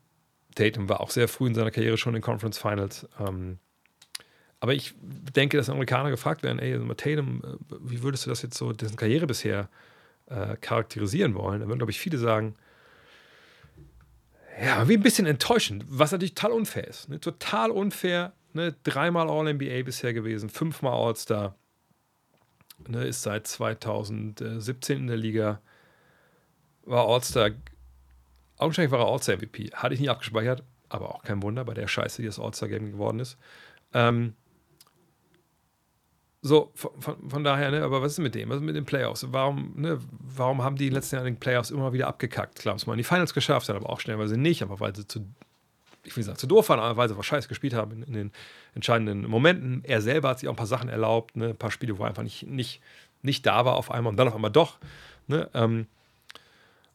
[0.55, 3.07] Tatum war auch sehr früh in seiner Karriere schon in Conference Finals.
[3.19, 3.59] Ähm,
[4.59, 4.93] aber ich
[5.35, 8.95] denke, dass Amerikaner gefragt werden, ey, Tatum, äh, wie würdest du das jetzt so, dessen
[8.95, 9.69] Karriere bisher
[10.27, 11.59] äh, charakterisieren wollen?
[11.59, 12.55] Da würden, glaube ich, viele sagen,
[14.61, 17.09] ja, wie ein bisschen enttäuschend, was natürlich total unfair ist.
[17.09, 17.19] Ne?
[17.19, 18.33] Total unfair.
[18.53, 18.75] Ne?
[18.83, 21.55] Dreimal All-NBA bisher gewesen, fünfmal All-Star.
[22.87, 23.05] Ne?
[23.05, 25.61] Ist seit 2017 in der Liga.
[26.85, 27.51] War All-Star
[28.57, 29.71] Augenscheinlich war er All-Star-MVP.
[29.73, 33.19] Hatte ich nicht abgespeichert, aber auch kein Wunder bei der Scheiße, die das All-Star-Game geworden
[33.19, 33.37] ist.
[33.93, 34.33] Ähm,
[36.45, 38.49] so, von, von, von, daher, ne, aber was ist mit dem?
[38.49, 39.25] Was ist mit den Playoffs?
[39.31, 42.59] Warum, ne, warum haben die in den letzten Jahren den Playoffs immer wieder abgekackt?
[42.59, 45.07] Klar, haben es mal in die Finals geschafft, aber auch schnellweise nicht, aber weil sie
[45.07, 45.25] zu,
[46.03, 48.13] ich will sagen, zu doof waren, aber weil sie was Scheiß gespielt haben in, in,
[48.13, 48.31] den
[48.75, 49.85] entscheidenden Momenten.
[49.85, 52.09] Er selber hat sich auch ein paar Sachen erlaubt, ne, ein paar Spiele, wo er
[52.09, 52.81] einfach nicht, nicht,
[53.21, 54.79] nicht da war auf einmal und dann auf einmal doch.
[55.27, 55.87] Ne, ähm,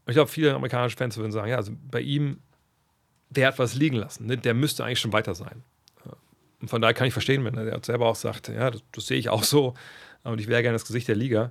[0.09, 2.39] und ich glaube, viele amerikanische Fans würden sagen, ja, also bei ihm,
[3.29, 4.25] der hat was liegen lassen.
[4.25, 4.39] Ne?
[4.39, 5.63] Der müsste eigentlich schon weiter sein.
[6.63, 9.19] Und von daher kann ich verstehen, wenn er selber auch sagt, ja, das, das sehe
[9.19, 9.75] ich auch so.
[10.25, 11.51] Und ich wäre gerne das Gesicht der Liga.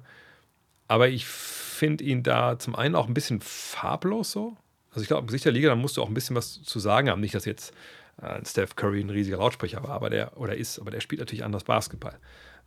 [0.87, 4.57] Aber ich finde ihn da zum einen auch ein bisschen farblos so.
[4.89, 6.79] Also ich glaube, im Gesicht der Liga, da musst du auch ein bisschen was zu
[6.79, 7.21] sagen haben.
[7.21, 7.75] Nicht, dass jetzt
[8.19, 11.45] äh, Steph Curry ein riesiger Lautsprecher war, aber der oder ist, aber der spielt natürlich
[11.45, 12.17] anders Basketball.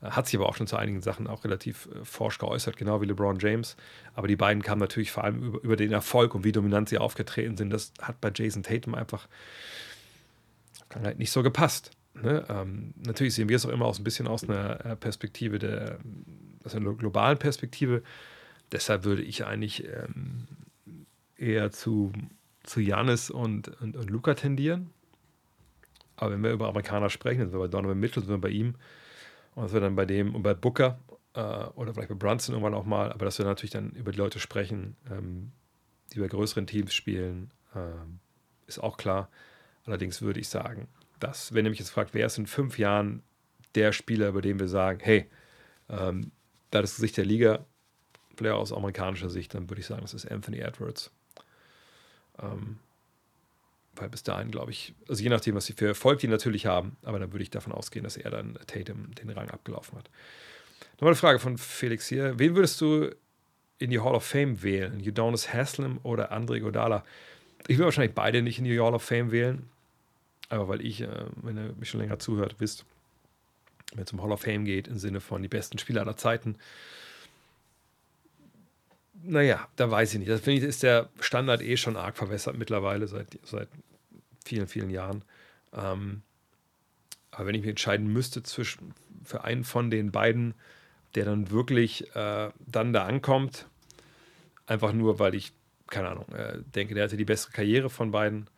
[0.03, 3.07] Hat sich aber auch schon zu einigen Sachen auch relativ äh, forsch geäußert, genau wie
[3.07, 3.77] LeBron James.
[4.15, 6.99] Aber die beiden kamen natürlich vor allem über, über den Erfolg und wie dominant sie
[6.99, 7.71] aufgetreten sind.
[7.71, 9.29] Das hat bei Jason Tatum einfach
[10.95, 11.91] halt nicht so gepasst.
[12.15, 12.45] Ne?
[12.49, 15.99] Ähm, natürlich sehen wir es auch immer aus ein bisschen aus einer äh, Perspektive der,
[16.65, 18.03] aus einer globalen Perspektive.
[18.73, 20.47] Deshalb würde ich eigentlich ähm,
[21.37, 22.13] eher zu,
[22.63, 24.91] zu Janis und, und, und Luca tendieren.
[26.17, 28.75] Aber wenn wir über Amerikaner sprechen, sind wir bei Donovan Mitchell, sind wir bei ihm,
[29.61, 30.99] und dass wir dann bei dem und bei Booker
[31.35, 34.17] äh, oder vielleicht bei Brunson irgendwann auch mal, aber dass wir natürlich dann über die
[34.17, 35.53] Leute sprechen, ähm,
[36.13, 38.21] die bei größeren Teams spielen, ähm,
[38.67, 39.29] ist auch klar.
[39.85, 40.89] Allerdings würde ich sagen,
[41.19, 43.23] dass, wenn ihr mich jetzt fragt, wer ist in fünf Jahren
[43.75, 45.29] der Spieler, über den wir sagen, hey,
[45.91, 46.33] ähm,
[46.71, 47.67] da das Gesicht der Liga,
[48.37, 51.11] vielleicht aus amerikanischer Sicht, dann würde ich sagen, das ist Anthony Edwards.
[52.41, 52.79] Ähm,
[53.97, 56.97] weil bis dahin, glaube ich, also je nachdem, was sie für Erfolg die natürlich haben,
[57.03, 60.11] aber dann würde ich davon ausgehen, dass er dann Tatum den Rang abgelaufen hat.
[60.95, 62.39] Nochmal eine Frage von Felix hier.
[62.39, 63.11] Wen würdest du
[63.79, 65.01] in die Hall of Fame wählen?
[65.01, 67.05] Udonis Haslam oder Andre Godala?
[67.67, 69.69] Ich würde wahrscheinlich beide nicht in die Hall of Fame wählen,
[70.49, 72.85] aber weil ich, äh, wenn ihr mich schon länger zuhört, wisst,
[73.95, 76.57] wenn es um Hall of Fame geht, im Sinne von die besten Spieler aller Zeiten,
[79.23, 80.31] naja, da weiß ich nicht.
[80.31, 83.69] Das finde ich, ist der Standard eh schon arg verwässert mittlerweile seit, seit
[84.45, 85.25] vielen, vielen Jahren.
[85.73, 86.23] Ähm,
[87.31, 88.95] aber wenn ich mich entscheiden müsste zwischen
[89.25, 90.55] für einen von den beiden,
[91.15, 93.67] der dann wirklich äh, dann da ankommt,
[94.67, 95.53] einfach nur, weil ich
[95.91, 98.49] keine Ahnung, äh, denke, der hatte die bessere Karriere von beiden.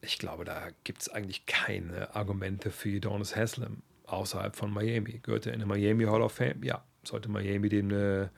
[0.00, 5.20] Ich glaube, da gibt es eigentlich keine Argumente für Udonis Haslam außerhalb von Miami.
[5.22, 6.62] Gehört er in eine Miami Hall of Fame?
[6.64, 6.84] Ja.
[7.04, 8.30] Sollte Miami dem eine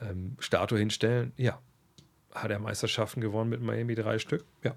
[0.00, 1.32] ähm, Statue hinstellen?
[1.36, 1.60] Ja.
[2.34, 3.94] Hat er Meisterschaften gewonnen mit Miami?
[3.94, 4.44] Drei Stück?
[4.62, 4.74] Ja.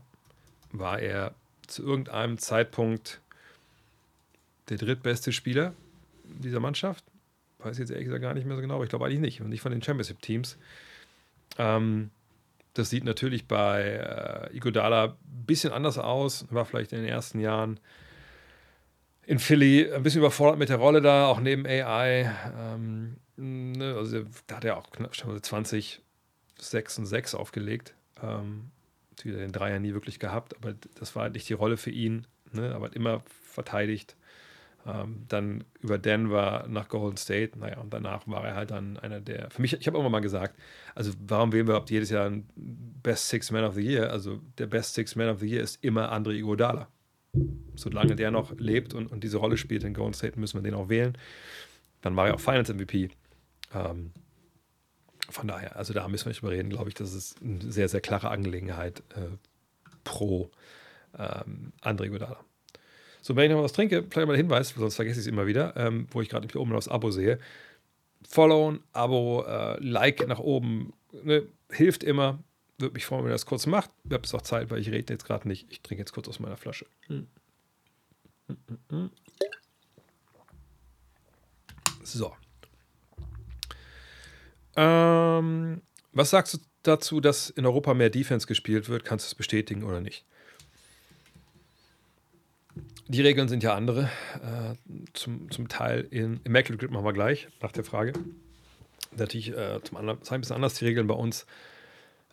[0.71, 1.33] War er
[1.67, 3.21] zu irgendeinem Zeitpunkt
[4.69, 5.73] der drittbeste Spieler
[6.23, 7.03] dieser Mannschaft?
[7.59, 9.41] Weiß ich jetzt ehrlich gesagt gar nicht mehr so genau, aber ich glaube eigentlich nicht.
[9.41, 10.57] Nicht von den Championship-Teams.
[11.57, 12.11] Ähm,
[12.73, 16.45] das sieht natürlich bei äh, Igodala ein bisschen anders aus.
[16.51, 17.79] War vielleicht in den ersten Jahren
[19.25, 22.31] in Philly ein bisschen überfordert mit der Rolle da, auch neben AI.
[22.57, 26.01] Ähm, ne, also da hat er auch knapp 20,
[26.57, 27.95] 6 und 6 aufgelegt.
[28.21, 28.71] Ähm,
[29.23, 32.25] wieder den Dreier nie wirklich gehabt, aber das war halt nicht die Rolle für ihn.
[32.51, 34.15] Ne, aber hat immer verteidigt.
[34.87, 37.59] Ähm, dann über Denver nach Golden State.
[37.59, 39.49] Naja, und danach war er halt dann einer der.
[39.51, 40.57] Für mich, ich habe immer mal gesagt,
[40.95, 44.09] also warum wählen wir überhaupt jedes Jahr einen Best Six Man of the Year?
[44.09, 46.87] Also der Best Six Man of the Year ist immer Andre Iguodala.
[47.75, 50.73] Solange der noch lebt und, und diese Rolle spielt in Golden State, müssen wir den
[50.73, 51.17] auch wählen.
[52.01, 53.09] Dann war er auch Finals MVP.
[53.73, 54.11] Ähm,
[55.29, 57.87] von daher, also da müssen wir nicht drüber reden, glaube ich, das ist eine sehr,
[57.87, 59.37] sehr klare Angelegenheit äh,
[60.03, 60.49] pro
[61.17, 62.39] ähm, Andre Iguodala.
[63.21, 65.45] So, wenn ich noch was trinke, vielleicht mal ein Hinweis, sonst vergesse ich es immer
[65.45, 67.39] wieder, ähm, wo ich gerade nicht oben das Abo sehe.
[68.27, 70.93] Followen, Abo, äh, Like nach oben,
[71.23, 72.39] ne, hilft immer.
[72.77, 73.91] Würde mich freuen, wenn ihr das kurz macht.
[74.05, 75.69] Ich habe es auch Zeit, weil ich rede jetzt gerade nicht.
[75.69, 76.85] Ich trinke jetzt kurz aus meiner Flasche.
[77.07, 77.27] Hm.
[82.03, 82.33] So.
[84.75, 85.81] Ähm,
[86.13, 89.05] was sagst du dazu, dass in Europa mehr Defense gespielt wird?
[89.05, 90.25] Kannst du es bestätigen oder nicht?
[93.07, 94.03] Die Regeln sind ja andere.
[94.35, 94.75] Äh,
[95.13, 98.13] zum, zum Teil in Immaculate Grip machen wir gleich, nach der Frage.
[99.17, 101.47] Natürlich äh, zum anderen, ein bisschen anders die Regeln bei uns,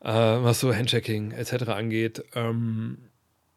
[0.03, 1.69] äh, was so Handchecking etc.
[1.69, 2.25] angeht.
[2.35, 2.99] Ähm,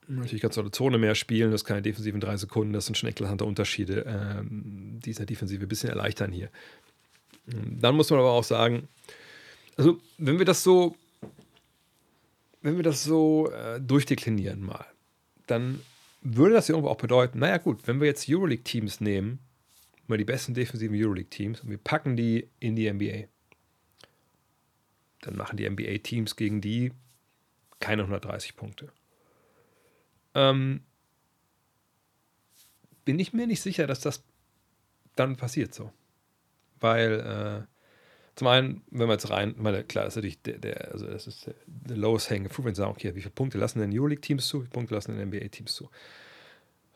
[0.07, 2.97] natürlich kannst du eine Zone mehr spielen, das ist keine defensiven drei Sekunden, das sind
[2.97, 6.49] schon eklatante Unterschiede, ähm, die es in der Defensive ein bisschen erleichtern hier.
[7.49, 8.87] Dann muss man aber auch sagen,
[9.77, 10.95] also wenn wir das so,
[12.61, 14.85] wenn wir das so äh, durchdeklinieren mal,
[15.47, 15.81] dann
[16.21, 19.39] würde das ja irgendwo auch bedeuten, naja gut, wenn wir jetzt Euroleague-Teams nehmen,
[20.07, 23.27] mal die besten defensiven Euroleague-Teams, und wir packen die in die NBA,
[25.21, 26.91] dann machen die NBA-Teams gegen die
[27.79, 28.91] keine 130 Punkte.
[30.35, 30.81] Ähm,
[33.05, 34.23] bin ich mir nicht sicher, dass das
[35.15, 35.91] dann passiert so.
[36.79, 37.67] Weil äh,
[38.35, 41.27] zum einen, wenn wir jetzt rein, meine, klar, das ist natürlich der, der also das
[41.27, 43.91] ist der, der lowest hanging fruit, wenn sie sagen, okay, wie viele Punkte lassen denn
[43.93, 45.89] Euroleague-Teams zu, wie viele Punkte lassen denn NBA-Teams zu.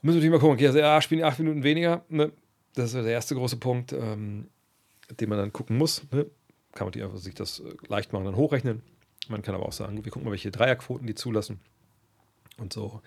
[0.01, 2.31] Müssen wir natürlich mal gucken, okay, also ja, spielen die acht Minuten weniger, ne?
[2.76, 4.47] Das ist der erste große Punkt, ähm,
[5.19, 6.03] den man dann gucken muss.
[6.11, 6.26] Ne?
[6.73, 8.81] Kann man einfach sich das äh, leicht machen, dann hochrechnen.
[9.27, 11.60] Man kann aber auch sagen, wir gucken mal, welche Dreierquoten die zulassen.
[12.57, 13.01] Und so,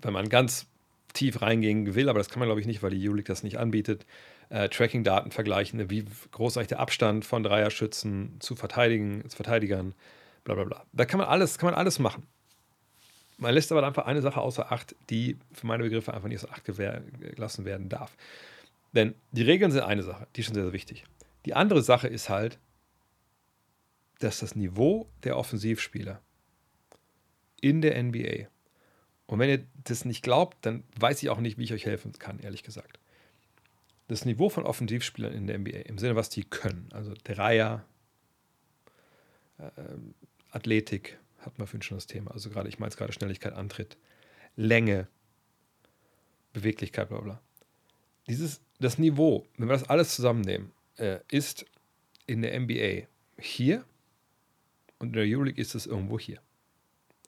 [0.00, 0.66] wenn man ganz
[1.12, 3.58] tief reingehen will, aber das kann man, glaube ich, nicht, weil die Euroleague das nicht
[3.58, 4.06] anbietet,
[4.54, 9.94] äh, Tracking-Daten vergleichen, wie groß ist der Abstand von Dreierschützen zu, Verteidigen, zu Verteidigern,
[10.44, 10.84] bla bla bla.
[10.92, 12.24] Da kann man alles, kann man alles machen.
[13.36, 16.52] Man lässt aber einfach eine Sache außer Acht, die für meine Begriffe einfach nicht außer
[16.52, 18.16] Acht gelassen werden darf.
[18.92, 21.04] Denn die Regeln sind eine Sache, die ist schon sehr, sehr wichtig.
[21.46, 22.60] Die andere Sache ist halt,
[24.20, 26.20] dass das Niveau der Offensivspieler
[27.60, 28.46] in der NBA,
[29.26, 32.12] und wenn ihr das nicht glaubt, dann weiß ich auch nicht, wie ich euch helfen
[32.12, 33.00] kann, ehrlich gesagt
[34.08, 37.84] das Niveau von Offensivspielern in der NBA, im Sinne, was die können, also Dreier,
[39.58, 39.70] äh,
[40.50, 43.96] Athletik, hat man vorhin schon das Thema, also gerade, ich meine es gerade Schnelligkeit, Antritt,
[44.56, 45.08] Länge,
[46.52, 47.40] Beweglichkeit, bla bla.
[48.28, 51.66] Dieses, das Niveau, wenn wir das alles zusammennehmen, äh, ist
[52.26, 53.06] in der NBA
[53.38, 53.84] hier
[54.98, 56.40] und in der Euroleague ist es irgendwo hier.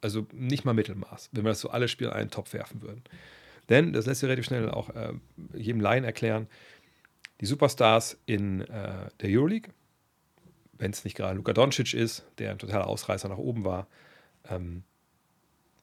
[0.01, 3.03] Also nicht mal Mittelmaß, wenn wir das so alle Spiele in einen Topf werfen würden.
[3.69, 5.13] Denn, das lässt sich relativ schnell auch äh,
[5.55, 6.47] jedem Laien erklären,
[7.41, 9.73] die Superstars in äh, der Euroleague,
[10.73, 13.87] wenn es nicht gerade Luka Doncic ist, der ein totaler Ausreißer nach oben war,
[14.49, 14.85] ähm,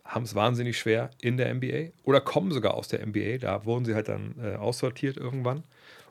[0.03, 3.37] haben es wahnsinnig schwer in der NBA oder kommen sogar aus der NBA.
[3.37, 5.63] Da wurden sie halt dann äh, aussortiert irgendwann.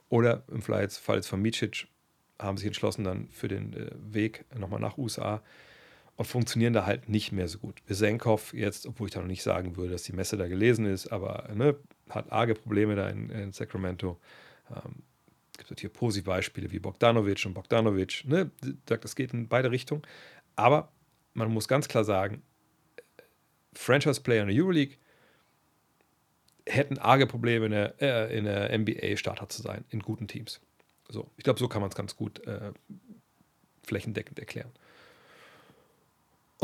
[0.09, 1.87] Oder im Fall jetzt von Micic
[2.39, 5.41] haben sich entschlossen dann für den äh, Weg nochmal nach USA
[6.15, 7.83] und funktionieren da halt nicht mehr so gut.
[7.85, 11.07] Besenkov jetzt, obwohl ich da noch nicht sagen würde, dass die Messe da gelesen ist,
[11.07, 11.75] aber ne,
[12.09, 14.19] hat arge Probleme da in, in Sacramento.
[14.69, 15.03] Ähm,
[15.59, 18.23] es gibt hier Posi-Beispiele wie Bogdanovic und Bogdanovic.
[18.25, 18.51] Ne,
[18.85, 20.03] das geht in beide Richtungen.
[20.55, 20.91] Aber
[21.33, 22.43] man muss ganz klar sagen,
[23.73, 24.97] Franchise-Player in der Euroleague
[26.65, 30.61] hätten arge Probleme in der, äh, in der NBA Starter zu sein, in guten Teams.
[31.09, 32.71] So, ich glaube, so kann man es ganz gut äh,
[33.83, 34.71] flächendeckend erklären.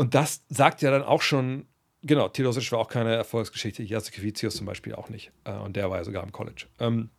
[0.00, 1.66] Und das sagt ja dann auch schon,
[2.00, 5.30] genau, Theodosic war auch keine Erfolgsgeschichte, Jasikevicius zum Beispiel auch nicht.
[5.44, 6.64] Äh, und der war ja sogar im College.
[6.78, 7.10] Ähm,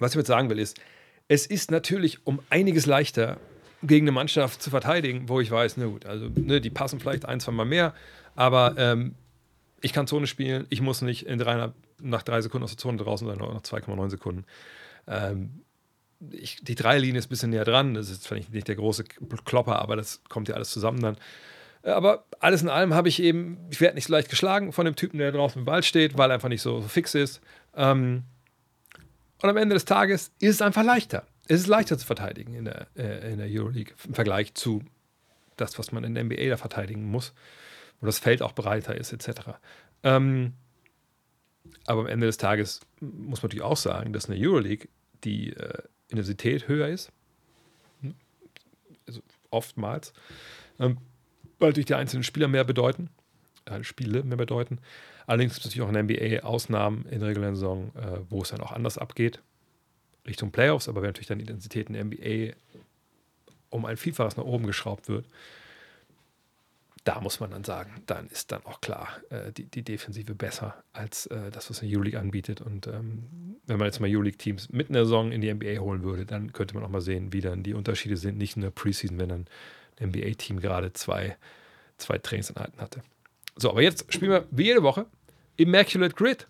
[0.00, 0.80] was ich jetzt sagen will, ist,
[1.28, 3.36] es ist natürlich um einiges leichter,
[3.84, 7.24] gegen eine Mannschaft zu verteidigen, wo ich weiß, na gut, also ne, die passen vielleicht
[7.24, 7.94] ein, zwei Mal mehr,
[8.34, 9.14] aber ähm,
[9.80, 11.70] ich kann Zone spielen, ich muss nicht in drei,
[12.00, 14.44] nach drei Sekunden aus der Zone draußen sein, nach 2,9 Sekunden.
[15.06, 15.62] Ähm,
[16.32, 19.04] ich, die Dreierlinie ist ein bisschen näher dran, das ist vielleicht nicht der große
[19.44, 21.16] Klopper, aber das kommt ja alles zusammen dann.
[21.82, 24.94] Aber alles in allem habe ich eben, ich werde nicht so leicht geschlagen von dem
[24.94, 27.40] Typen, der draußen im Ball steht, weil er einfach nicht so, so fix ist.
[27.74, 28.24] Ähm,
[29.42, 31.26] und am Ende des Tages ist es einfach leichter.
[31.48, 34.82] Es ist leichter zu verteidigen in der, äh, in der Euroleague im Vergleich zu
[35.56, 37.34] das, was man in der NBA da verteidigen muss,
[38.00, 39.40] wo das Feld auch breiter ist, etc.
[40.04, 40.54] Ähm,
[41.86, 44.88] aber am Ende des Tages muss man natürlich auch sagen, dass in der Euroleague
[45.24, 47.10] die äh, Intensität höher ist.
[49.06, 50.12] Also oftmals.
[50.78, 50.98] Ähm,
[51.62, 53.08] weil natürlich die einzelnen Spieler mehr bedeuten,
[53.64, 54.78] äh, Spiele mehr bedeuten.
[55.26, 58.42] Allerdings gibt es natürlich auch in der NBA Ausnahmen in der regulären Saison, äh, wo
[58.42, 59.40] es dann auch anders abgeht.
[60.26, 62.54] Richtung Playoffs, aber wenn natürlich dann die Intensität in der NBA
[63.70, 65.26] um ein Vielfaches nach oben geschraubt wird,
[67.04, 70.84] da muss man dann sagen, dann ist dann auch klar äh, die, die Defensive besser
[70.92, 72.60] als äh, das, was eine Euroleague anbietet.
[72.60, 76.04] Und ähm, wenn man jetzt mal Euroleague-Teams mitten in der Saison in die NBA holen
[76.04, 78.70] würde, dann könnte man auch mal sehen, wie dann die Unterschiede sind, nicht in der
[78.70, 79.46] Preseason, wenn dann
[80.06, 81.36] NBA-Team gerade zwei,
[81.98, 83.02] zwei Trainingseinheiten hatte.
[83.56, 85.06] So, aber jetzt spielen wir wie jede Woche
[85.56, 86.46] Immaculate Grid.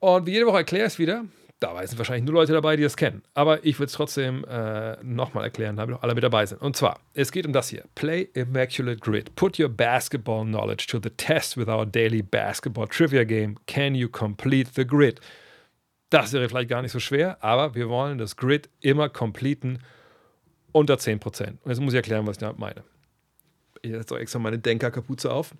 [0.00, 1.24] Und wie jede Woche erkläre ich es wieder.
[1.60, 3.22] Dabei sind wahrscheinlich nur Leute dabei, die das kennen.
[3.34, 6.62] Aber ich würde es trotzdem äh, nochmal erklären, damit alle mit dabei sind.
[6.62, 7.84] Und zwar, es geht um das hier.
[7.96, 9.34] Play Immaculate Grid.
[9.34, 13.56] Put your basketball knowledge to the test with our daily basketball trivia game.
[13.66, 15.20] Can you complete the grid?
[16.10, 19.80] Das wäre vielleicht gar nicht so schwer, aber wir wollen das Grid immer completen
[20.72, 21.48] unter 10%.
[21.48, 22.84] Und jetzt muss ich erklären, was ich damit meine.
[23.82, 25.54] Ich setze auch extra meine Denkerkapuze auf.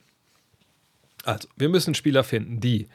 [1.25, 2.89] Also, wir müssen Spieler finden, die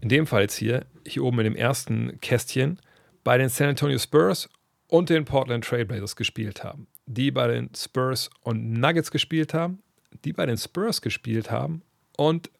[0.00, 2.80] in dem Fall jetzt hier, hier oben in dem ersten Kästchen,
[3.24, 4.48] bei den San Antonio Spurs
[4.86, 6.86] und den Portland Trailblazers gespielt haben.
[7.06, 9.82] Die bei den Spurs und Nuggets gespielt haben,
[10.24, 11.82] die bei den Spurs gespielt haben
[12.16, 12.50] und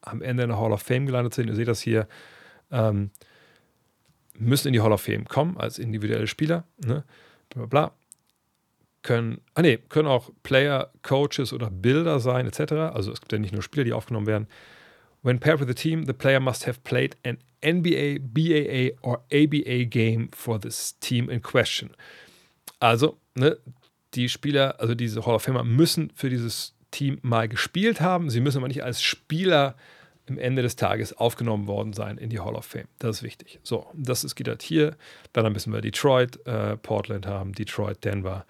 [0.00, 1.48] am Ende in der Hall of Fame gelandet sind.
[1.48, 2.08] Ihr seht das hier,
[2.70, 3.10] ähm,
[4.34, 6.64] müssen in die Hall of Fame kommen als individuelle Spieler.
[6.78, 7.04] Ne?
[7.50, 7.92] Bla, bla
[9.08, 12.72] können, ah nee, können auch Player, Coaches oder Bilder sein, etc.
[12.92, 14.46] Also es gibt ja nicht nur Spieler, die aufgenommen werden.
[15.22, 19.86] When paired with a team, the player must have played an NBA, BAA or ABA
[19.86, 21.90] game for this team in question.
[22.80, 23.56] Also, ne,
[24.12, 28.28] die Spieler, also diese Hall of Famer, müssen für dieses Team mal gespielt haben.
[28.28, 29.74] Sie müssen aber nicht als Spieler
[30.26, 32.88] im Ende des Tages aufgenommen worden sein in die Hall of Fame.
[32.98, 33.58] Das ist wichtig.
[33.62, 34.98] So, das ist, geht halt hier.
[35.32, 38.44] Dann müssen wir Detroit, äh, Portland haben, Detroit, Denver,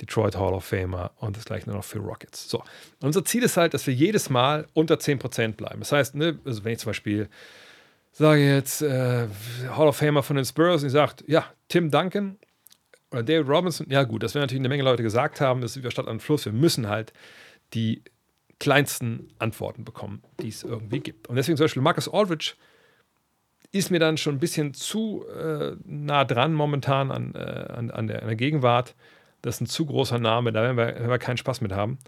[0.00, 2.48] Detroit Hall of Famer und das gleiche noch für Rockets.
[2.48, 2.62] So,
[3.00, 5.80] unser Ziel ist halt, dass wir jedes Mal unter 10% bleiben.
[5.80, 7.28] Das heißt, ne, also wenn ich zum Beispiel
[8.12, 9.26] sage jetzt äh,
[9.70, 12.38] Hall of Famer von den Spurs und ich sage, ja, Tim Duncan
[13.10, 15.84] oder David Robinson, ja gut, das werden natürlich eine Menge Leute gesagt haben, das ist
[15.84, 17.12] wie Stadt an Fluss, wir müssen halt
[17.74, 18.02] die
[18.60, 21.28] kleinsten Antworten bekommen, die es irgendwie gibt.
[21.28, 22.54] Und deswegen zum Beispiel Marcus Aldridge
[23.72, 28.06] ist mir dann schon ein bisschen zu äh, nah dran momentan an, äh, an, an,
[28.06, 28.94] der, an der Gegenwart
[29.44, 31.98] das ist ein zu großer Name, da werden wir, werden wir keinen Spaß mit haben.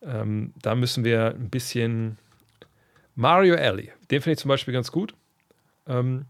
[0.00, 2.16] Ähm, da müssen wir ein bisschen.
[3.14, 5.14] Mario Alley, den finde ich zum Beispiel ganz gut.
[5.86, 6.24] Ähm,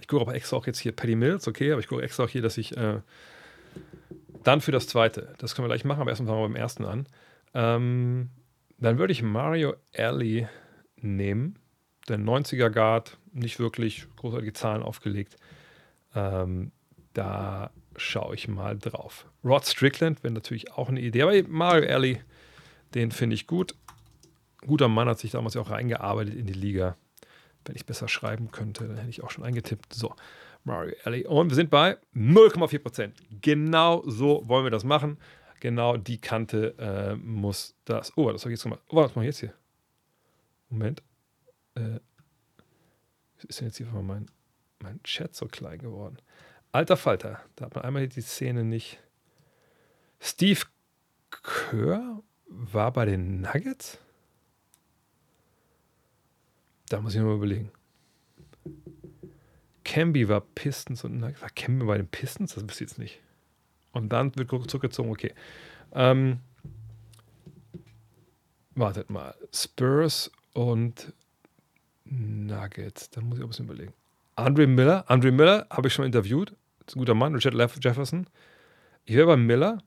[0.00, 2.28] ich gucke aber extra auch jetzt hier Paddy Mills, okay, aber ich gucke extra auch
[2.28, 3.00] hier, dass ich äh,
[4.44, 6.84] dann für das zweite, das können wir gleich machen, aber erstmal fangen wir beim ersten
[6.84, 7.06] an.
[7.54, 8.30] Ähm,
[8.78, 10.46] dann würde ich Mario Alley
[10.96, 11.58] nehmen,
[12.08, 15.36] der 90er Guard, nicht wirklich großartige Zahlen aufgelegt.
[16.14, 16.70] Ähm,
[17.12, 17.72] da
[18.02, 19.26] schaue ich mal drauf.
[19.44, 22.20] Rod Strickland wäre natürlich auch eine Idee, aber Mario Alley,
[22.94, 23.74] den finde ich gut.
[24.66, 26.96] Guter Mann hat sich damals ja auch reingearbeitet in die Liga.
[27.64, 29.94] Wenn ich besser schreiben könnte, dann hätte ich auch schon eingetippt.
[29.94, 30.14] So,
[30.64, 31.26] Mario Alley.
[31.26, 33.14] Und wir sind bei 0,4 Prozent.
[33.40, 35.18] Genau so wollen wir das machen.
[35.60, 38.16] Genau die Kante äh, muss das.
[38.16, 38.82] Oh, das habe ich jetzt gemacht.
[38.88, 39.54] Oh, was mache ich jetzt hier?
[40.68, 41.02] Moment.
[41.74, 42.00] Äh,
[43.48, 44.26] ist denn jetzt hier mein,
[44.80, 46.18] mein Chat so klein geworden?
[46.72, 48.98] Alter Falter, da hat man einmal die Szene nicht.
[50.20, 50.60] Steve
[51.30, 53.98] Kerr war bei den Nuggets?
[56.88, 57.70] Da muss ich nur überlegen.
[59.84, 61.42] Camby war Pistons und Nuggets.
[61.42, 62.54] War Camby bei den Pistons?
[62.54, 63.20] Das wisst ihr jetzt nicht.
[63.92, 65.34] Und dann wird zurückgezogen, okay.
[65.92, 66.40] Ähm,
[68.74, 69.34] wartet mal.
[69.52, 71.12] Spurs und
[72.06, 73.10] Nuggets.
[73.10, 73.92] Da muss ich auch ein bisschen überlegen.
[74.36, 75.04] Andre Miller.
[75.10, 76.56] Andre Miller habe ich schon interviewt
[76.86, 77.54] ist ein guter Mann, Richard
[77.84, 78.26] Jefferson.
[79.04, 79.78] Ich wäre bei Miller.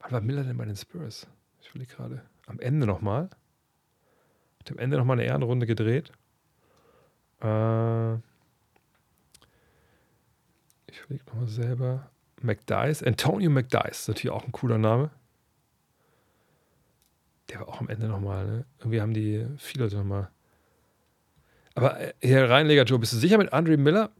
[0.00, 1.26] Wann war Miller denn bei den Spurs?
[1.60, 2.22] Ich will gerade.
[2.46, 3.30] Am Ende nochmal.
[4.58, 6.12] Hat am Ende nochmal eine Ehrenrunde gedreht.
[7.42, 8.14] Äh,
[10.86, 12.10] ich überlege nochmal selber.
[12.42, 13.02] McDice.
[13.02, 14.08] Antonio McDice.
[14.08, 15.10] Natürlich auch ein cooler Name.
[17.50, 18.46] Der war auch am Ende nochmal.
[18.46, 18.64] Ne?
[18.78, 20.30] Irgendwie haben die viele Leute nochmal.
[21.74, 24.10] Aber äh, hier Reinleger Joe, bist du sicher mit Andre Miller?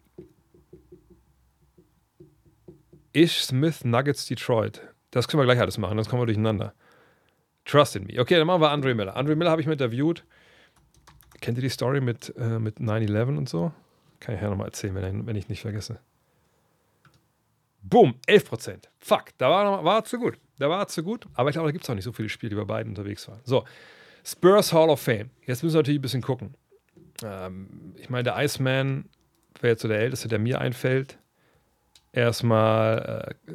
[3.13, 4.83] Ish Smith Nuggets Detroit.
[5.11, 6.75] Das können wir gleich alles machen, das kommen wir durcheinander.
[7.65, 8.19] Trust in me.
[8.19, 9.17] Okay, dann machen wir Andre Miller.
[9.17, 10.25] Andre Miller habe ich mir interviewt.
[11.41, 13.73] Kennt ihr die Story mit, äh, mit 9-11 und so?
[14.21, 15.99] Kann ich ja nochmal erzählen, wenn, wenn ich nicht vergesse.
[17.83, 18.89] Boom, 11%.
[18.99, 20.39] Fuck, da war, war zu gut.
[20.59, 21.27] Da war zu gut.
[21.35, 23.27] Aber ich glaube, da gibt es auch nicht so viele Spiele, die bei beiden unterwegs
[23.29, 23.41] waren.
[23.45, 23.65] So,
[24.25, 25.31] Spurs Hall of Fame.
[25.47, 26.55] Jetzt müssen wir natürlich ein bisschen gucken.
[27.25, 29.09] Ähm, ich meine, der Iceman
[29.61, 31.19] wäre jetzt so der älteste, der mir einfällt.
[32.13, 33.53] Erstmal, äh,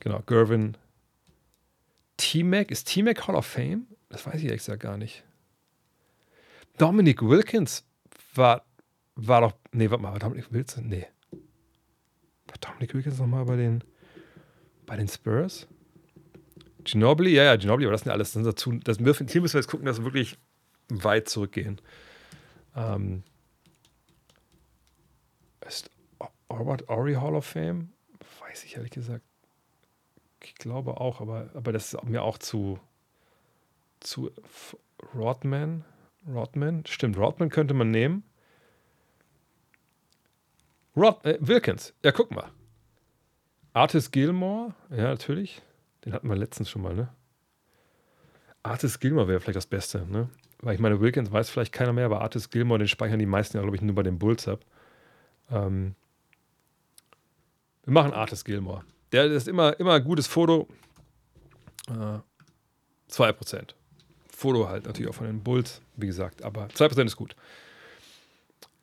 [0.00, 0.76] genau, Gervin
[2.18, 2.70] T-Mac.
[2.70, 3.86] Ist T-Mac Hall of Fame?
[4.08, 5.24] Das weiß ich ehrlich gesagt gar nicht.
[6.78, 7.86] Dominic Wilkins
[8.34, 8.64] war,
[9.14, 9.54] war doch.
[9.72, 10.76] Nee, warte mal, war Dominic Wilkins?
[10.76, 11.06] Nee.
[12.46, 13.82] War Dominic Wilkins nochmal bei den,
[14.86, 15.66] bei den Spurs?
[16.84, 18.32] Ginobili, ja, ja, Ginobili, aber das sind ja alles.
[18.32, 20.36] Das, dazu, das hier müssen wir jetzt gucken, dass wir wirklich
[20.88, 21.80] weit zurückgehen.
[22.74, 23.22] Ähm,
[25.66, 25.90] ist
[26.58, 27.92] Robert Ory Hall of Fame?
[28.40, 29.24] Weiß ich ehrlich gesagt.
[30.42, 32.78] Ich glaube auch, aber, aber das ist mir auch zu,
[34.00, 34.30] zu
[35.14, 35.84] Rodman.
[36.26, 38.24] Rodman, stimmt, Rodman könnte man nehmen.
[40.96, 42.50] Rod, äh, Wilkins, ja, guck mal.
[43.72, 45.62] Artis Gilmore, ja, natürlich.
[46.04, 47.08] Den hatten wir letztens schon mal, ne?
[48.62, 50.28] Artis Gilmore wäre vielleicht das Beste, ne?
[50.60, 53.56] Weil ich meine, Wilkins weiß vielleicht keiner mehr, aber Artis Gilmore, den speichern die meisten
[53.56, 54.60] ja, glaube ich, nur bei den Bulls ab.
[55.50, 55.94] Ähm,
[57.84, 58.84] wir machen Artis Gilmore.
[59.12, 60.68] Der ist immer, immer ein gutes Foto.
[61.88, 62.18] Äh,
[63.10, 63.74] 2%.
[64.28, 67.36] Foto halt natürlich auch von den Bulls, wie gesagt, aber 2% ist gut.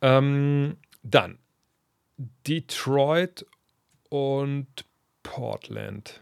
[0.00, 1.38] Ähm, dann
[2.46, 3.46] Detroit
[4.08, 4.84] und
[5.22, 6.20] Portland.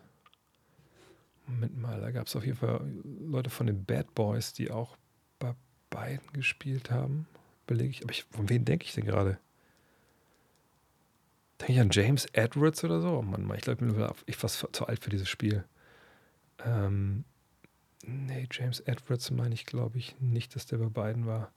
[1.47, 2.81] Moment mal, da gab es auf jeden Fall
[3.21, 4.97] Leute von den Bad Boys, die auch
[5.39, 5.55] bei
[5.91, 7.27] beiden gespielt haben.
[7.67, 8.03] Belege ich.
[8.03, 9.39] Aber ich, von wem denke ich denn gerade?
[11.61, 13.19] Denke ich an James Edwards oder so?
[13.19, 15.65] Oh Mann, ich glaube, ich bin fast zu alt für dieses Spiel.
[16.65, 17.25] Ähm,
[18.03, 21.53] nee, James Edwards meine ich, glaube ich, nicht, dass der bei beiden war.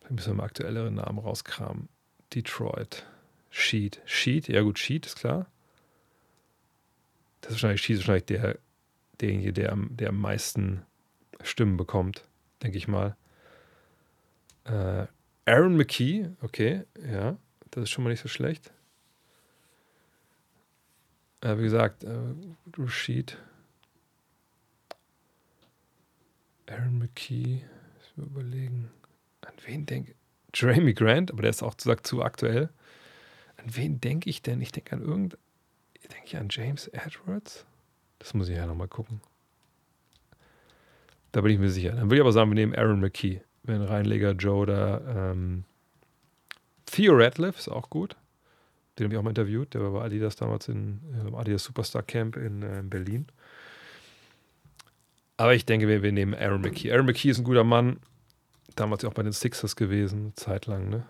[0.00, 1.88] Da müssen mal aktuellere Namen rauskramen.
[2.34, 3.06] Detroit.
[3.50, 4.00] Sheet.
[4.06, 5.46] Sheet, ja gut, Sheet ist klar.
[7.40, 8.58] Das ist wahrscheinlich, Sheet ist wahrscheinlich der,
[9.20, 10.82] derjenige, der am, der am meisten
[11.42, 12.26] Stimmen bekommt,
[12.62, 13.16] denke ich mal.
[14.64, 15.06] Äh,
[15.46, 17.36] Aaron McKee, okay, ja.
[17.70, 18.72] Das ist schon mal nicht so schlecht.
[21.40, 22.18] Äh, wie gesagt, äh,
[22.76, 23.38] Rashid.
[26.68, 27.62] Aaron McKee.
[28.02, 28.90] Ich will überlegen.
[29.42, 30.16] An wen denke ich?
[30.52, 32.70] Jeremy Grant, aber der ist auch gesagt zu aktuell.
[33.56, 34.60] An wen denke ich denn?
[34.60, 35.38] Ich denke an irgend.
[36.02, 37.64] Denke ich an James Edwards?
[38.18, 39.20] Das muss ich ja nochmal gucken.
[41.32, 41.92] Da bin ich mir sicher.
[41.92, 43.42] Dann würde ich aber sagen, wir nehmen Aaron McKee.
[43.62, 45.64] Wenn Reinleger Joe da ähm,
[46.90, 48.16] Theo Radcliffe ist auch gut.
[48.98, 49.74] Den habe ich auch mal interviewt.
[49.74, 53.26] Der war bei Adidas damals in äh, Adidas Superstar Camp in äh, Berlin.
[55.36, 56.92] Aber ich denke, wir, wir nehmen Aaron McKee.
[56.92, 57.98] Aaron McKee ist ein guter Mann.
[58.76, 61.06] Damals auch bei den Sixers gewesen, zeitlang, ne?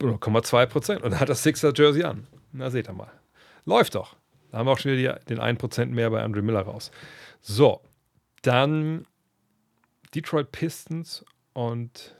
[0.00, 1.02] 0,2 Prozent.
[1.02, 2.26] Und hat das Sixer-Jersey an.
[2.52, 3.10] Na, seht ihr mal.
[3.64, 4.16] Läuft doch.
[4.50, 6.90] Da haben wir auch schon wieder die, den 1 Prozent mehr bei Andre Miller raus.
[7.40, 7.80] So,
[8.42, 9.06] dann
[10.14, 12.14] Detroit Pistons und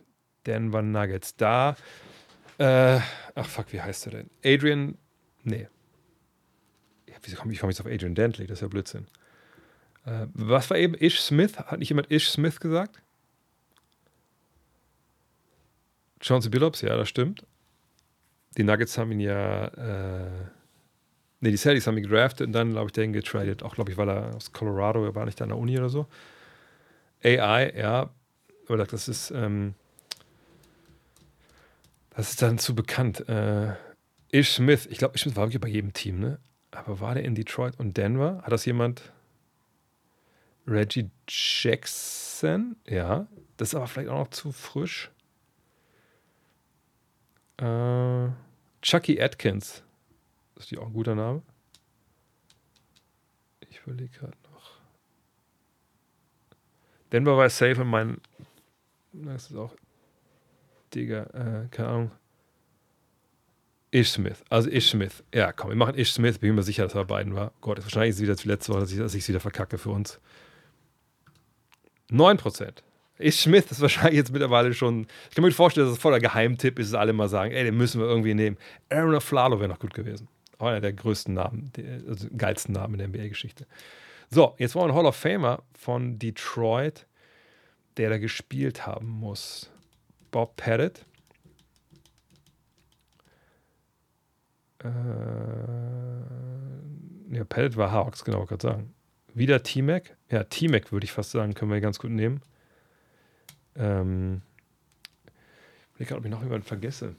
[0.47, 1.37] Denver Nuggets.
[1.37, 1.77] Da,
[2.59, 3.01] äh,
[3.35, 4.31] ach fuck, wie heißt er denn?
[4.45, 4.97] Adrian,
[5.43, 5.69] nee.
[7.09, 8.47] Ja, wieso komme ich, komm jetzt auf Adrian Dantley?
[8.47, 9.07] Das ist ja Blödsinn.
[10.07, 11.59] Äh, was war eben Ish Smith?
[11.59, 13.01] Hat nicht jemand Ish Smith gesagt?
[16.21, 17.45] Chauncey Billups, ja, das stimmt.
[18.57, 20.31] Die Nuggets haben ihn ja, äh,
[21.41, 23.63] nee, die Celtics haben ihn gedraftet und dann, glaube ich, den getradet.
[23.63, 26.07] Auch, glaube ich, weil er aus Colorado, er war nicht an der Uni oder so.
[27.23, 28.11] AI, ja,
[28.69, 29.75] oder das ist, ähm,
[32.17, 33.29] das ist dann zu bekannt.
[33.29, 33.75] Äh,
[34.31, 36.39] Ish Smith, ich glaube, Ish Smith war wirklich bei jedem Team, ne?
[36.71, 38.41] Aber war der in Detroit und Denver?
[38.43, 39.13] Hat das jemand?
[40.67, 42.77] Reggie Jackson?
[42.87, 43.27] Ja.
[43.57, 45.11] Das ist aber vielleicht auch noch zu frisch.
[47.59, 48.29] Äh,
[48.83, 49.85] Chucky Atkins.
[50.57, 51.43] Ist die auch ein guter Name?
[53.69, 54.73] Ich überlege gerade noch.
[57.13, 58.21] Denver war safe in meinen.
[59.13, 59.75] Das ist auch
[60.95, 62.11] Digga, äh, keine Ahnung.
[63.91, 64.43] Ish Smith.
[64.51, 65.23] Also Ish Smith.
[65.33, 66.39] Ja, komm, wir machen Ish Smith.
[66.39, 67.53] Bin mir sicher, dass er bei beiden war.
[67.61, 70.19] Gott, wahrscheinlich ist es wieder die letzte Woche, dass ich es wieder verkacke für uns.
[72.11, 72.83] 9%.
[73.19, 75.07] Ish Smith ist wahrscheinlich jetzt mittlerweile schon.
[75.29, 77.77] Ich kann mir vorstellen, dass es voller Geheimtipp ist, dass alle mal sagen, ey, den
[77.77, 78.57] müssen wir irgendwie nehmen.
[78.91, 80.29] Aaron Aflalo wäre noch gut gewesen.
[80.59, 81.71] Auch einer der größten Namen,
[82.09, 83.67] also geilsten Namen in der NBA-Geschichte.
[84.31, 87.07] So, jetzt wollen wir einen Hall of Famer von Detroit,
[87.97, 89.71] der da gespielt haben muss.
[90.35, 91.07] Bob Pettit.
[94.83, 94.89] Äh,
[97.31, 98.95] ja, Pellet war Hawks, genau, gerade sagen.
[99.33, 100.17] Wieder T-Mac.
[100.29, 102.43] Ja, T-Mac würde ich fast sagen, können wir ganz gut nehmen.
[103.77, 104.43] Ähm,
[105.99, 107.15] ich glaube, ob ich noch jemanden vergesse.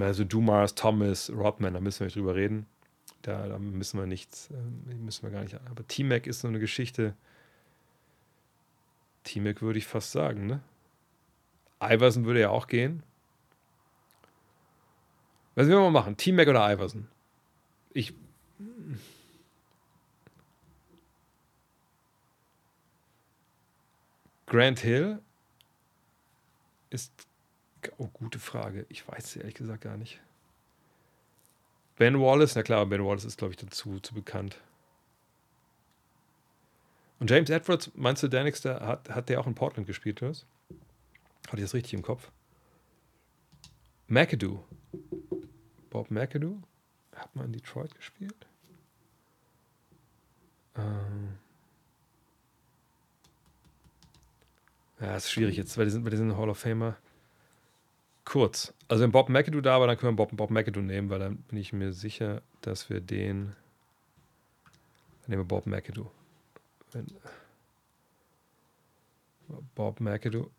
[0.00, 2.64] Also Dumas, Thomas, Rodman, da müssen wir nicht drüber reden.
[3.20, 5.60] Da, da müssen wir nichts, äh, müssen wir gar nicht.
[5.70, 7.14] Aber T-Mac ist so eine Geschichte.
[9.24, 10.62] T-Mac würde ich fast sagen, ne?
[11.80, 13.02] Iverson würde ja auch gehen.
[15.54, 16.16] Was will man machen?
[16.16, 17.08] Team Mac oder Iverson?
[17.92, 18.14] Ich.
[24.46, 25.20] Grant Hill
[26.90, 27.12] ist.
[27.98, 28.84] Oh, gute Frage.
[28.88, 30.20] Ich weiß es ehrlich gesagt gar nicht.
[31.96, 34.60] Ben Wallace, na klar, Ben Wallace ist, glaube ich, dazu zu bekannt.
[37.18, 40.46] Und James Edwards, meinst du, nächste, hat, hat der auch in Portland gespielt, oder?
[41.46, 42.30] Hatte ich das richtig im Kopf?
[44.08, 44.62] McAdoo.
[45.90, 46.62] Bob McAdoo.
[47.14, 48.46] Hat man in Detroit gespielt?
[50.76, 51.38] Ähm.
[55.00, 56.96] Ja, ist schwierig jetzt, weil die sind bei diesen Hall of Famer
[58.24, 58.74] kurz.
[58.88, 61.36] Also wenn Bob McAdoo da war, dann können wir Bob, Bob McAdoo nehmen, weil dann
[61.36, 63.54] bin ich mir sicher, dass wir den.
[65.22, 66.10] Dann nehmen wir Bob McAdoo.
[66.92, 67.06] Wenn,
[69.74, 70.50] Bob McAdoo.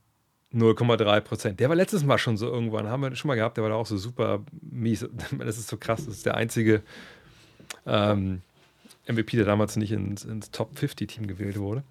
[0.54, 1.60] 0,3 Prozent.
[1.60, 3.76] Der war letztes Mal schon so irgendwann, haben wir schon mal gehabt, der war da
[3.76, 5.08] auch so super mies.
[5.40, 6.82] Das ist so krass, das ist der einzige
[7.86, 8.42] ähm,
[9.08, 11.84] MVP, der damals nicht ins, ins Top 50-Team gewählt wurde.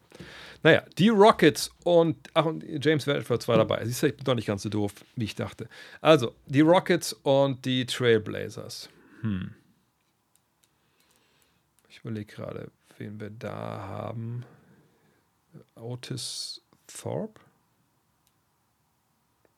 [0.62, 3.84] Naja, die Rockets und, ach, und James Edwards war dabei.
[3.84, 5.68] Siehst du, ich bin doch nicht ganz so doof, wie ich dachte.
[6.00, 8.88] Also, die Rockets und die Trailblazers.
[9.20, 9.54] Hm.
[11.88, 13.52] Ich überlege gerade, wen wir da
[13.88, 14.44] haben.
[15.76, 17.40] Otis Thorpe?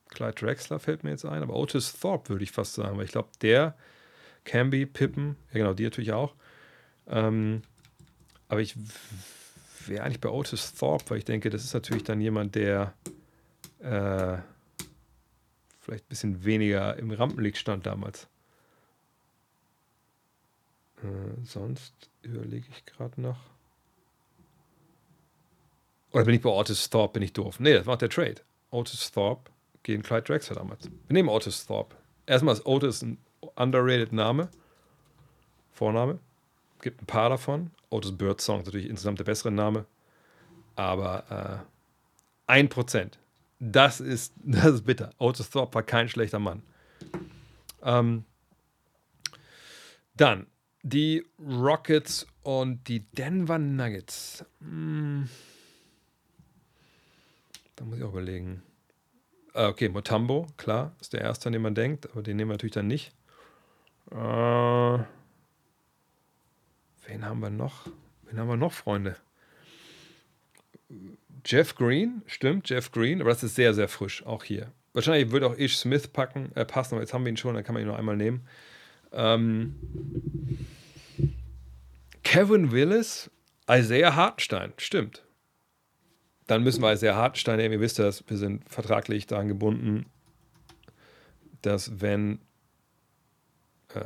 [0.08, 3.12] Clyde Drexler fällt mir jetzt ein, aber Otis Thorpe würde ich fast sagen, weil ich
[3.12, 3.76] glaube, der,
[4.48, 6.34] Camby, Pippen, ja genau, die natürlich auch.
[7.06, 7.62] Ähm,
[8.48, 8.74] aber ich
[9.86, 12.94] wäre eigentlich bei Otis Thorpe, weil ich denke, das ist natürlich dann jemand, der
[13.80, 14.38] äh,
[15.80, 18.26] vielleicht ein bisschen weniger im Rampenlicht stand damals.
[21.02, 23.38] Äh, sonst überlege ich gerade noch.
[26.12, 27.60] Oder bin ich bei Otis Thorpe, bin ich doof?
[27.60, 28.36] Nee, das war der Trade.
[28.70, 29.50] Otis Thorpe
[29.82, 30.84] gegen Clyde Drexler damals.
[30.84, 31.96] Wir nehmen Otis Thorpe.
[32.26, 33.18] Erstmal ist Otis ein
[33.56, 34.48] underrated Name.
[35.72, 36.18] Vorname.
[36.82, 37.70] Gibt ein paar davon.
[37.90, 39.86] Otis Birdsong ist natürlich insgesamt der bessere Name.
[40.76, 41.64] Aber
[42.48, 43.12] äh, 1%.
[43.60, 45.10] Das ist, das ist bitter.
[45.18, 46.62] Otis Thorpe war kein schlechter Mann.
[47.82, 48.24] Ähm,
[50.16, 50.46] dann
[50.82, 54.44] die Rockets und die Denver Nuggets.
[54.60, 55.28] Hm.
[57.76, 58.62] Da muss ich auch überlegen.
[59.54, 62.54] Äh, okay, Motambo, klar, ist der erste, an den man denkt, aber den nehmen wir
[62.54, 63.12] natürlich dann nicht.
[64.10, 65.06] Äh, wen
[67.22, 67.86] haben wir noch?
[68.24, 69.16] Wen haben wir noch, Freunde?
[71.44, 74.72] Jeff Green, stimmt, Jeff Green, aber das ist sehr, sehr frisch, auch hier.
[74.92, 77.64] Wahrscheinlich würde auch Ish Smith packen, äh, passen, aber jetzt haben wir ihn schon, dann
[77.64, 78.46] kann man ihn noch einmal nehmen.
[79.12, 79.74] Ähm,
[82.22, 83.30] Kevin Willis,
[83.70, 85.22] Isaiah Hartenstein, stimmt
[86.48, 87.74] dann müssen wir sehr hart nehmen.
[87.74, 90.06] Ihr wisst das, wir sind vertraglich daran gebunden,
[91.62, 92.40] dass wenn
[93.94, 94.00] äh,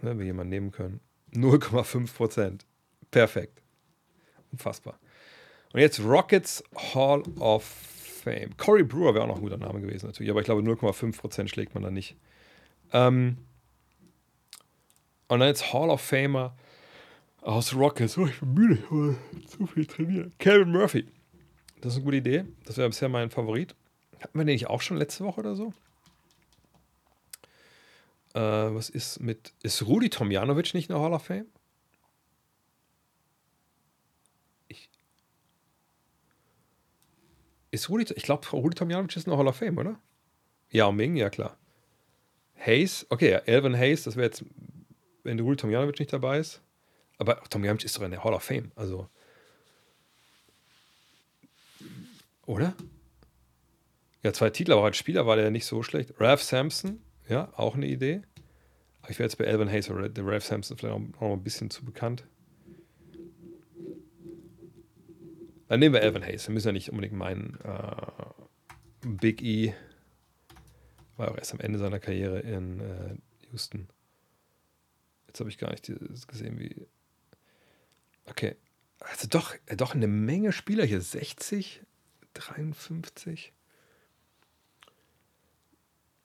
[0.00, 1.00] ne, wir jemanden nehmen können,
[1.32, 2.64] 0,5 Prozent.
[3.10, 3.60] Perfekt.
[4.52, 4.98] Unfassbar.
[5.72, 6.62] Und jetzt Rockets
[6.94, 8.56] Hall of Fame.
[8.56, 11.50] Corey Brewer wäre auch noch ein guter Name gewesen, natürlich, aber ich glaube 0,5 Prozent
[11.50, 12.16] schlägt man da nicht.
[12.92, 13.38] Ähm,
[15.26, 16.56] und dann jetzt Hall of Famer
[17.40, 18.16] aus Rockets.
[18.16, 20.38] Oh, ich bin müde, zu viel trainiert.
[20.38, 21.08] Kevin Murphy.
[21.84, 22.46] Das ist eine gute Idee.
[22.64, 23.76] Das wäre bisher mein Favorit.
[24.18, 25.74] Hatten wir den nicht auch schon letzte Woche oder so?
[28.32, 29.52] Äh, was ist mit.
[29.62, 31.44] Ist Rudi Tomjanovic nicht in der Hall of Fame?
[34.68, 34.88] Ich.
[37.70, 38.10] Ist Rudi.
[38.16, 40.00] Ich glaube, Rudi Tomjanovic ist in der Hall of Fame, oder?
[40.70, 41.58] Yao Ming, ja klar.
[42.56, 44.42] Hayes, okay, ja, Elvin Hayes, das wäre jetzt,
[45.22, 46.62] wenn Rudi Tomjanovic nicht dabei ist.
[47.18, 49.10] Aber Tomjanovic ist doch in der Hall of Fame, also.
[52.46, 52.74] Oder?
[54.22, 56.14] Ja, zwei Titel, aber als Spieler war der nicht so schlecht.
[56.18, 58.22] Ralph Sampson, ja, auch eine Idee.
[59.02, 61.42] Aber ich wäre jetzt bei Elvin Hayes oder der Ralph Sampson vielleicht auch noch ein
[61.42, 62.24] bisschen zu bekannt.
[65.68, 66.46] Dann nehmen wir Elvin Hayes.
[66.48, 69.74] Wir müssen ja nicht unbedingt meinen äh, Big E.
[71.16, 73.16] War auch erst am Ende seiner Karriere in äh,
[73.50, 73.88] Houston.
[75.26, 75.90] Jetzt habe ich gar nicht
[76.28, 76.86] gesehen, wie.
[78.24, 78.56] Okay.
[79.00, 81.00] Also doch, äh, doch eine Menge Spieler hier.
[81.00, 81.82] 60,
[82.34, 83.52] 53.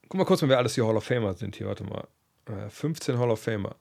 [0.10, 1.68] Guck mal kurz, wer alles die Hall of Famer sind hier.
[1.68, 2.08] Warte mal.
[2.70, 3.76] 15 äh, Hall of Famer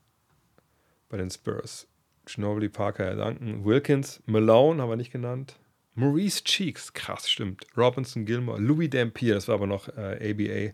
[1.09, 1.87] bei den Spurs.
[2.25, 5.55] Ginobili, Parker, Duncan, Wilkins, Malone haben wir nicht genannt.
[5.95, 7.65] Maurice Cheeks, krass, stimmt.
[7.75, 10.73] Robinson, Gilmore, Louis Dampier, das war aber noch äh, ABA.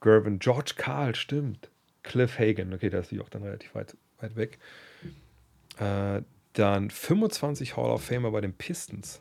[0.00, 1.70] Gervin, George Carl, stimmt.
[2.04, 4.58] Cliff Hagan, okay, da ist die auch dann relativ weit, weit weg.
[5.78, 6.22] Äh,
[6.52, 9.20] dann 25 Hall of Famer bei den Pistons.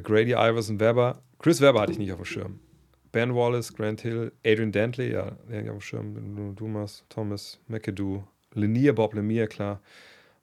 [0.00, 1.20] McGrady, Iverson, Weber.
[1.38, 2.60] Chris Weber hatte ich nicht auf dem Schirm.
[3.12, 6.56] Ben Wallace, Grant Hill, Adrian Dantley, ja, den auf dem Schirm.
[6.56, 8.24] Dumas, Thomas, McAdoo,
[8.54, 9.82] Lanier, Bob Lemire, klar.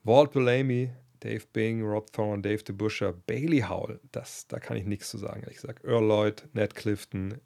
[0.04, 5.10] Walt Bellamy, Dave Bing, Rob Thorne, Dave DeBuscher, Bailey Howell, das, da kann ich nichts
[5.10, 5.84] zu sagen, ehrlich gesagt.
[5.84, 7.42] Earl Lloyd, Ned Clifton,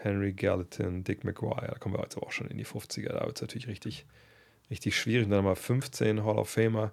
[0.00, 3.26] Henry Gallatin, Dick McGuire, da kommen wir jetzt aber auch schon in die 50er, da
[3.26, 4.06] wird es natürlich richtig,
[4.70, 5.24] richtig schwierig.
[5.24, 6.92] Und dann mal 15 Hall of Famer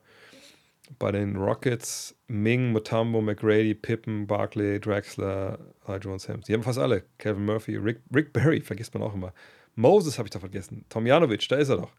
[0.99, 5.59] bei den Rockets, Ming, Mutombo, McGrady, Pippen, Barkley, Drexler,
[6.01, 6.45] Jones, Hampton.
[6.47, 7.03] Die haben fast alle.
[7.17, 9.33] Kevin Murphy, Rick, Rick Barry, vergisst man auch immer.
[9.75, 10.85] Moses habe ich da vergessen.
[10.89, 11.91] Tomjanovic, da ist er doch.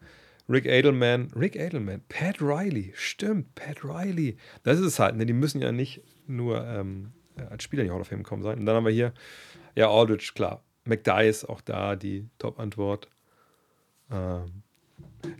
[0.49, 4.37] Rick Edelman, Rick Edelman, Pat Riley, stimmt, Pat Riley.
[4.63, 5.25] Das ist es halt, ne?
[5.25, 7.13] die müssen ja nicht nur ähm,
[7.49, 8.59] als Spieler in die Hall of Fame kommen sein.
[8.59, 9.13] Und dann haben wir hier,
[9.75, 10.63] ja, Aldridge, klar.
[10.85, 13.09] McDyess, auch da die Top-Antwort.
[14.11, 14.63] Ähm,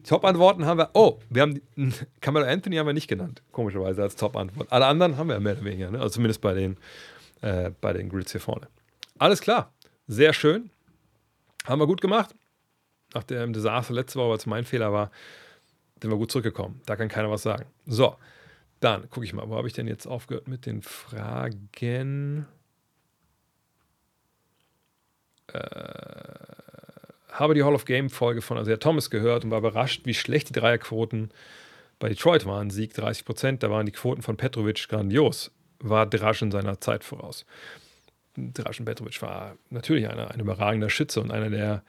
[0.04, 0.90] Top-Antworten haben wir.
[0.94, 1.62] Oh, wir haben
[2.22, 4.72] Camelo Anthony haben wir nicht genannt, komischerweise als Top-Antwort.
[4.72, 6.00] Alle anderen haben wir mehr oder weniger, ne?
[6.00, 6.78] also zumindest bei den,
[7.42, 8.68] äh, bei den Grids hier vorne.
[9.18, 9.74] Alles klar,
[10.08, 10.70] sehr schön.
[11.66, 12.36] Haben wir gut gemacht.
[13.14, 15.12] Nach dem Desaster letzte Woche, was mein Fehler war,
[16.02, 16.82] sind wir gut zurückgekommen.
[16.86, 17.66] Da kann keiner was sagen.
[17.86, 18.16] So,
[18.80, 22.48] dann gucke ich mal, wo habe ich denn jetzt aufgehört mit den Fragen?
[25.48, 26.63] Äh
[27.34, 30.54] habe die Hall of Game-Folge von Isaiah Thomas gehört und war überrascht, wie schlecht die
[30.54, 31.32] Dreierquoten
[32.00, 32.70] bei Detroit waren.
[32.70, 35.52] Sieg 30 Prozent, da waren die Quoten von Petrovic grandios.
[35.80, 37.46] War Draschen seiner Zeit voraus.
[38.36, 41.84] Draschen Petrovic war natürlich eine, ein überragender Schütze und einer der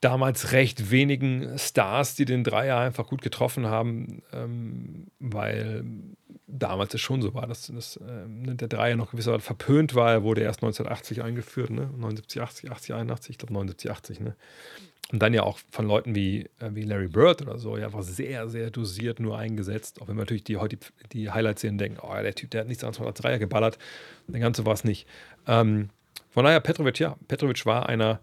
[0.00, 5.84] damals recht wenigen Stars, die den Dreier einfach gut getroffen haben, ähm, weil
[6.50, 10.12] damals es schon so war, dass, dass äh, der Dreier noch gewisserweise verpönt war.
[10.12, 11.90] Er wurde erst 1980 eingeführt, ne?
[11.96, 14.20] 79, 80, 80, 81, ich glaube 79, 80.
[14.20, 14.36] Ne?
[15.12, 18.02] Und dann ja auch von Leuten wie, äh, wie Larry Bird oder so, ja einfach
[18.02, 20.00] sehr, sehr dosiert nur eingesetzt.
[20.00, 20.78] Auch wenn wir natürlich die, heute
[21.12, 23.78] die Highlights sehen denken, oh, der Typ, der hat nichts anderes als Dreier geballert.
[24.28, 25.06] Der ganze war es nicht.
[25.46, 25.90] Ähm,
[26.30, 28.20] von daher, Petrovic, ja, Petrovic war einer,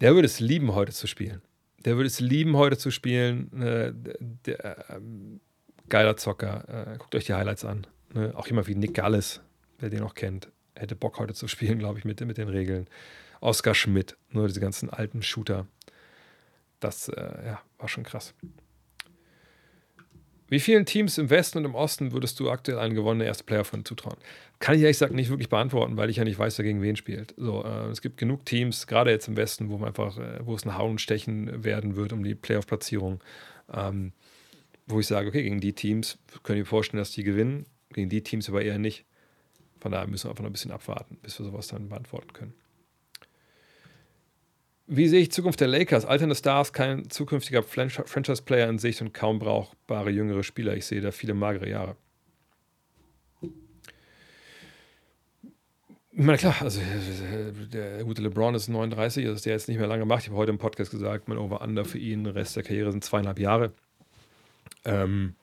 [0.00, 1.40] der würde es lieben, heute zu spielen.
[1.84, 3.50] Der würde es lieben, heute zu spielen.
[3.60, 3.92] Äh,
[4.46, 5.00] der, äh,
[5.92, 6.94] geiler Zocker.
[6.94, 7.86] Äh, guckt euch die Highlights an.
[8.14, 8.32] Ne?
[8.34, 9.40] Auch jemand wie Nick Gallis,
[9.78, 12.88] wer den noch kennt, hätte Bock heute zu spielen, glaube ich, mit, mit den Regeln.
[13.40, 15.66] Oscar Schmidt, nur diese ganzen alten Shooter.
[16.80, 18.34] Das äh, ja, war schon krass.
[20.48, 23.64] Wie vielen Teams im Westen und im Osten würdest du aktuell einen gewonnenen ersten Player
[23.64, 24.16] von zutrauen?
[24.60, 26.96] Kann ich ehrlich gesagt nicht wirklich beantworten, weil ich ja nicht weiß, wer gegen wen
[26.96, 27.34] spielt.
[27.36, 30.54] So, äh, es gibt genug Teams, gerade jetzt im Westen, wo man einfach, äh, wo
[30.54, 33.20] es ein Hauen und Stechen werden wird um die Playoff-Platzierung.
[33.72, 34.12] Ähm,
[34.86, 38.22] wo ich sage, okay, gegen die Teams können wir vorstellen, dass die gewinnen, gegen die
[38.22, 39.04] Teams aber eher nicht.
[39.80, 42.54] Von daher müssen wir einfach noch ein bisschen abwarten, bis wir sowas dann beantworten können.
[44.86, 46.04] Wie sehe ich Zukunft der Lakers?
[46.04, 50.76] Alternde Stars, kein zukünftiger Franchise-Player in Sicht und kaum brauchbare jüngere Spieler.
[50.76, 51.96] Ich sehe da viele magere Jahre.
[56.14, 56.78] Ich meine, klar, also
[57.72, 60.24] der gute LeBron ist 39, das ist der jetzt nicht mehr lange macht.
[60.24, 63.38] Ich habe heute im Podcast gesagt, mein Over-Under für ihn, Rest der Karriere sind zweieinhalb
[63.38, 63.72] Jahre.
[64.84, 65.34] Ähm,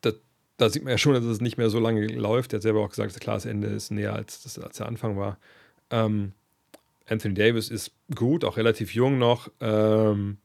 [0.00, 0.12] da,
[0.56, 2.52] da, sieht man ja schon, dass es nicht mehr so lange läuft.
[2.52, 5.16] Er hat selber auch gesagt, klar, das Ende ist näher als, das, als der Anfang
[5.16, 5.38] war.
[5.90, 6.32] Ähm,
[7.08, 9.50] Anthony Davis ist gut, auch relativ jung noch.
[9.60, 10.38] Ähm,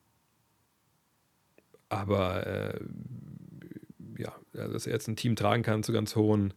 [1.89, 2.79] aber äh,
[4.17, 6.53] ja, dass er jetzt ein Team tragen kann zu ganz hohen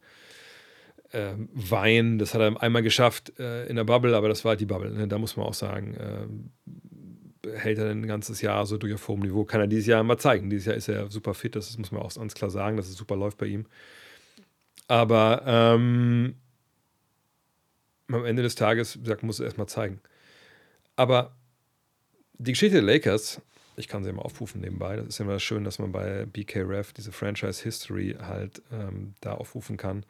[1.14, 4.60] äh, Wein, das hat er einmal geschafft äh, in der Bubble, aber das war halt
[4.60, 4.90] die Bubble.
[4.90, 5.08] Ne?
[5.08, 6.26] Da muss man auch sagen, äh,
[7.56, 9.44] hält er ein ganzes Jahr so durch auf hohem Niveau.
[9.44, 10.50] Kann er dieses Jahr mal zeigen.
[10.50, 12.96] Dieses Jahr ist er super fit, das muss man auch ganz klar sagen, dass es
[12.96, 13.66] super läuft bei ihm.
[14.86, 16.34] Aber ähm,
[18.08, 20.00] am Ende des Tages, wie gesagt, muss er erstmal zeigen.
[20.96, 21.34] Aber
[22.38, 23.40] die Geschichte der Lakers,
[23.76, 27.12] ich kann sie immer aufrufen nebenbei, das ist immer schön, dass man bei BKRF diese
[27.12, 30.04] Franchise History halt ähm, da aufrufen kann.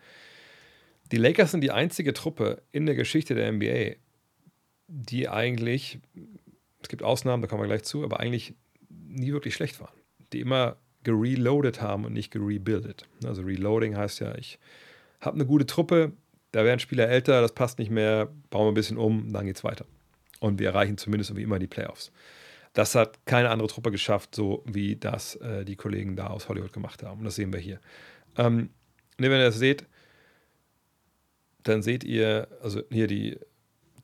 [1.12, 3.96] Die Lakers sind die einzige Truppe in der Geschichte der NBA,
[4.88, 5.98] die eigentlich
[6.84, 8.54] Es gibt Ausnahmen, da kommen wir gleich zu, aber eigentlich
[8.90, 9.94] nie wirklich schlecht waren.
[10.34, 13.08] Die immer gereloadet haben und nicht gerebuildet.
[13.24, 14.58] Also Reloading heißt ja, ich
[15.20, 16.12] habe eine gute Truppe,
[16.52, 19.64] da werden Spieler älter, das passt nicht mehr, bauen wir ein bisschen um, dann geht's
[19.64, 19.86] weiter.
[20.40, 22.12] Und wir erreichen zumindest irgendwie immer die Playoffs.
[22.74, 26.74] Das hat keine andere Truppe geschafft, so wie das äh, die Kollegen da aus Hollywood
[26.74, 27.20] gemacht haben.
[27.20, 27.80] Und das sehen wir hier.
[28.36, 28.68] Ähm,
[29.16, 29.86] wenn ihr das seht,
[31.62, 33.38] dann seht ihr, also hier die,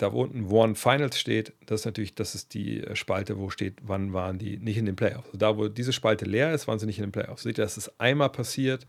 [0.00, 3.78] da wo unten One Finals steht, das ist natürlich, das ist die Spalte, wo steht,
[3.82, 5.26] wann waren die nicht in den Playoffs.
[5.26, 7.42] Also da, wo diese Spalte leer ist, waren sie nicht in den Playoffs.
[7.42, 8.86] Seht ihr, das ist einmal passiert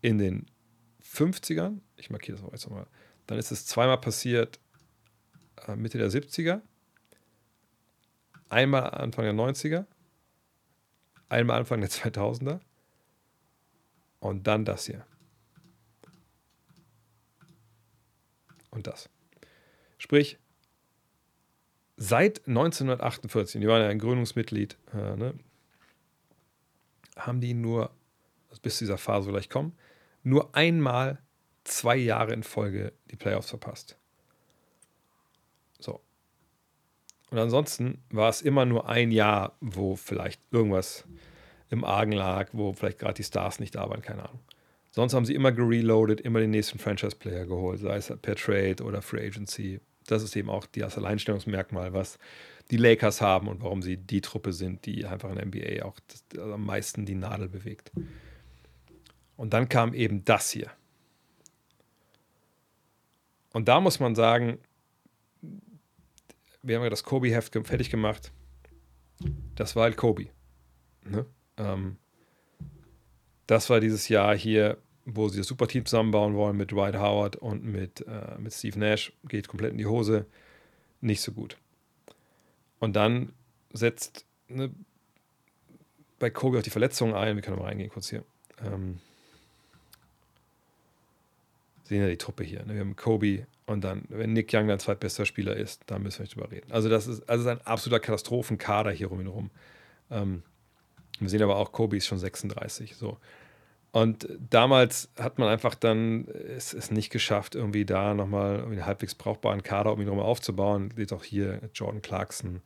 [0.00, 0.46] in den
[1.02, 1.80] 50ern.
[1.96, 2.86] Ich markiere das auch jetzt nochmal.
[3.26, 4.58] Dann ist es zweimal passiert
[5.66, 6.60] äh, Mitte der 70er.
[8.48, 9.86] Einmal Anfang der 90er.
[11.28, 12.60] Einmal Anfang der 2000er.
[14.20, 15.04] Und dann das hier.
[18.70, 19.08] und das.
[20.00, 20.38] Sprich,
[21.98, 25.34] seit 1948, die waren ja ein Gründungsmitglied, äh, ne,
[27.16, 27.90] haben die nur,
[28.48, 29.76] also bis zu dieser Phase gleich kommen,
[30.22, 31.18] nur einmal
[31.64, 33.98] zwei Jahre in Folge die Playoffs verpasst.
[35.78, 36.00] So.
[37.30, 41.04] Und ansonsten war es immer nur ein Jahr, wo vielleicht irgendwas
[41.68, 44.40] im Argen lag, wo vielleicht gerade die Stars nicht da waren, keine Ahnung.
[44.92, 49.02] Sonst haben sie immer gereloadet, immer den nächsten Franchise-Player geholt, sei es per Trade oder
[49.02, 49.80] Free Agency.
[50.10, 52.18] Das ist eben auch das Alleinstellungsmerkmal, was
[52.70, 55.98] die Lakers haben und warum sie die Truppe sind, die einfach in der NBA auch
[56.06, 57.90] das, also am meisten die Nadel bewegt.
[59.36, 60.70] Und dann kam eben das hier.
[63.52, 64.58] Und da muss man sagen,
[66.62, 68.32] wir haben ja das Kobe-Heft fertig gemacht.
[69.54, 70.28] Das war halt Kobe.
[71.04, 71.26] Ne?
[71.56, 71.96] Ähm,
[73.46, 74.78] das war dieses Jahr hier,
[75.16, 79.12] wo sie das Superteam zusammenbauen wollen mit Dwight Howard und mit, äh, mit Steve Nash.
[79.28, 80.26] Geht komplett in die Hose.
[81.00, 81.56] Nicht so gut.
[82.78, 83.32] Und dann
[83.72, 84.70] setzt ne,
[86.18, 87.36] bei Kobe auch die Verletzungen ein.
[87.36, 88.24] Wir können mal reingehen kurz hier.
[88.64, 89.00] Ähm,
[91.84, 92.64] sehen ja die Truppe hier.
[92.64, 92.74] Ne?
[92.74, 96.22] Wir haben Kobe und dann, wenn Nick Young dein zweitbester Spieler ist, dann müssen wir
[96.24, 96.72] nicht drüber reden.
[96.72, 99.50] Also das ist, also ein absoluter Katastrophenkader hier rum rum.
[100.10, 100.42] Ähm,
[101.20, 102.96] wir sehen aber auch, Kobe ist schon 36.
[102.96, 103.18] So.
[103.92, 109.16] Und damals hat man einfach dann es, es nicht geschafft, irgendwie da nochmal einen halbwegs
[109.16, 110.92] brauchbaren Kader um ihn herum aufzubauen.
[110.94, 112.62] Seht auch hier Jordan Clarkson,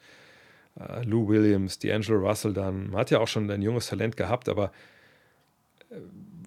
[0.78, 2.90] äh, Lou Williams, D'Angelo Russell dann.
[2.90, 4.70] Man hat ja auch schon ein junges Talent gehabt, aber
[5.88, 5.96] äh,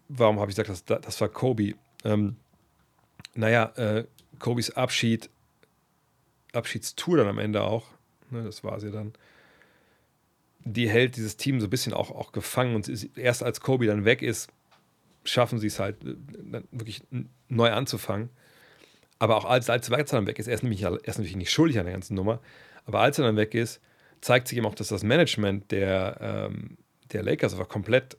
[0.09, 1.73] warum habe ich gesagt, das, das war Kobe?
[2.03, 2.35] Ähm,
[3.33, 4.05] naja, äh,
[4.37, 5.31] Kobes Abschied,
[6.53, 7.87] Abschiedstour dann am Ende auch,
[8.29, 9.13] ne, das war sie dann,
[10.63, 14.05] die hält dieses Team so ein bisschen auch, auch gefangen und erst als Kobe dann
[14.05, 14.51] weg ist,
[15.29, 17.03] schaffen sie es halt äh, wirklich
[17.47, 18.29] neu anzufangen.
[19.19, 21.51] Aber auch als, als Weitzer dann weg ist, er ist nämlich, er ist natürlich nicht
[21.51, 22.39] schuldig an der ganzen Nummer,
[22.85, 23.81] aber als er dann weg ist,
[24.21, 26.77] zeigt sich eben auch, dass das Management der, ähm,
[27.11, 28.17] der Lakers aber komplett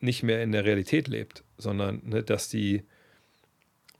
[0.00, 2.84] nicht mehr in der Realität lebt, sondern ne, dass die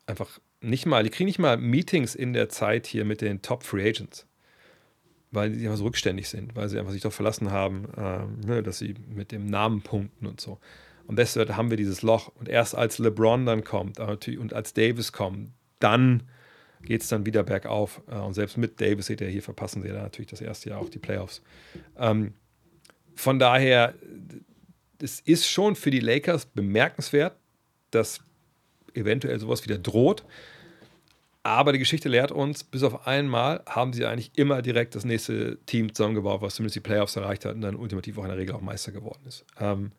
[0.06, 3.62] einfach nicht mal, die kriegen nicht mal Meetings in der Zeit hier mit den Top
[3.64, 4.26] Free Agents,
[5.30, 8.62] weil die einfach so rückständig sind, weil sie einfach sich doch verlassen haben, ähm, ne,
[8.62, 10.58] dass sie mit dem Namen punkten und so.
[11.06, 12.28] Und deshalb haben wir dieses Loch.
[12.34, 16.22] Und erst als LeBron dann kommt und als Davis kommt, dann
[16.82, 18.02] geht es dann wieder bergauf.
[18.10, 20.80] Äh, und selbst mit Davis, seht ihr hier, verpassen sie ja natürlich das erste Jahr
[20.80, 21.42] auch die Playoffs.
[21.98, 22.34] Ähm,
[23.14, 23.94] von daher,
[25.00, 27.36] es ist schon für die Lakers bemerkenswert,
[27.90, 28.20] dass
[28.94, 30.24] eventuell sowas wieder droht.
[31.42, 35.58] Aber die Geschichte lehrt uns, bis auf einmal haben sie eigentlich immer direkt das nächste
[35.66, 38.54] Team zusammengebaut, was zumindest die Playoffs erreicht hat und dann ultimativ auch in der Regel
[38.54, 39.44] auch Meister geworden ist.
[39.60, 39.92] Ähm,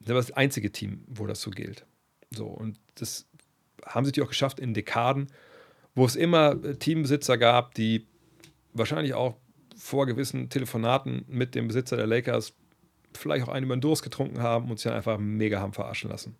[0.00, 1.86] das war das einzige Team, wo das so gilt.
[2.30, 3.26] So, und das
[3.84, 5.28] haben sie auch geschafft in Dekaden,
[5.94, 8.06] wo es immer äh, Teambesitzer gab, die
[8.72, 9.36] wahrscheinlich auch
[9.76, 12.54] vor gewissen Telefonaten mit dem Besitzer der Lakers
[13.16, 16.10] vielleicht auch einen über den Durst getrunken haben und sich dann einfach mega haben verarschen
[16.10, 16.36] lassen.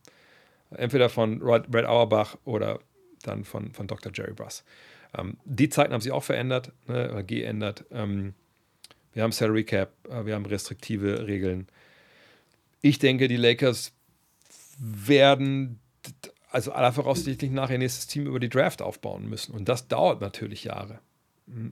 [0.70, 2.80] Entweder von Brad Auerbach oder
[3.22, 4.12] dann von, von Dr.
[4.14, 4.64] Jerry Bruss.
[5.16, 7.84] Ähm, die Zeiten haben sich auch verändert, ne, geändert.
[7.90, 8.34] Ähm,
[9.12, 11.68] wir haben Salary Cap, äh, wir haben restriktive Regeln.
[12.82, 13.92] Ich denke, die Lakers
[14.78, 15.80] werden
[16.50, 19.52] also aller voraussichtlich nach ihr nächstes Team über die Draft aufbauen müssen.
[19.52, 21.00] Und das dauert natürlich Jahre.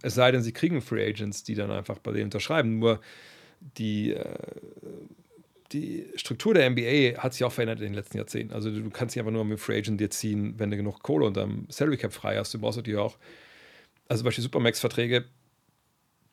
[0.02, 2.78] Es sei denn, sie kriegen Free Agents, die dann einfach bei denen unterschreiben.
[2.78, 3.00] Nur
[3.78, 4.36] die, äh,
[5.72, 8.52] die Struktur der NBA hat sich auch verändert in den letzten Jahrzehnten.
[8.52, 11.26] Also du kannst nicht einfach nur mit Free Agent dir ziehen, wenn du genug Kohle
[11.26, 12.54] unterm Salary Cap frei hast.
[12.54, 13.18] Du brauchst natürlich auch,
[14.06, 15.24] also zum Beispiel Supermax-Verträge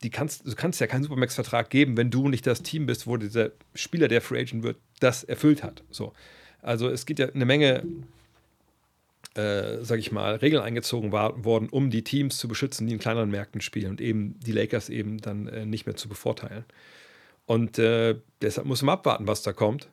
[0.04, 3.18] die kannst, du kannst ja keinen Supermax-Vertrag geben, wenn du nicht das Team bist, wo
[3.18, 5.84] dieser Spieler, der Free Agent wird, das erfüllt hat.
[5.92, 6.14] So.
[6.62, 7.84] Also es gibt ja eine Menge
[9.36, 13.00] äh, sage ich mal, Regeln eingezogen war, worden, um die Teams zu beschützen, die in
[13.00, 16.66] kleineren Märkten spielen und eben die Lakers eben dann äh, nicht mehr zu bevorteilen.
[17.46, 19.90] Und äh, deshalb muss man abwarten, was da kommt,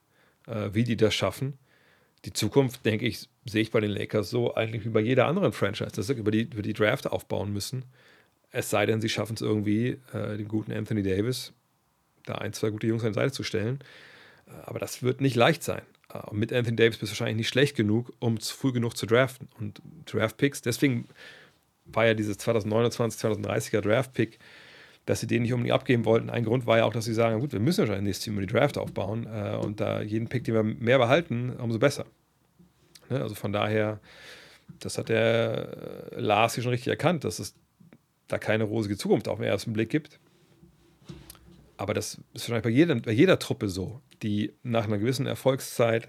[0.47, 1.55] äh, wie die das schaffen.
[2.25, 5.53] Die Zukunft, denke ich, sehe ich bei den Lakers so eigentlich wie bei jeder anderen
[5.53, 7.85] Franchise, dass sie über die, über die Draft aufbauen müssen.
[8.51, 11.53] Es sei denn, sie schaffen es irgendwie, äh, den guten Anthony Davis,
[12.25, 13.81] da ein, zwei gute Jungs an die Seite zu stellen.
[14.47, 15.83] Äh, aber das wird nicht leicht sein.
[16.13, 19.49] Äh, mit Anthony Davis bist du wahrscheinlich nicht schlecht genug, um früh genug zu draften.
[19.59, 21.09] Und Draft-Picks, deswegen
[21.85, 24.39] war ja dieses 2029, 2030er Draft-Pick,
[25.07, 26.29] dass sie den nicht unbedingt abgeben wollten.
[26.29, 28.47] Ein Grund war ja auch, dass sie sagen, gut, wir müssen wahrscheinlich nächstes Team über
[28.47, 32.07] die Draft aufbauen äh, und da jeden Pick, den wir mehr behalten, umso besser.
[33.09, 33.23] Ne?
[33.23, 34.01] Also von daher,
[34.81, 37.55] das hat der Lars hier schon richtig erkannt, dass es
[38.29, 40.21] da keine rosige Zukunft auf den ersten Blick gibt.
[41.77, 46.09] Aber das ist wahrscheinlich bei jeder, bei jeder Truppe so, die nach einer gewissen Erfolgszeit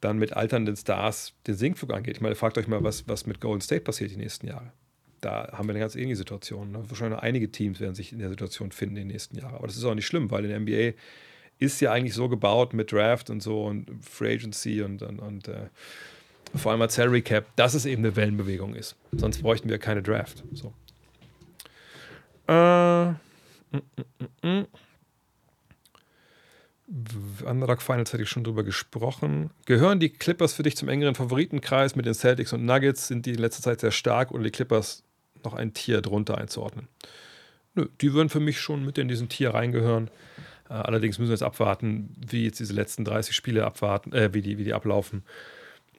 [0.00, 2.16] dann mit alternden Stars den Sinkflug angeht.
[2.16, 4.72] Ich meine, fragt euch mal, was, was mit Golden State passiert die nächsten Jahre.
[5.20, 6.72] Da haben wir eine ganz ähnliche Situation.
[6.72, 6.82] Ne?
[6.88, 9.54] Wahrscheinlich einige Teams werden sich in der Situation finden in den nächsten Jahren.
[9.54, 10.98] Aber das ist auch nicht schlimm, weil in der NBA
[11.58, 15.48] ist ja eigentlich so gebaut mit Draft und so und Free Agency und, und, und
[15.48, 15.68] äh,
[16.54, 18.96] vor allem als Salary Cap, dass es eben eine Wellenbewegung ist.
[19.12, 20.44] Sonst bräuchten wir keine Draft.
[20.52, 20.72] So.
[22.46, 23.16] Äh, mm,
[24.42, 24.66] mm, mm.
[27.46, 29.50] Underdog Finals hatte ich schon drüber gesprochen.
[29.64, 33.08] Gehören die Clippers für dich zum engeren Favoritenkreis mit den Celtics und Nuggets?
[33.08, 35.02] Sind die in letzter Zeit sehr stark oder die Clippers
[35.42, 36.88] noch ein Tier drunter einzuordnen?
[37.74, 40.08] Nö, die würden für mich schon mit in diesen Tier reingehören.
[40.68, 44.42] Äh, allerdings müssen wir jetzt abwarten, wie jetzt diese letzten 30 Spiele abwarten, äh, wie,
[44.42, 45.24] die, wie die ablaufen.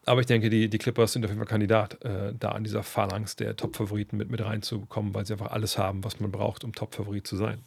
[0.06, 2.84] Aber ich denke, die, die Clippers sind auf jeden Fall Kandidat, äh, da an dieser
[2.84, 6.74] Phalanx der Top-Favoriten mit, mit reinzukommen, weil sie einfach alles haben, was man braucht, um
[6.74, 7.60] Top-Favorit zu sein.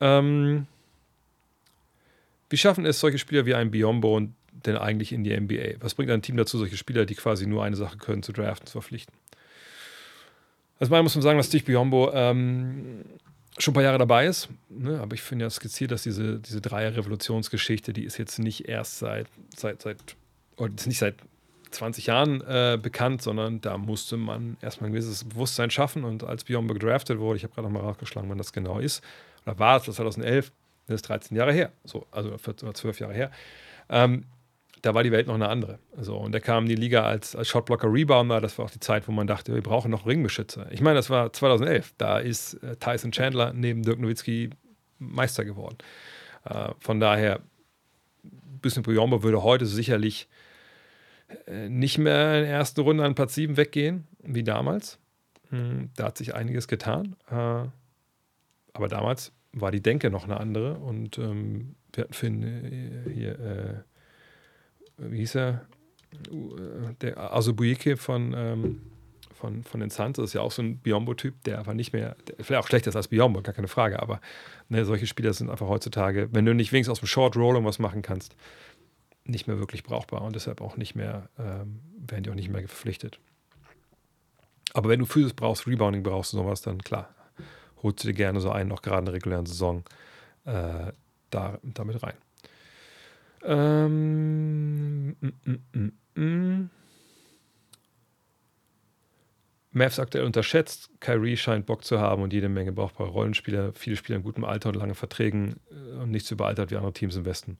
[0.00, 0.66] Ähm,
[2.50, 4.20] wie schaffen es solche Spieler wie ein Biombo
[4.52, 5.80] denn eigentlich in die NBA?
[5.80, 8.66] Was bringt ein Team dazu, solche Spieler, die quasi nur eine Sache können, zu draften,
[8.66, 9.14] zu verpflichten?
[10.78, 13.04] Also mal muss man sagen, dass Stich Biombo ähm,
[13.58, 14.48] schon ein paar Jahre dabei ist.
[14.68, 15.00] Ne?
[15.00, 19.28] Aber ich finde ja skizziert, dass diese, diese Dreier-Revolutionsgeschichte, die ist jetzt nicht erst seit,
[19.56, 19.98] seit, seit
[20.76, 21.16] ist nicht seit
[21.70, 26.04] 20 Jahren äh, bekannt, sondern da musste man erstmal ein gewisses Bewusstsein schaffen.
[26.04, 29.02] Und als Biombo gedraftet wurde, ich habe gerade noch mal nachgeschlagen, wann das genau ist,
[29.44, 30.52] oder war es 2011,
[30.86, 33.30] das ist 13 Jahre her, so, also 14 oder 12 Jahre her.
[33.88, 34.24] Ähm,
[34.82, 35.78] da war die Welt noch eine andere.
[35.96, 38.40] So, und der kam in die Liga als, als Shotblocker Rebounder.
[38.40, 40.70] Das war auch die Zeit, wo man dachte, wir brauchen noch Ringbeschützer.
[40.70, 41.94] Ich meine, das war 2011.
[41.98, 44.50] Da ist äh, Tyson Chandler neben Dirk Nowitzki
[44.98, 45.78] Meister geworden.
[46.44, 47.40] Äh, von daher,
[48.62, 50.28] Bisschen Bujombo würde heute sicherlich
[51.68, 54.98] nicht mehr in der ersten Runde an Platz 7 weggehen, wie damals.
[55.50, 57.16] Hm, da hat sich einiges getan.
[57.30, 57.64] Äh,
[58.72, 60.74] aber damals war die Denke noch eine andere.
[60.74, 63.74] Und ähm, wir hatten Finn äh, hier, äh,
[64.98, 65.66] wie hieß er?
[67.02, 68.82] Der Azubuike von, ähm,
[69.34, 72.16] von, von den Suns, das ist ja auch so ein Biombo-Typ, der aber nicht mehr,
[72.40, 74.20] vielleicht auch schlechter ist als Biombo, gar keine Frage, aber
[74.70, 77.78] ne, solche Spieler sind einfach heutzutage, wenn du nicht wenigstens aus dem Short Roll was
[77.78, 78.34] machen kannst,
[79.28, 82.60] nicht mehr wirklich brauchbar und deshalb auch nicht mehr, ähm, werden die auch nicht mehr
[82.60, 83.18] verpflichtet.
[84.72, 87.14] Aber wenn du Physis brauchst, Rebounding brauchst und sowas, dann klar,
[87.82, 89.84] holst du dir gerne so einen, noch gerade in der regulären Saison,
[90.44, 90.92] äh,
[91.30, 92.14] da, damit rein.
[93.42, 96.70] Ähm, mm, mm, mm, mm.
[99.76, 100.90] Mavs aktuell unterschätzt.
[101.00, 104.70] Kyrie scheint Bock zu haben und jede Menge brauchbare Rollenspieler, viele Spieler in gutem Alter
[104.70, 107.58] und lange Verträgen äh, und nicht so überaltert wie andere Teams im Westen.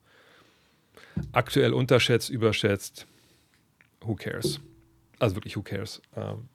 [1.33, 3.07] Aktuell unterschätzt, überschätzt.
[4.01, 4.61] Who cares?
[5.19, 6.03] Also wirklich, who cares?
[6.15, 6.49] Ähm,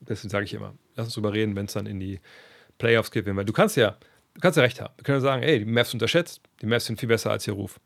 [0.00, 2.20] deswegen sage ich immer, lass uns drüber reden, wenn es dann in die
[2.78, 3.10] Playoffs.
[3.14, 3.96] Weil du kannst ja,
[4.34, 4.94] du kannst ja recht haben.
[4.96, 7.54] Wir können ja sagen, ey, die Mavs unterschätzt, die Mavs sind viel besser als ihr
[7.54, 7.80] Ruf.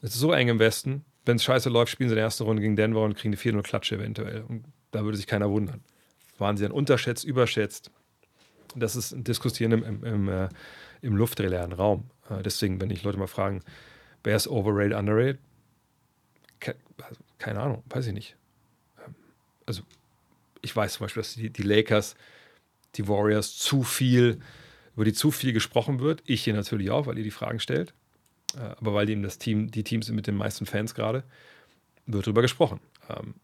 [0.00, 2.44] Es ist so eng im Westen, wenn es scheiße läuft, spielen sie in der ersten
[2.44, 4.42] Runde gegen Denver und kriegen die 4 0 Klatsche eventuell.
[4.42, 5.82] Und da würde sich keiner wundern.
[6.38, 7.90] Waren sie dann unterschätzt, überschätzt?
[8.74, 10.48] Das ist ein Diskutieren im, im, im, äh,
[11.02, 12.10] im luftleeren Raum.
[12.28, 13.60] Äh, deswegen, wenn ich Leute mal fragen,
[14.24, 15.38] wer ist overrated, underrated?
[16.60, 16.74] Ke
[17.38, 18.36] keine Ahnung, weiß ich nicht.
[19.04, 19.14] Ähm,
[19.66, 19.82] also,
[20.60, 22.14] ich weiß zum Beispiel, dass die, die Lakers
[22.96, 24.40] die Warriors zu viel,
[24.94, 26.22] über die zu viel gesprochen wird.
[26.26, 27.94] Ich hier natürlich auch, weil ihr die Fragen stellt.
[28.54, 31.24] Äh, aber weil eben das Team, die Teams sind mit den meisten Fans gerade,
[32.06, 32.80] wird darüber gesprochen.
[33.08, 33.34] Ähm,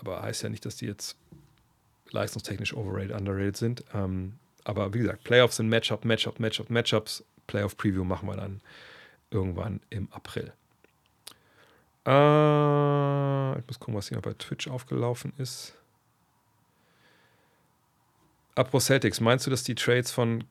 [0.00, 1.16] aber heißt ja nicht, dass die jetzt
[2.10, 3.84] leistungstechnisch overrated, underrated sind.
[3.94, 4.34] Ähm,
[4.64, 7.24] aber wie gesagt, Playoffs sind Matchup, Matchup, Matchup, Matchups.
[7.46, 8.60] Playoff-Preview machen wir dann
[9.30, 10.52] irgendwann im April.
[12.06, 15.74] Äh, ich muss gucken, was hier bei Twitch aufgelaufen ist.
[18.54, 20.44] Apropos Celtics, meinst du, dass die Trades von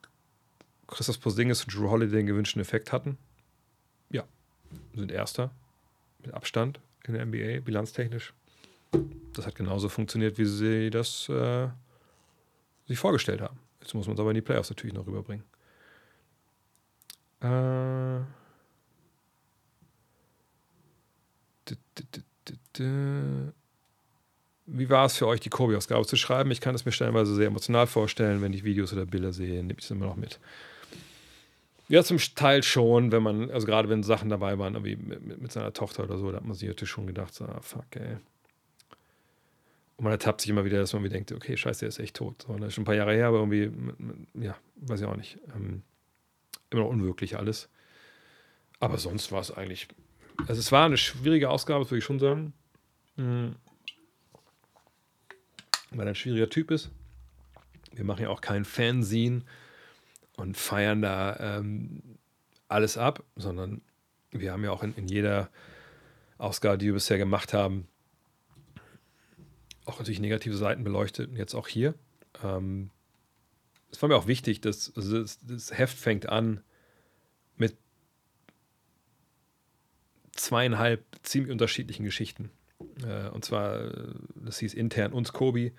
[0.86, 3.18] Christoph Porzingis und Drew Holiday den gewünschten Effekt hatten?
[4.10, 4.24] Ja,
[4.94, 5.50] sind Erster
[6.24, 8.32] mit Abstand in der NBA, bilanztechnisch.
[9.34, 11.68] das hat genauso funktioniert, wie sie das äh,
[12.86, 13.58] sich vorgestellt haben.
[13.80, 15.44] Jetzt muss man es aber in die Playoffs natürlich noch rüberbringen.
[17.40, 18.20] Äh,
[24.66, 26.50] wie war es für euch, die Kobi-Ausgabe zu schreiben?
[26.50, 29.78] Ich kann es mir stellenweise sehr emotional vorstellen, wenn ich Videos oder Bilder sehe, nehme
[29.78, 30.38] ich es immer noch mit.
[31.88, 35.52] Ja, zum Teil schon, wenn man, also gerade wenn Sachen dabei waren, wie mit, mit,
[35.52, 38.18] seiner Tochter oder so, da hat man sich natürlich schon gedacht, so, ah, fuck, ey.
[39.96, 42.16] Und man ertappt sich immer wieder, dass man wieder denkt, okay, scheiße, der ist echt
[42.16, 42.44] tot.
[42.46, 43.72] So, das ist schon ein paar Jahre her, aber irgendwie,
[44.34, 45.38] ja, weiß ich auch nicht.
[45.56, 45.82] Ähm,
[46.70, 47.68] immer noch unwirklich alles.
[48.80, 49.88] Aber sonst war es eigentlich,
[50.46, 52.52] also es war eine schwierige Ausgabe, das würde ich schon sagen.
[53.16, 53.56] Mhm.
[55.90, 56.90] Weil er ein schwieriger Typ ist.
[57.92, 59.42] Wir machen ja auch kein Fanzine
[60.36, 62.02] und feiern da ähm,
[62.68, 63.80] alles ab, sondern
[64.30, 65.50] wir haben ja auch in, in, jeder
[66.36, 67.88] Ausgabe, die wir bisher gemacht haben,
[69.84, 71.94] auch natürlich negative Seiten beleuchtet und jetzt auch hier.
[72.44, 72.90] Ähm,
[73.90, 76.62] es war mir auch wichtig, dass also das, das, Heft fängt an
[77.56, 77.76] mit
[80.38, 82.50] zweieinhalb ziemlich unterschiedlichen Geschichten.
[83.04, 83.90] Äh, und zwar,
[84.34, 85.72] das hieß intern uns Kobi.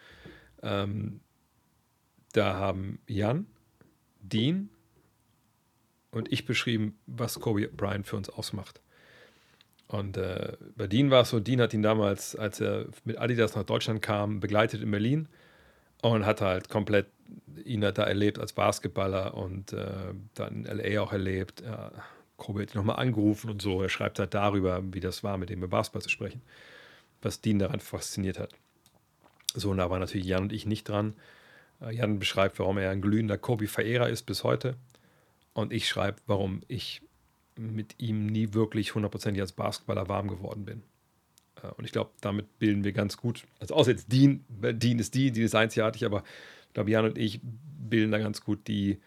[0.61, 1.21] Ähm,
[2.33, 3.47] da haben Jan,
[4.21, 4.69] Dean
[6.11, 8.81] und ich beschrieben, was Kobe Bryant für uns ausmacht.
[9.87, 13.55] Und äh, bei Dean war es so, Dean hat ihn damals, als er mit Adidas
[13.55, 15.27] nach Deutschland kam, begleitet in Berlin
[16.03, 17.07] und hat halt komplett
[17.65, 21.61] ihn da erlebt als Basketballer und äh, dann in LA auch erlebt.
[21.61, 21.91] Ja,
[22.39, 23.81] Kobe ihn nochmal angerufen und so.
[23.81, 26.41] Er schreibt halt darüber, wie das war, mit ihm über Basketball zu sprechen,
[27.21, 28.53] was Dean daran fasziniert hat.
[29.53, 31.13] So, und da war natürlich Jan und ich nicht dran.
[31.81, 34.75] Äh, Jan beschreibt, warum er ein glühender Kobe-Verehrer ist bis heute.
[35.53, 37.01] Und ich schreibe, warum ich
[37.55, 40.83] mit ihm nie wirklich hundertprozentig als Basketballer warm geworden bin.
[41.61, 45.15] Äh, und ich glaube, damit bilden wir ganz gut, also außer jetzt Dean, Dean ist
[45.15, 46.23] Dean, Dean ist einzigartig, aber
[46.67, 48.99] ich glaube, Jan und ich bilden da ganz gut die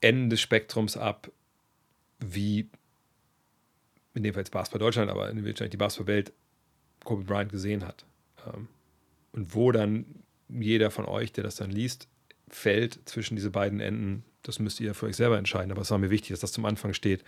[0.00, 1.30] Enden des Spektrums ab,
[2.20, 2.68] wie
[4.14, 6.32] in dem Fall jetzt Basketball Deutschland, aber in wahrscheinlich die Basketballwelt
[7.04, 8.04] Kobe Bryant gesehen hat.
[8.46, 8.68] Ähm,
[9.32, 10.06] und wo dann
[10.48, 12.08] jeder von euch, der das dann liest,
[12.48, 15.70] fällt zwischen diese beiden Enden, das müsst ihr für euch selber entscheiden.
[15.70, 17.22] Aber es war mir wichtig, dass das zum Anfang steht.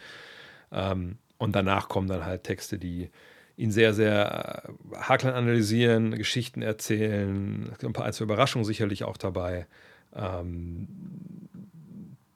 [0.73, 3.11] Ähm, und danach kommen dann halt Texte, die
[3.57, 7.71] ihn sehr, sehr äh, hakeln analysieren, Geschichten erzählen.
[7.83, 9.67] Ein paar einzelne Überraschungen sicherlich auch dabei.
[10.15, 10.89] Ähm,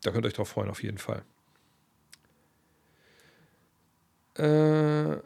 [0.03, 1.23] da könnt ihr euch drauf freuen, auf jeden Fall.
[4.37, 5.17] Äh,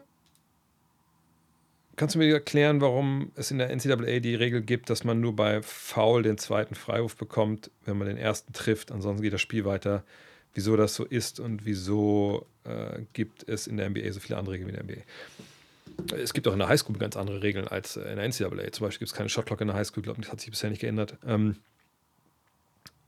[1.99, 5.35] Kannst du mir erklären, warum es in der NCAA die Regel gibt, dass man nur
[5.35, 8.93] bei Foul den zweiten Freiwurf bekommt, wenn man den ersten trifft?
[8.93, 10.05] Ansonsten geht das Spiel weiter.
[10.53, 14.53] Wieso das so ist und wieso äh, gibt es in der NBA so viele andere
[14.53, 16.15] Regeln wie in der NBA?
[16.15, 18.71] Es gibt auch in der Highschool ganz andere Regeln als in der NCAA.
[18.71, 19.99] Zum Beispiel gibt es keine Shotclock in der Highschool.
[19.99, 21.17] Ich glaube, das hat sich bisher nicht geändert.
[21.27, 21.57] Ähm,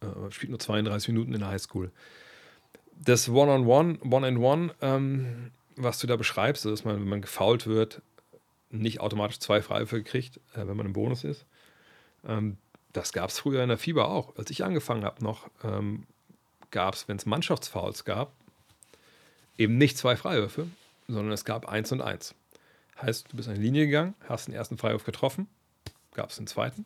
[0.01, 1.91] äh, spielt nur 32 Minuten in der Highschool.
[3.05, 8.01] Das One-on-One, One-and-One, ähm, was du da beschreibst, dass man, wenn man gefoult wird,
[8.69, 11.45] nicht automatisch zwei Freiwürfe gekriegt, äh, wenn man im Bonus ist.
[12.25, 12.57] Ähm,
[12.93, 14.35] das gab es früher in der Fieber auch.
[14.37, 16.05] Als ich angefangen habe noch, ähm,
[16.71, 18.33] gab es, wenn es Mannschaftsfouls gab,
[19.57, 20.67] eben nicht zwei Freiwürfe,
[21.07, 22.35] sondern es gab eins und eins.
[23.01, 25.47] Heißt, du bist an die Linie gegangen, hast den ersten Freiwurf getroffen,
[26.13, 26.85] gab es den zweiten,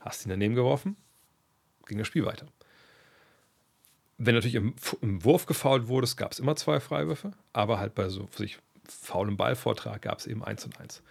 [0.00, 0.96] hast ihn daneben geworfen,
[1.86, 2.46] ging das Spiel weiter.
[4.18, 8.08] Wenn natürlich im, im Wurf gefault wurde, gab es immer zwei Freiwürfe, aber halt bei
[8.08, 8.58] so sich
[8.88, 11.02] faulem Ballvortrag gab es eben eins und eins.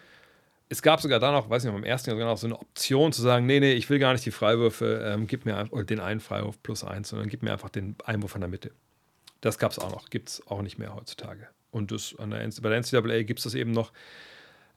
[0.70, 3.12] Es gab sogar da noch, weiß nicht, beim ersten Jahr sogar noch so eine Option
[3.12, 6.20] zu sagen, nee, nee, ich will gar nicht die Freiwürfe, ähm, gib mir den einen
[6.20, 8.72] Freiwurf plus eins, sondern gib mir einfach den Einwurf in der Mitte.
[9.42, 11.48] Das gab es auch noch, gibt es auch nicht mehr heutzutage.
[11.70, 13.92] Und das, an der, bei der NCAA gibt es das eben noch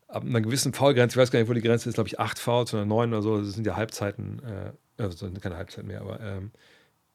[0.09, 2.39] ab einer gewissen Foulgrenze, ich weiß gar nicht, wo die Grenze ist, glaube ich, acht
[2.39, 6.01] Fouls oder neun oder so, das sind ja Halbzeiten, äh, also sind keine Halbzeiten mehr,
[6.01, 6.51] aber ähm,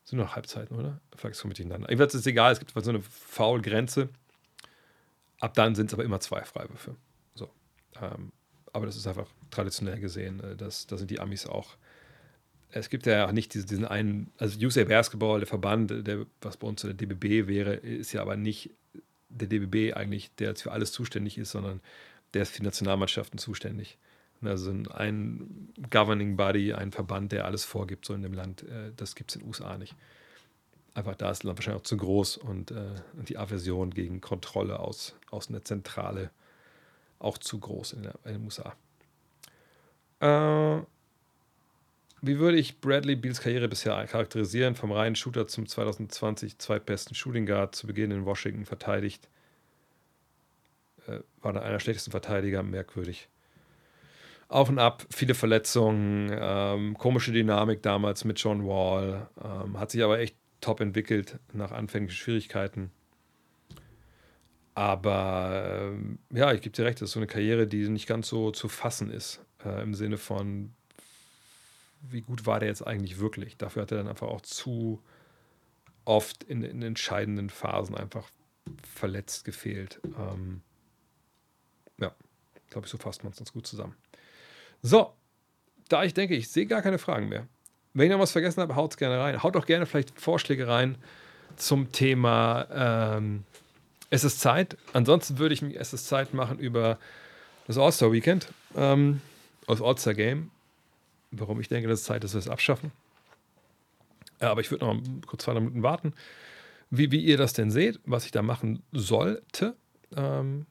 [0.03, 0.99] sind nur noch Halbzeiten, oder?
[1.15, 1.89] Verwechseln miteinander.
[1.89, 4.09] Jedenfalls ist es egal, es gibt so eine Foul-Grenze
[5.41, 6.95] Ab dann sind es aber immer zwei Freiwürfe.
[7.33, 7.49] So.
[7.99, 8.31] Ähm,
[8.71, 10.39] aber das ist einfach traditionell gesehen.
[10.39, 11.75] Äh, das, da sind die Amis auch.
[12.69, 16.57] Es gibt ja auch nicht diesen, diesen einen, also USA Basketball, der Verband, der, was
[16.57, 18.69] bei uns der DBB wäre, ist ja aber nicht
[19.29, 21.81] der DBB eigentlich, der jetzt für alles zuständig ist, sondern
[22.33, 23.97] der ist für Nationalmannschaften zuständig.
[24.43, 29.15] Also ein Governing Body, ein Verband, der alles vorgibt, so in dem Land, äh, das
[29.15, 29.95] gibt es in den USA nicht
[30.93, 32.95] einfach da ist das Land wahrscheinlich auch zu groß und äh,
[33.27, 36.31] die Aversion gegen Kontrolle aus, aus einer Zentrale
[37.19, 38.75] auch zu groß in, der, in den USA.
[40.19, 40.83] Äh,
[42.23, 44.75] wie würde ich Bradley Beals Karriere bisher charakterisieren?
[44.75, 49.27] Vom reinen Shooter zum 2020 zweitbesten Shooting Guard zu Beginn in Washington verteidigt.
[51.07, 53.27] Äh, war einer schlechtesten Verteidiger, merkwürdig.
[54.51, 60.03] Auf und ab, viele Verletzungen, ähm, komische Dynamik damals mit John Wall, ähm, hat sich
[60.03, 62.91] aber echt top entwickelt nach anfänglichen Schwierigkeiten.
[64.73, 68.27] Aber ähm, ja, ich gebe dir recht, das ist so eine Karriere, die nicht ganz
[68.27, 70.73] so zu fassen ist, äh, im Sinne von,
[72.01, 73.55] wie gut war der jetzt eigentlich wirklich?
[73.57, 75.01] Dafür hat er dann einfach auch zu
[76.03, 78.29] oft in, in entscheidenden Phasen einfach
[78.83, 80.01] verletzt gefehlt.
[80.17, 80.61] Ähm,
[81.99, 82.13] ja,
[82.69, 83.95] glaube ich, so fasst man es ganz gut zusammen.
[84.81, 85.13] So,
[85.89, 87.47] da ich denke, ich sehe gar keine Fragen mehr.
[87.93, 89.43] Wenn ich noch was vergessen habe, haut es gerne rein.
[89.43, 90.97] Haut auch gerne vielleicht Vorschläge rein
[91.57, 92.67] zum Thema
[93.17, 93.43] ähm,
[94.09, 94.77] Es ist Zeit.
[94.93, 96.97] Ansonsten würde ich mich Es ist Zeit machen über
[97.67, 99.21] das All-Star-Weekend, ähm,
[99.67, 100.51] das All-Star-Game.
[101.31, 102.91] Warum ich denke, dass es Zeit ist, dass wir es abschaffen.
[104.41, 106.13] Ja, aber ich würde noch kurz zwei Minuten warten,
[106.89, 109.75] wie, wie ihr das denn seht, was ich da machen sollte.
[110.15, 110.65] Ähm,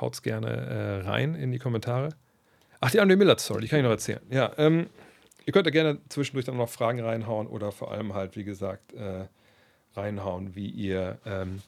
[0.00, 2.10] haut es gerne äh, rein in die Kommentare.
[2.80, 4.20] Ach, die Andre Miller Story, die kann ich noch erzählen.
[4.30, 4.86] Ja, ähm,
[5.44, 8.94] ihr könnt da gerne zwischendurch dann noch Fragen reinhauen oder vor allem halt, wie gesagt,
[8.94, 9.26] äh,
[9.94, 11.60] reinhauen, wie ihr ähm,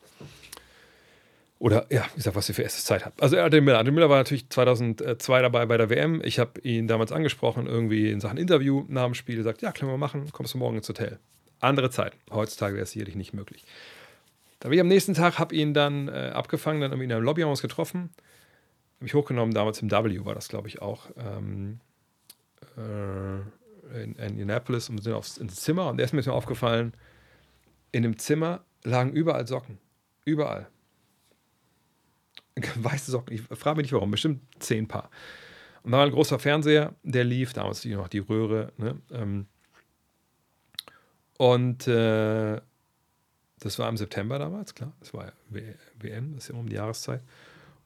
[1.62, 3.22] oder ja, wie gesagt, was ihr für erste Zeit habt.
[3.22, 3.78] Also Andre Miller.
[3.78, 6.20] Andre Miller war natürlich 2002 dabei bei der WM.
[6.24, 9.38] Ich habe ihn damals angesprochen, irgendwie in Sachen Interview nach dem Spiel.
[9.38, 11.20] Er sagt, ja, können wir machen, kommst du morgen ins Hotel.
[11.60, 12.14] Andere Zeit.
[12.32, 13.64] Heutzutage wäre es sicherlich nicht möglich.
[14.58, 17.24] Da bin ich am nächsten Tag, habe ihn dann äh, abgefangen, dann irgendwie in einem
[17.24, 18.10] Lobby haben wir uns getroffen.
[19.02, 21.10] Habe ich hochgenommen, damals im W war das, glaube ich, auch.
[21.16, 21.80] Ähm,
[22.76, 23.38] äh,
[24.00, 25.88] in, in Indianapolis und sind aufs, ins Zimmer.
[25.88, 26.94] Und der ist mir aufgefallen,
[27.90, 29.78] in dem Zimmer lagen überall Socken.
[30.24, 30.68] Überall.
[32.76, 33.34] Weiße Socken.
[33.34, 35.10] Ich frage mich nicht warum, bestimmt zehn Paar.
[35.82, 38.72] Und da war ein großer Fernseher, der lief, damals noch die Röhre.
[38.76, 39.00] Ne?
[39.10, 39.46] Ähm,
[41.38, 42.60] und äh,
[43.58, 44.92] das war im September damals, klar.
[45.00, 45.32] Das war ja
[45.98, 47.20] WM, das ist ja um die Jahreszeit.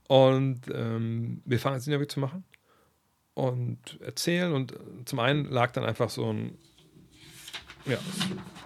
[0.08, 2.44] Und ähm, wir fangen jetzt Interview zu machen
[3.34, 4.52] und erzählen.
[4.52, 4.74] Und
[5.04, 6.58] zum einen lag dann einfach so ein,
[7.86, 7.98] ja,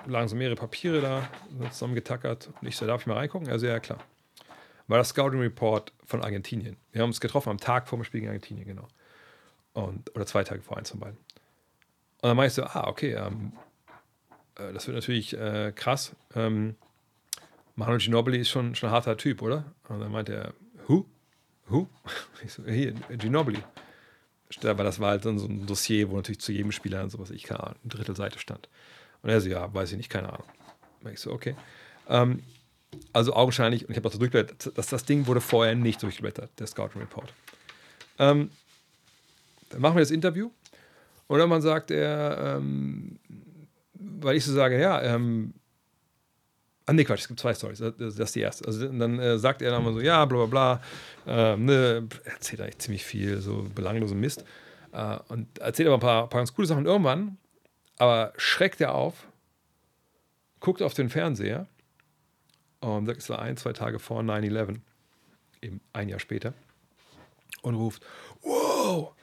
[0.07, 2.51] lagen so mehrere Papiere da zusammengetackert.
[2.61, 3.49] Und ich so, darf ich mal reingucken?
[3.49, 3.99] Also ja, klar.
[4.87, 6.77] War das Scouting Report von Argentinien.
[6.93, 8.89] Wir haben uns getroffen am Tag vor dem Spiel gegen Argentinien, genau.
[9.73, 11.17] Und, oder zwei Tage vor eins von beiden.
[11.17, 13.53] Und dann meinte ich so, ah, okay, ähm,
[14.57, 16.15] äh, das wird natürlich äh, krass.
[16.35, 16.75] Ähm,
[17.77, 19.73] Manu Ginobili ist schon, schon ein harter Typ, oder?
[19.89, 20.55] Und dann meinte er,
[20.87, 21.07] who?
[21.71, 21.89] Who?
[22.45, 23.63] Ich so, hier, Ginobili.
[24.63, 27.45] Weil das war halt so ein Dossier, wo natürlich zu jedem Spieler und sowas, ich
[27.45, 28.69] keine Ahnung, eine Drittelseite stand.
[29.23, 30.47] Und er so, ja, weiß ich nicht, keine Ahnung.
[31.03, 31.55] Und ich so, okay.
[32.09, 32.43] Ähm,
[33.13, 36.51] also augenscheinlich, und ich habe auch so durchgeblättert, dass das Ding wurde vorher nicht durchgeblättert,
[36.59, 37.33] der Scouting Report.
[38.19, 38.51] Ähm,
[39.69, 40.51] dann machen wir das Interview
[41.29, 43.19] und dann sagt er, ähm,
[43.95, 45.55] weil ich so sage, ja, ähm,
[46.91, 47.79] Ah, nee, Quatsch, es gibt zwei Stories.
[47.79, 48.67] Das, ist die erste.
[48.67, 50.83] Also dann äh, sagt er dann mal so, ja, bla bla bla.
[51.25, 54.45] Ähm, ne, erzählt eigentlich ziemlich viel, so belanglosen Mist.
[54.91, 56.87] Äh, und erzählt aber ein paar, paar ganz coole Sachen.
[56.87, 57.39] Irgendwann
[57.97, 59.29] aber schreckt er auf,
[60.59, 61.69] guckt auf den Fernseher
[62.81, 64.81] und sagt, es war ein, zwei Tage vor 9-11,
[65.63, 66.55] eben ein Jahr später,
[67.63, 68.05] und ruft,
[68.43, 69.15] wow,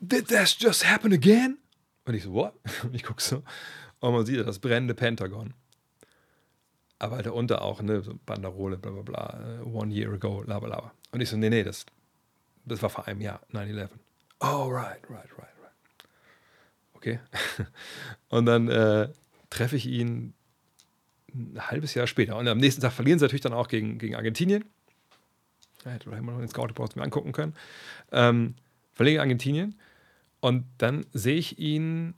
[0.00, 1.58] did this just happen again?
[2.06, 2.54] Und ich so, what?
[2.82, 3.42] Und ich gucke so,
[3.98, 5.52] und man sieht das brennende Pentagon
[7.00, 10.60] aber halt darunter auch, ne, so Banderole, bla bla bla, äh, one year ago, bla
[10.60, 10.92] bla bla.
[11.12, 11.86] Und ich so, nee, nee, das,
[12.66, 13.88] das war vor einem Jahr, 9-11.
[14.40, 16.04] Oh, right, right, right, right.
[16.92, 17.18] Okay.
[18.28, 19.08] Und dann äh,
[19.48, 20.34] treffe ich ihn
[21.34, 22.36] ein halbes Jahr später.
[22.36, 24.64] Und am nächsten Tag verlieren sie natürlich dann auch gegen, gegen Argentinien.
[25.84, 27.54] Ja, hätte man noch den Scout Report mir angucken können.
[28.12, 28.56] Ähm,
[28.92, 29.78] verlieren gegen Argentinien.
[30.40, 32.14] Und dann sehe ich ihn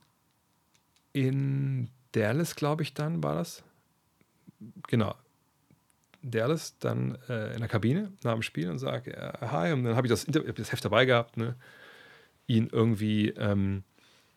[1.12, 3.62] in Dallas, glaube ich, dann war das
[4.88, 5.14] genau,
[6.22, 9.96] Dallas dann äh, in der Kabine nach dem Spiel und sage, äh, hi, und dann
[9.96, 11.56] habe ich das, hab das Heft dabei gehabt, ne?
[12.46, 13.82] ihn irgendwie, ähm,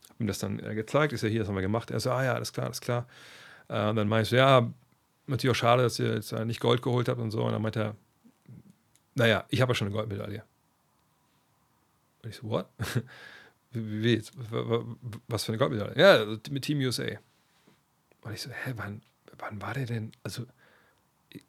[0.09, 1.91] habe ihm das dann äh, gezeigt, ist ja hier, das haben wir gemacht.
[1.91, 3.07] Er so, ah ja, alles klar, alles klar.
[3.67, 4.71] Äh, und dann meinte ich so, ja,
[5.27, 7.43] natürlich auch schade, dass ihr jetzt nicht Gold geholt habt und so.
[7.43, 7.95] Und dann meinte er,
[9.15, 10.43] naja, ich habe ja schon eine Goldmedaille.
[12.23, 12.67] Und ich so, what?
[13.71, 14.23] wie, wie,
[15.27, 15.97] was für eine Goldmedaille?
[15.97, 17.07] Ja, mit Team USA.
[18.21, 19.01] Und ich so, hä, wann,
[19.39, 20.11] wann war der denn?
[20.23, 20.45] Also,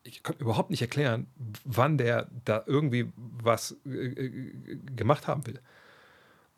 [0.02, 1.26] ich, kann überhaupt nicht erklären,
[1.64, 5.60] wann der da irgendwie was äh, äh gemacht haben will.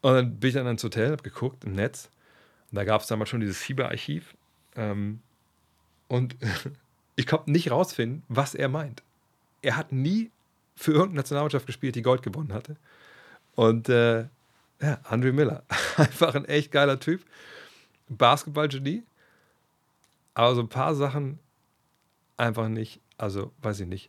[0.01, 2.11] Und dann bin ich dann ins Hotel, habe geguckt im Netz.
[2.71, 4.35] Und da gab es damals schon dieses Fieberarchiv.
[4.77, 5.21] Ähm,
[6.07, 6.37] und
[7.17, 9.03] ich konnte nicht rausfinden, was er meint.
[9.63, 10.31] Er hat nie
[10.77, 12.77] für irgendeine Nationalmannschaft gespielt, die Gold gewonnen hatte.
[13.57, 14.27] Und äh,
[14.81, 15.65] ja, Andrew Miller,
[15.97, 17.25] einfach ein echt geiler Typ.
[18.09, 19.03] Basketball-Genie.
[20.39, 21.41] Aber so ein paar Sachen
[22.37, 24.09] einfach nicht, also weiß ich nicht.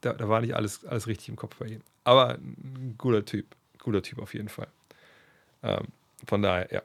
[0.00, 1.82] Da, da war nicht alles, alles richtig im Kopf bei ihm.
[2.02, 3.44] Aber ein guter Typ,
[3.78, 4.68] guter Typ auf jeden Fall.
[5.62, 5.88] Ähm,
[6.26, 6.82] Von daher, ja.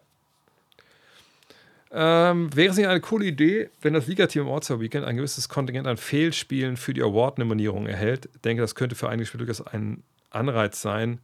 [1.94, 5.88] Ähm, wäre es nicht eine coole Idee, wenn das Ligateam im All-Star-Weekend ein gewisses Kontingent
[5.88, 8.28] an Fehlspielen für die Award-Nominierung erhält?
[8.34, 11.22] Ich denke, das könnte für einige Spieler durchaus ein Anreiz sein.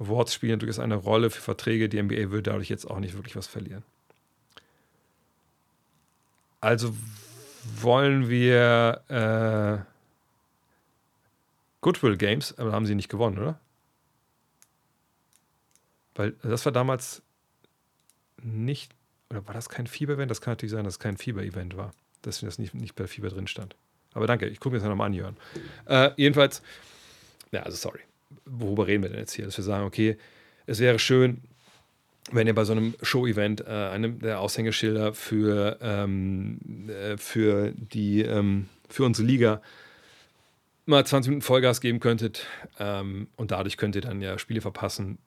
[0.00, 1.88] Awards spielen durchaus eine Rolle für Verträge.
[1.88, 3.84] Die NBA würde dadurch jetzt auch nicht wirklich was verlieren.
[6.60, 6.94] Also
[7.80, 9.84] wollen wir äh,
[11.80, 13.60] Goodwill Games, aber haben sie nicht gewonnen, oder?
[16.14, 17.22] Weil das war damals
[18.42, 18.92] nicht,
[19.30, 20.30] oder war das kein Fieber-Event?
[20.30, 21.92] Das kann natürlich sein, dass es kein Fieber-Event war.
[22.22, 23.76] Dass das nicht, nicht bei Fieber drin stand.
[24.14, 25.36] Aber danke, ich gucke mir das nochmal an, Jörn.
[25.84, 26.62] Äh, jedenfalls,
[27.52, 28.00] ja, also sorry.
[28.46, 29.44] Worüber reden wir denn jetzt hier?
[29.44, 30.16] Dass wir sagen, okay,
[30.64, 31.42] es wäre schön,
[32.32, 38.22] wenn ihr bei so einem Show-Event äh, einem der Aushängeschilder für, ähm, äh, für, die,
[38.22, 39.62] ähm, für unsere Liga
[40.86, 42.46] mal 20 Minuten Vollgas geben könntet
[42.78, 45.18] ähm, und dadurch könnt ihr dann ja Spiele verpassen.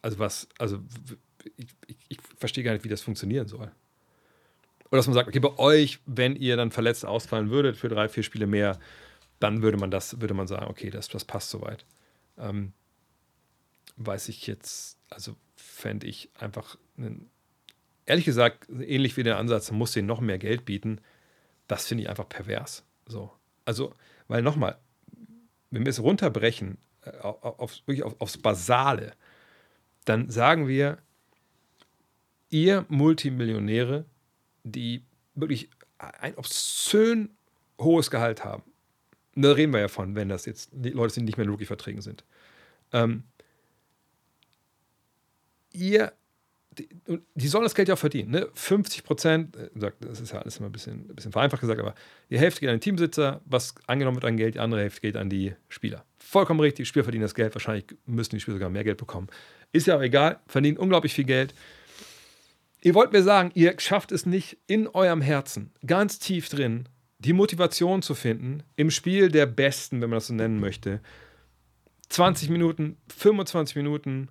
[0.00, 0.78] Also was, also
[1.56, 3.70] ich, ich, ich verstehe gar nicht, wie das funktionieren soll.
[4.90, 8.08] Oder dass man sagt, okay, bei euch, wenn ihr dann verletzt ausfallen würdet für drei,
[8.08, 8.78] vier Spiele mehr,
[9.40, 11.84] dann würde man das, würde man sagen, okay, das, das passt soweit.
[12.38, 12.72] Ähm,
[13.96, 15.34] weiß ich jetzt, also
[15.82, 16.78] fände ich einfach,
[18.06, 21.00] ehrlich gesagt, ähnlich wie der Ansatz, man muss denen noch mehr Geld bieten.
[21.66, 22.84] Das finde ich einfach pervers.
[23.06, 23.32] So.
[23.64, 23.94] Also,
[24.28, 24.78] weil nochmal,
[25.70, 29.12] wenn wir es runterbrechen äh, auf, wirklich auf, aufs Basale,
[30.04, 30.98] dann sagen wir,
[32.48, 34.04] ihr Multimillionäre,
[34.64, 35.04] die
[35.34, 35.68] wirklich
[35.98, 37.30] ein obszön
[37.78, 38.62] hohes Gehalt haben,
[39.34, 41.50] da reden wir ja von, wenn das jetzt die Leute sind, die nicht mehr in
[41.50, 42.24] Rookie-Verträgen sind.
[42.92, 43.24] Ähm,
[45.74, 46.12] ihr,
[46.78, 46.88] die,
[47.34, 48.30] die, sollen das Geld ja auch verdienen.
[48.30, 48.48] Ne?
[48.54, 51.94] 50 Prozent, äh, das ist ja alles immer ein bisschen, ein bisschen vereinfacht gesagt, aber
[52.30, 55.16] die Hälfte geht an den Teamsitzer, was angenommen wird an Geld, die andere Hälfte geht
[55.16, 56.04] an die Spieler.
[56.18, 59.28] Vollkommen richtig, Spieler verdienen das Geld, wahrscheinlich müssen die Spieler sogar mehr Geld bekommen.
[59.72, 61.54] Ist ja auch egal, verdienen unglaublich viel Geld.
[62.80, 66.88] Ihr wollt mir sagen, ihr schafft es nicht in eurem Herzen, ganz tief drin,
[67.18, 71.00] die Motivation zu finden, im Spiel der Besten, wenn man das so nennen möchte,
[72.08, 74.28] 20 Minuten, 25 Minuten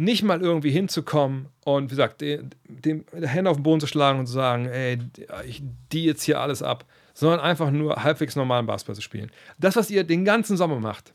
[0.00, 4.26] nicht mal irgendwie hinzukommen und wie gesagt, dem, Hände auf den Boden zu schlagen und
[4.26, 4.98] zu sagen, ey,
[5.46, 5.62] ich
[5.92, 9.30] die jetzt hier alles ab, sondern einfach nur halbwegs normalen Basketball zu spielen.
[9.58, 11.12] Das, was ihr den ganzen Sommer macht,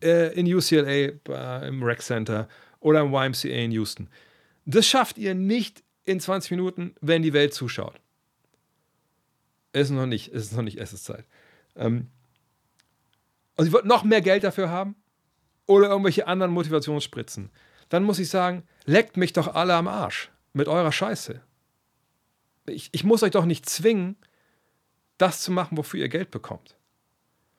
[0.00, 2.48] äh, in UCLA, äh, im Rec Center
[2.78, 4.08] oder im YMCA in Houston,
[4.64, 8.00] das schafft ihr nicht in 20 Minuten, wenn die Welt zuschaut.
[9.72, 11.24] Ist noch nicht, ist noch nicht Essenszeit.
[11.74, 12.10] Ähm,
[13.56, 14.94] und sie wird noch mehr Geld dafür haben
[15.66, 17.50] oder irgendwelche anderen Motivationsspritzen,
[17.88, 21.40] dann muss ich sagen, leckt mich doch alle am Arsch mit eurer Scheiße.
[22.66, 24.16] Ich, ich muss euch doch nicht zwingen,
[25.18, 26.76] das zu machen, wofür ihr Geld bekommt.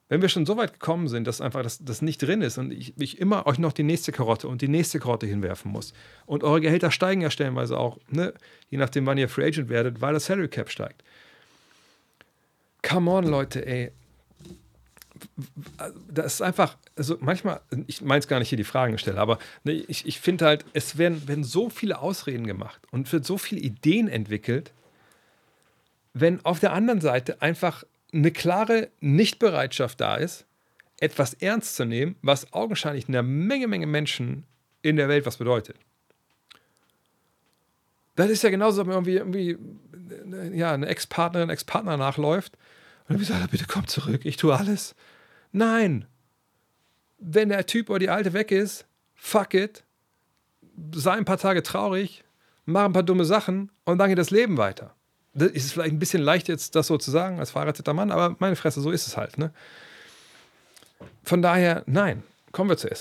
[0.09, 2.71] Wenn wir schon so weit gekommen sind, dass einfach das, das nicht drin ist und
[2.71, 5.93] ich, ich immer euch noch die nächste Karotte und die nächste Karotte hinwerfen muss
[6.25, 8.33] und eure Gehälter steigen ja stellenweise auch, ne?
[8.69, 11.03] je nachdem, wann ihr Free Agent werdet, weil das Salary Cap steigt.
[12.81, 13.93] Come on, Leute, ey
[16.09, 19.39] das ist einfach, also manchmal, ich meine es gar nicht hier die Fragen stellen, aber
[19.63, 23.37] ne, ich, ich finde halt, es werden, werden so viele Ausreden gemacht und wird so
[23.37, 24.71] viele Ideen entwickelt,
[26.13, 27.83] wenn auf der anderen Seite einfach
[28.13, 30.45] eine klare Nichtbereitschaft da ist,
[30.99, 34.45] etwas ernst zu nehmen, was augenscheinlich einer Menge, Menge Menschen
[34.81, 35.77] in der Welt was bedeutet.
[38.15, 39.57] Das ist ja genauso, wenn irgendwie, irgendwie
[40.57, 42.57] ja, eine Ex-Partnerin, Ex-Partner nachläuft
[43.07, 44.95] und dann sagt bitte komm zurück, ich tue alles.
[45.51, 46.05] Nein.
[47.17, 49.83] Wenn der Typ oder die Alte weg ist, fuck it,
[50.93, 52.23] sei ein paar Tage traurig,
[52.65, 54.95] mach ein paar dumme Sachen und dann geht das Leben weiter.
[55.33, 58.35] Das ist vielleicht ein bisschen leicht jetzt, das so zu sagen, als verheirateter Mann, aber
[58.39, 59.37] meine Fresse, so ist es halt.
[59.37, 59.53] Ne?
[61.23, 62.91] Von daher, nein, kommen wir zur.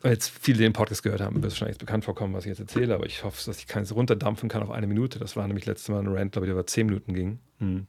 [0.00, 2.58] Weil jetzt viele den Podcast gehört haben, wird es wahrscheinlich bekannt vorkommen, was ich jetzt
[2.58, 5.20] erzähle, aber ich hoffe, dass ich keins runterdampfen kann auf eine Minute.
[5.20, 7.38] Das war nämlich letztes Mal ein Rant, glaube ich, der über zehn Minuten ging.
[7.58, 7.86] Hm.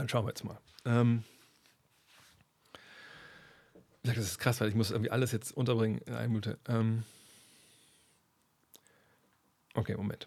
[0.00, 0.58] Dann schauen wir jetzt mal.
[0.86, 1.24] Ähm,
[4.02, 6.58] das ist krass, weil ich muss irgendwie alles jetzt unterbringen in einer Minute.
[6.68, 7.02] Ähm,
[9.74, 10.26] okay, Moment.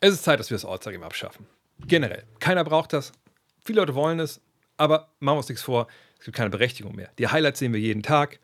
[0.00, 1.46] Es ist Zeit, dass wir das All-Star-Game abschaffen.
[1.86, 2.24] Generell.
[2.40, 3.12] Keiner braucht das.
[3.64, 4.42] Viele Leute wollen es,
[4.76, 5.86] aber machen wir uns nichts vor.
[6.18, 7.08] Es gibt keine Berechtigung mehr.
[7.18, 8.38] Die Highlights sehen wir jeden Tag.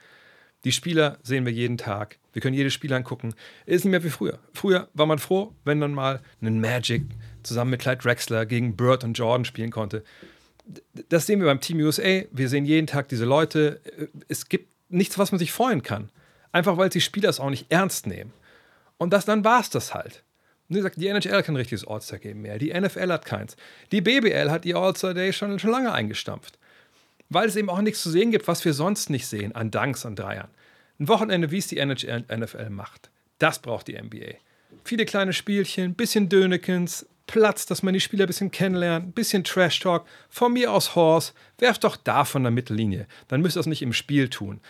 [0.64, 2.18] Die Spieler sehen wir jeden Tag.
[2.32, 3.34] Wir können jedes Spiel angucken.
[3.66, 4.38] Es ist nicht mehr wie früher.
[4.54, 7.02] Früher war man froh, wenn dann mal ein Magic
[7.46, 10.04] zusammen mit Clyde Drexler gegen Bird und Jordan spielen konnte.
[11.08, 12.22] Das sehen wir beim Team USA.
[12.32, 13.80] Wir sehen jeden Tag diese Leute.
[14.28, 16.10] Es gibt nichts, was man sich freuen kann.
[16.52, 18.32] Einfach weil die Spieler es auch nicht ernst nehmen.
[18.98, 20.22] Und das, dann war es das halt.
[20.68, 22.58] die NHL kein richtiges All-Star-Game mehr.
[22.58, 23.56] Die NFL hat keins.
[23.92, 26.58] Die BBL hat ihr All-Star-Day schon, schon lange eingestampft.
[27.28, 30.06] weil es eben auch nichts zu sehen gibt, was wir sonst nicht sehen an Danks,
[30.06, 30.48] an Dreiern.
[30.98, 33.10] Ein Wochenende, wie es die NHL, NFL macht.
[33.38, 34.36] Das braucht die NBA.
[34.84, 39.44] Viele kleine Spielchen, bisschen Dönekens, Platz, dass man die Spieler ein bisschen kennenlernt, ein bisschen
[39.44, 43.06] Trash-Talk, von mir aus Horse, werft doch da von der Mittellinie.
[43.28, 44.60] Dann müsst ihr das nicht im Spiel tun.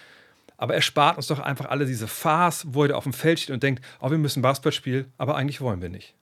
[0.56, 3.52] Aber er spart uns doch einfach alle diese Farce, wo er auf dem Feld steht
[3.54, 6.14] und denkt, oh, wir müssen Basketball spielen, aber eigentlich wollen wir nicht.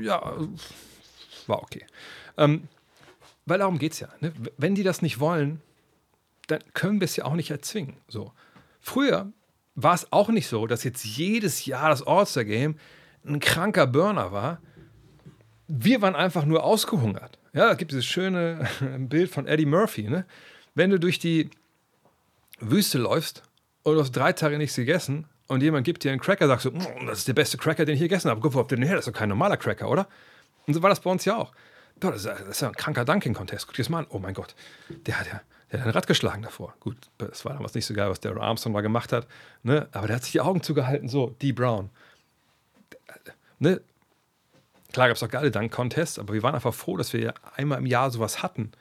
[0.00, 0.34] Ja,
[1.46, 1.84] war okay.
[2.36, 2.68] Ähm,
[3.46, 4.08] weil darum geht es ja.
[4.20, 4.32] Ne?
[4.56, 5.60] Wenn die das nicht wollen,
[6.46, 7.96] dann können wir es ja auch nicht erzwingen.
[8.08, 8.32] So.
[8.80, 9.32] Früher
[9.74, 12.78] war es auch nicht so, dass jetzt jedes Jahr das All-Star-Game
[13.26, 14.60] ein kranker Burner war.
[15.66, 17.38] Wir waren einfach nur ausgehungert.
[17.52, 18.68] Ja, da gibt es dieses schöne
[18.98, 20.04] Bild von Eddie Murphy.
[20.04, 20.26] Ne?
[20.74, 21.50] Wenn du durch die
[22.60, 23.42] Wüste läufst
[23.82, 26.70] und du hast drei Tage nichts gegessen und jemand gibt dir einen Cracker, sagst du,
[26.70, 28.40] mm, das ist der beste Cracker, den ich hier gegessen habe.
[28.40, 28.96] Guck, wo habt ihr den her?
[28.96, 30.06] Das ist doch kein normaler Cracker, oder?
[30.66, 31.52] Und so war das bei uns ja auch.
[32.00, 33.66] Das ist ja ein kranker Dunking-Contest.
[33.66, 34.06] Guck dir das mal an.
[34.10, 34.54] Oh mein Gott,
[35.06, 35.40] der hat ja
[35.74, 36.74] der hat ein Rad geschlagen davor.
[36.78, 36.96] Gut,
[37.32, 39.26] es war damals nicht so geil, was der Armstrong mal gemacht hat.
[39.64, 39.88] Ne?
[39.90, 41.50] Aber der hat sich die Augen zugehalten, so, D.
[41.50, 41.90] Brown.
[43.64, 43.80] Ne?
[44.92, 47.86] Klar gab es auch geile Dunk-Contests, aber wir waren einfach froh, dass wir einmal im
[47.86, 48.72] Jahr sowas hatten.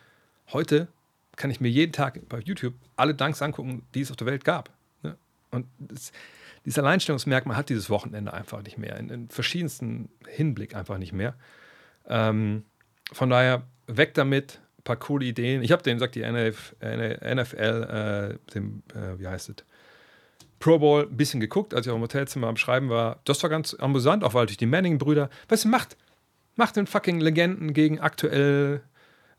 [0.52, 0.90] Heute
[1.38, 4.44] kann ich mir jeden Tag bei YouTube alle Dunks angucken, die es auf der Welt
[4.44, 4.70] gab.
[5.02, 5.16] Ne?
[5.52, 6.12] Und das,
[6.66, 8.98] dieses Alleinstellungsmerkmal hat dieses Wochenende einfach nicht mehr.
[8.98, 11.34] In, in verschiedensten Hinblick einfach nicht mehr.
[12.08, 12.66] Ähm,
[13.14, 15.64] von daher, weg damit, ein paar coole Ideen.
[15.64, 19.56] Ich habe den, sagt die NF, NFL, äh, dem, äh, wie heißt es?
[20.64, 23.20] Pro Bowl ein bisschen geguckt, als ich auch im Hotelzimmer am Schreiben war.
[23.26, 25.30] Das war ganz amüsant, auch weil durch die Manning-Brüder.
[25.50, 25.98] Was macht?
[26.56, 28.82] Macht den fucking Legenden gegen aktuell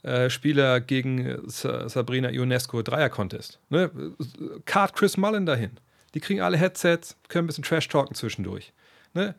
[0.02, 3.58] äh, Spieler gegen Sabrina Ionesco Dreier-Contest.
[3.70, 3.90] Ne?
[4.66, 5.70] Card Chris Mullen dahin.
[6.12, 8.74] Die kriegen alle Headsets, können ein bisschen Trash-talken zwischendurch.
[9.14, 9.34] Ne?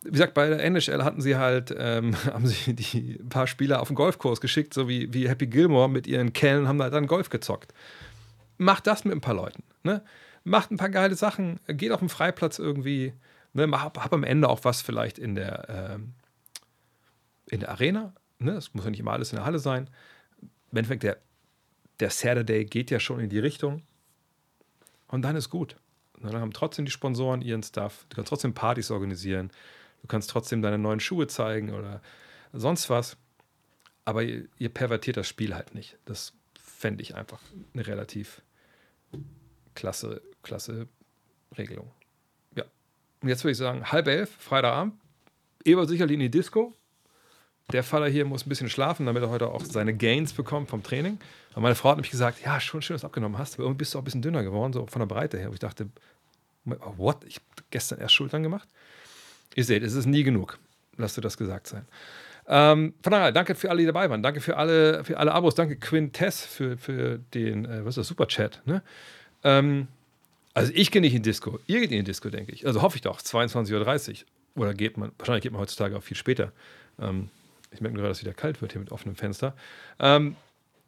[0.00, 3.82] Wie gesagt, bei der NHL hatten sie halt, ähm, haben sie die ein paar Spieler
[3.82, 7.06] auf den Golfkurs geschickt, so wie, wie Happy Gilmore mit ihren Kellen haben halt dann
[7.06, 7.74] Golf gezockt.
[8.56, 9.62] Macht das mit ein paar Leuten.
[9.82, 10.00] Ne?
[10.44, 13.12] Macht ein paar geile Sachen, geht auf den Freiplatz irgendwie,
[13.52, 16.14] ne, hab, hab am Ende auch was vielleicht in der, ähm,
[17.46, 18.12] in der Arena.
[18.38, 18.54] Ne?
[18.54, 19.88] Das muss ja nicht immer alles in der Halle sein.
[20.70, 21.18] Im Endeffekt, der,
[22.00, 23.82] der Saturday geht ja schon in die Richtung.
[25.08, 25.76] Und dann ist gut.
[26.20, 28.06] dann haben trotzdem die Sponsoren ihren Stuff.
[28.08, 29.50] Du kannst trotzdem Partys organisieren.
[30.00, 32.00] Du kannst trotzdem deine neuen Schuhe zeigen oder
[32.52, 33.16] sonst was.
[34.04, 35.98] Aber ihr, ihr pervertiert das Spiel halt nicht.
[36.06, 37.40] Das fände ich einfach
[37.76, 38.42] relativ
[39.74, 40.88] klasse klasse
[41.56, 41.90] Regelung.
[42.56, 42.64] Ja.
[43.20, 44.94] Und jetzt würde ich sagen, halb elf, Freitagabend.
[45.64, 46.74] Eber sicherlich in die Disco.
[47.70, 50.82] Der Faller hier muss ein bisschen schlafen, damit er heute auch seine Gains bekommt vom
[50.82, 51.18] Training.
[51.54, 53.78] Und meine Frau hat nämlich gesagt, ja, schon schön, dass du abgenommen hast, aber irgendwie
[53.78, 55.46] bist du auch ein bisschen dünner geworden, so von der Breite her.
[55.46, 55.88] Und ich dachte,
[56.64, 57.24] what?
[57.24, 58.68] Ich habe gestern erst Schultern gemacht.
[59.54, 60.58] Ihr seht, es ist nie genug.
[60.96, 61.86] Lasst du das gesagt sein.
[62.48, 64.22] Ähm, von daher, danke für alle, die dabei waren.
[64.22, 65.54] Danke für alle, für alle Abos.
[65.54, 68.62] Danke Quintess für, für den, äh, was ist das, Superchat.
[68.66, 68.82] Ne?
[69.44, 69.88] Ähm,
[70.54, 71.58] also ich gehe nicht in Disco.
[71.66, 72.66] Ihr geht in die Disco, denke ich.
[72.66, 73.20] Also hoffe ich doch.
[73.20, 74.62] 22.30 Uhr.
[74.62, 76.52] Oder geht man, wahrscheinlich geht man heutzutage auch viel später.
[76.98, 77.30] Ähm,
[77.70, 79.54] ich merke gerade, dass es wieder kalt wird hier mit offenem Fenster.
[79.98, 80.36] Ähm,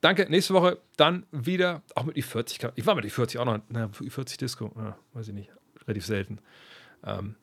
[0.03, 0.27] danke.
[0.29, 2.73] Nächste Woche dann wieder, auch mit die 40.
[2.75, 4.71] Ich war mit die 40 auch noch, na, 40 Disco.
[4.77, 5.51] Ja, weiß ich nicht.
[5.87, 6.39] Relativ selten.
[7.07, 7.37] Ähm,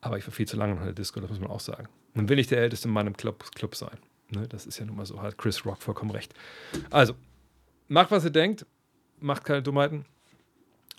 [0.00, 1.88] aber ich war viel zu lange in der Disco, das muss man auch sagen.
[2.14, 3.98] Dann will ich der älteste Mann im Club, Club sein.
[4.30, 4.48] Ne?
[4.48, 5.20] Das ist ja nun mal so.
[5.20, 6.32] Hat Chris Rock vollkommen recht.
[6.88, 7.14] Also,
[7.88, 8.64] macht, was ihr denkt.
[9.20, 10.06] Macht keine Dummheiten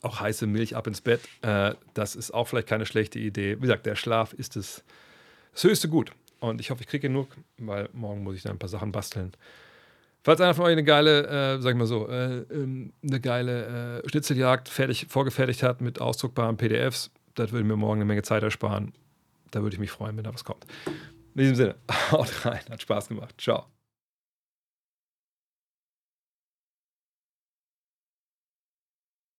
[0.02, 1.22] auch heiße Milch ab ins Bett.
[1.41, 3.57] Äh, das ist auch vielleicht keine schlechte Idee.
[3.57, 4.84] Wie gesagt, der Schlaf ist das,
[5.53, 6.11] das höchste Gut.
[6.40, 9.32] Und ich hoffe, ich kriege genug, weil morgen muss ich dann ein paar Sachen basteln.
[10.23, 14.02] Falls einer von euch eine geile, äh, sag ich mal so, äh, ähm, eine geile
[14.03, 18.44] äh, Schnitzeljagd fertig, vorgefertigt hat mit ausdruckbaren PDFs, das würde mir morgen eine Menge Zeit
[18.44, 18.94] ersparen.
[19.52, 20.65] Da würde ich mich freuen, wenn da was kommt.
[21.34, 21.76] In diesem Sinne,
[22.11, 23.36] haut rein, hat Spaß gemacht.
[23.40, 23.65] Ciao.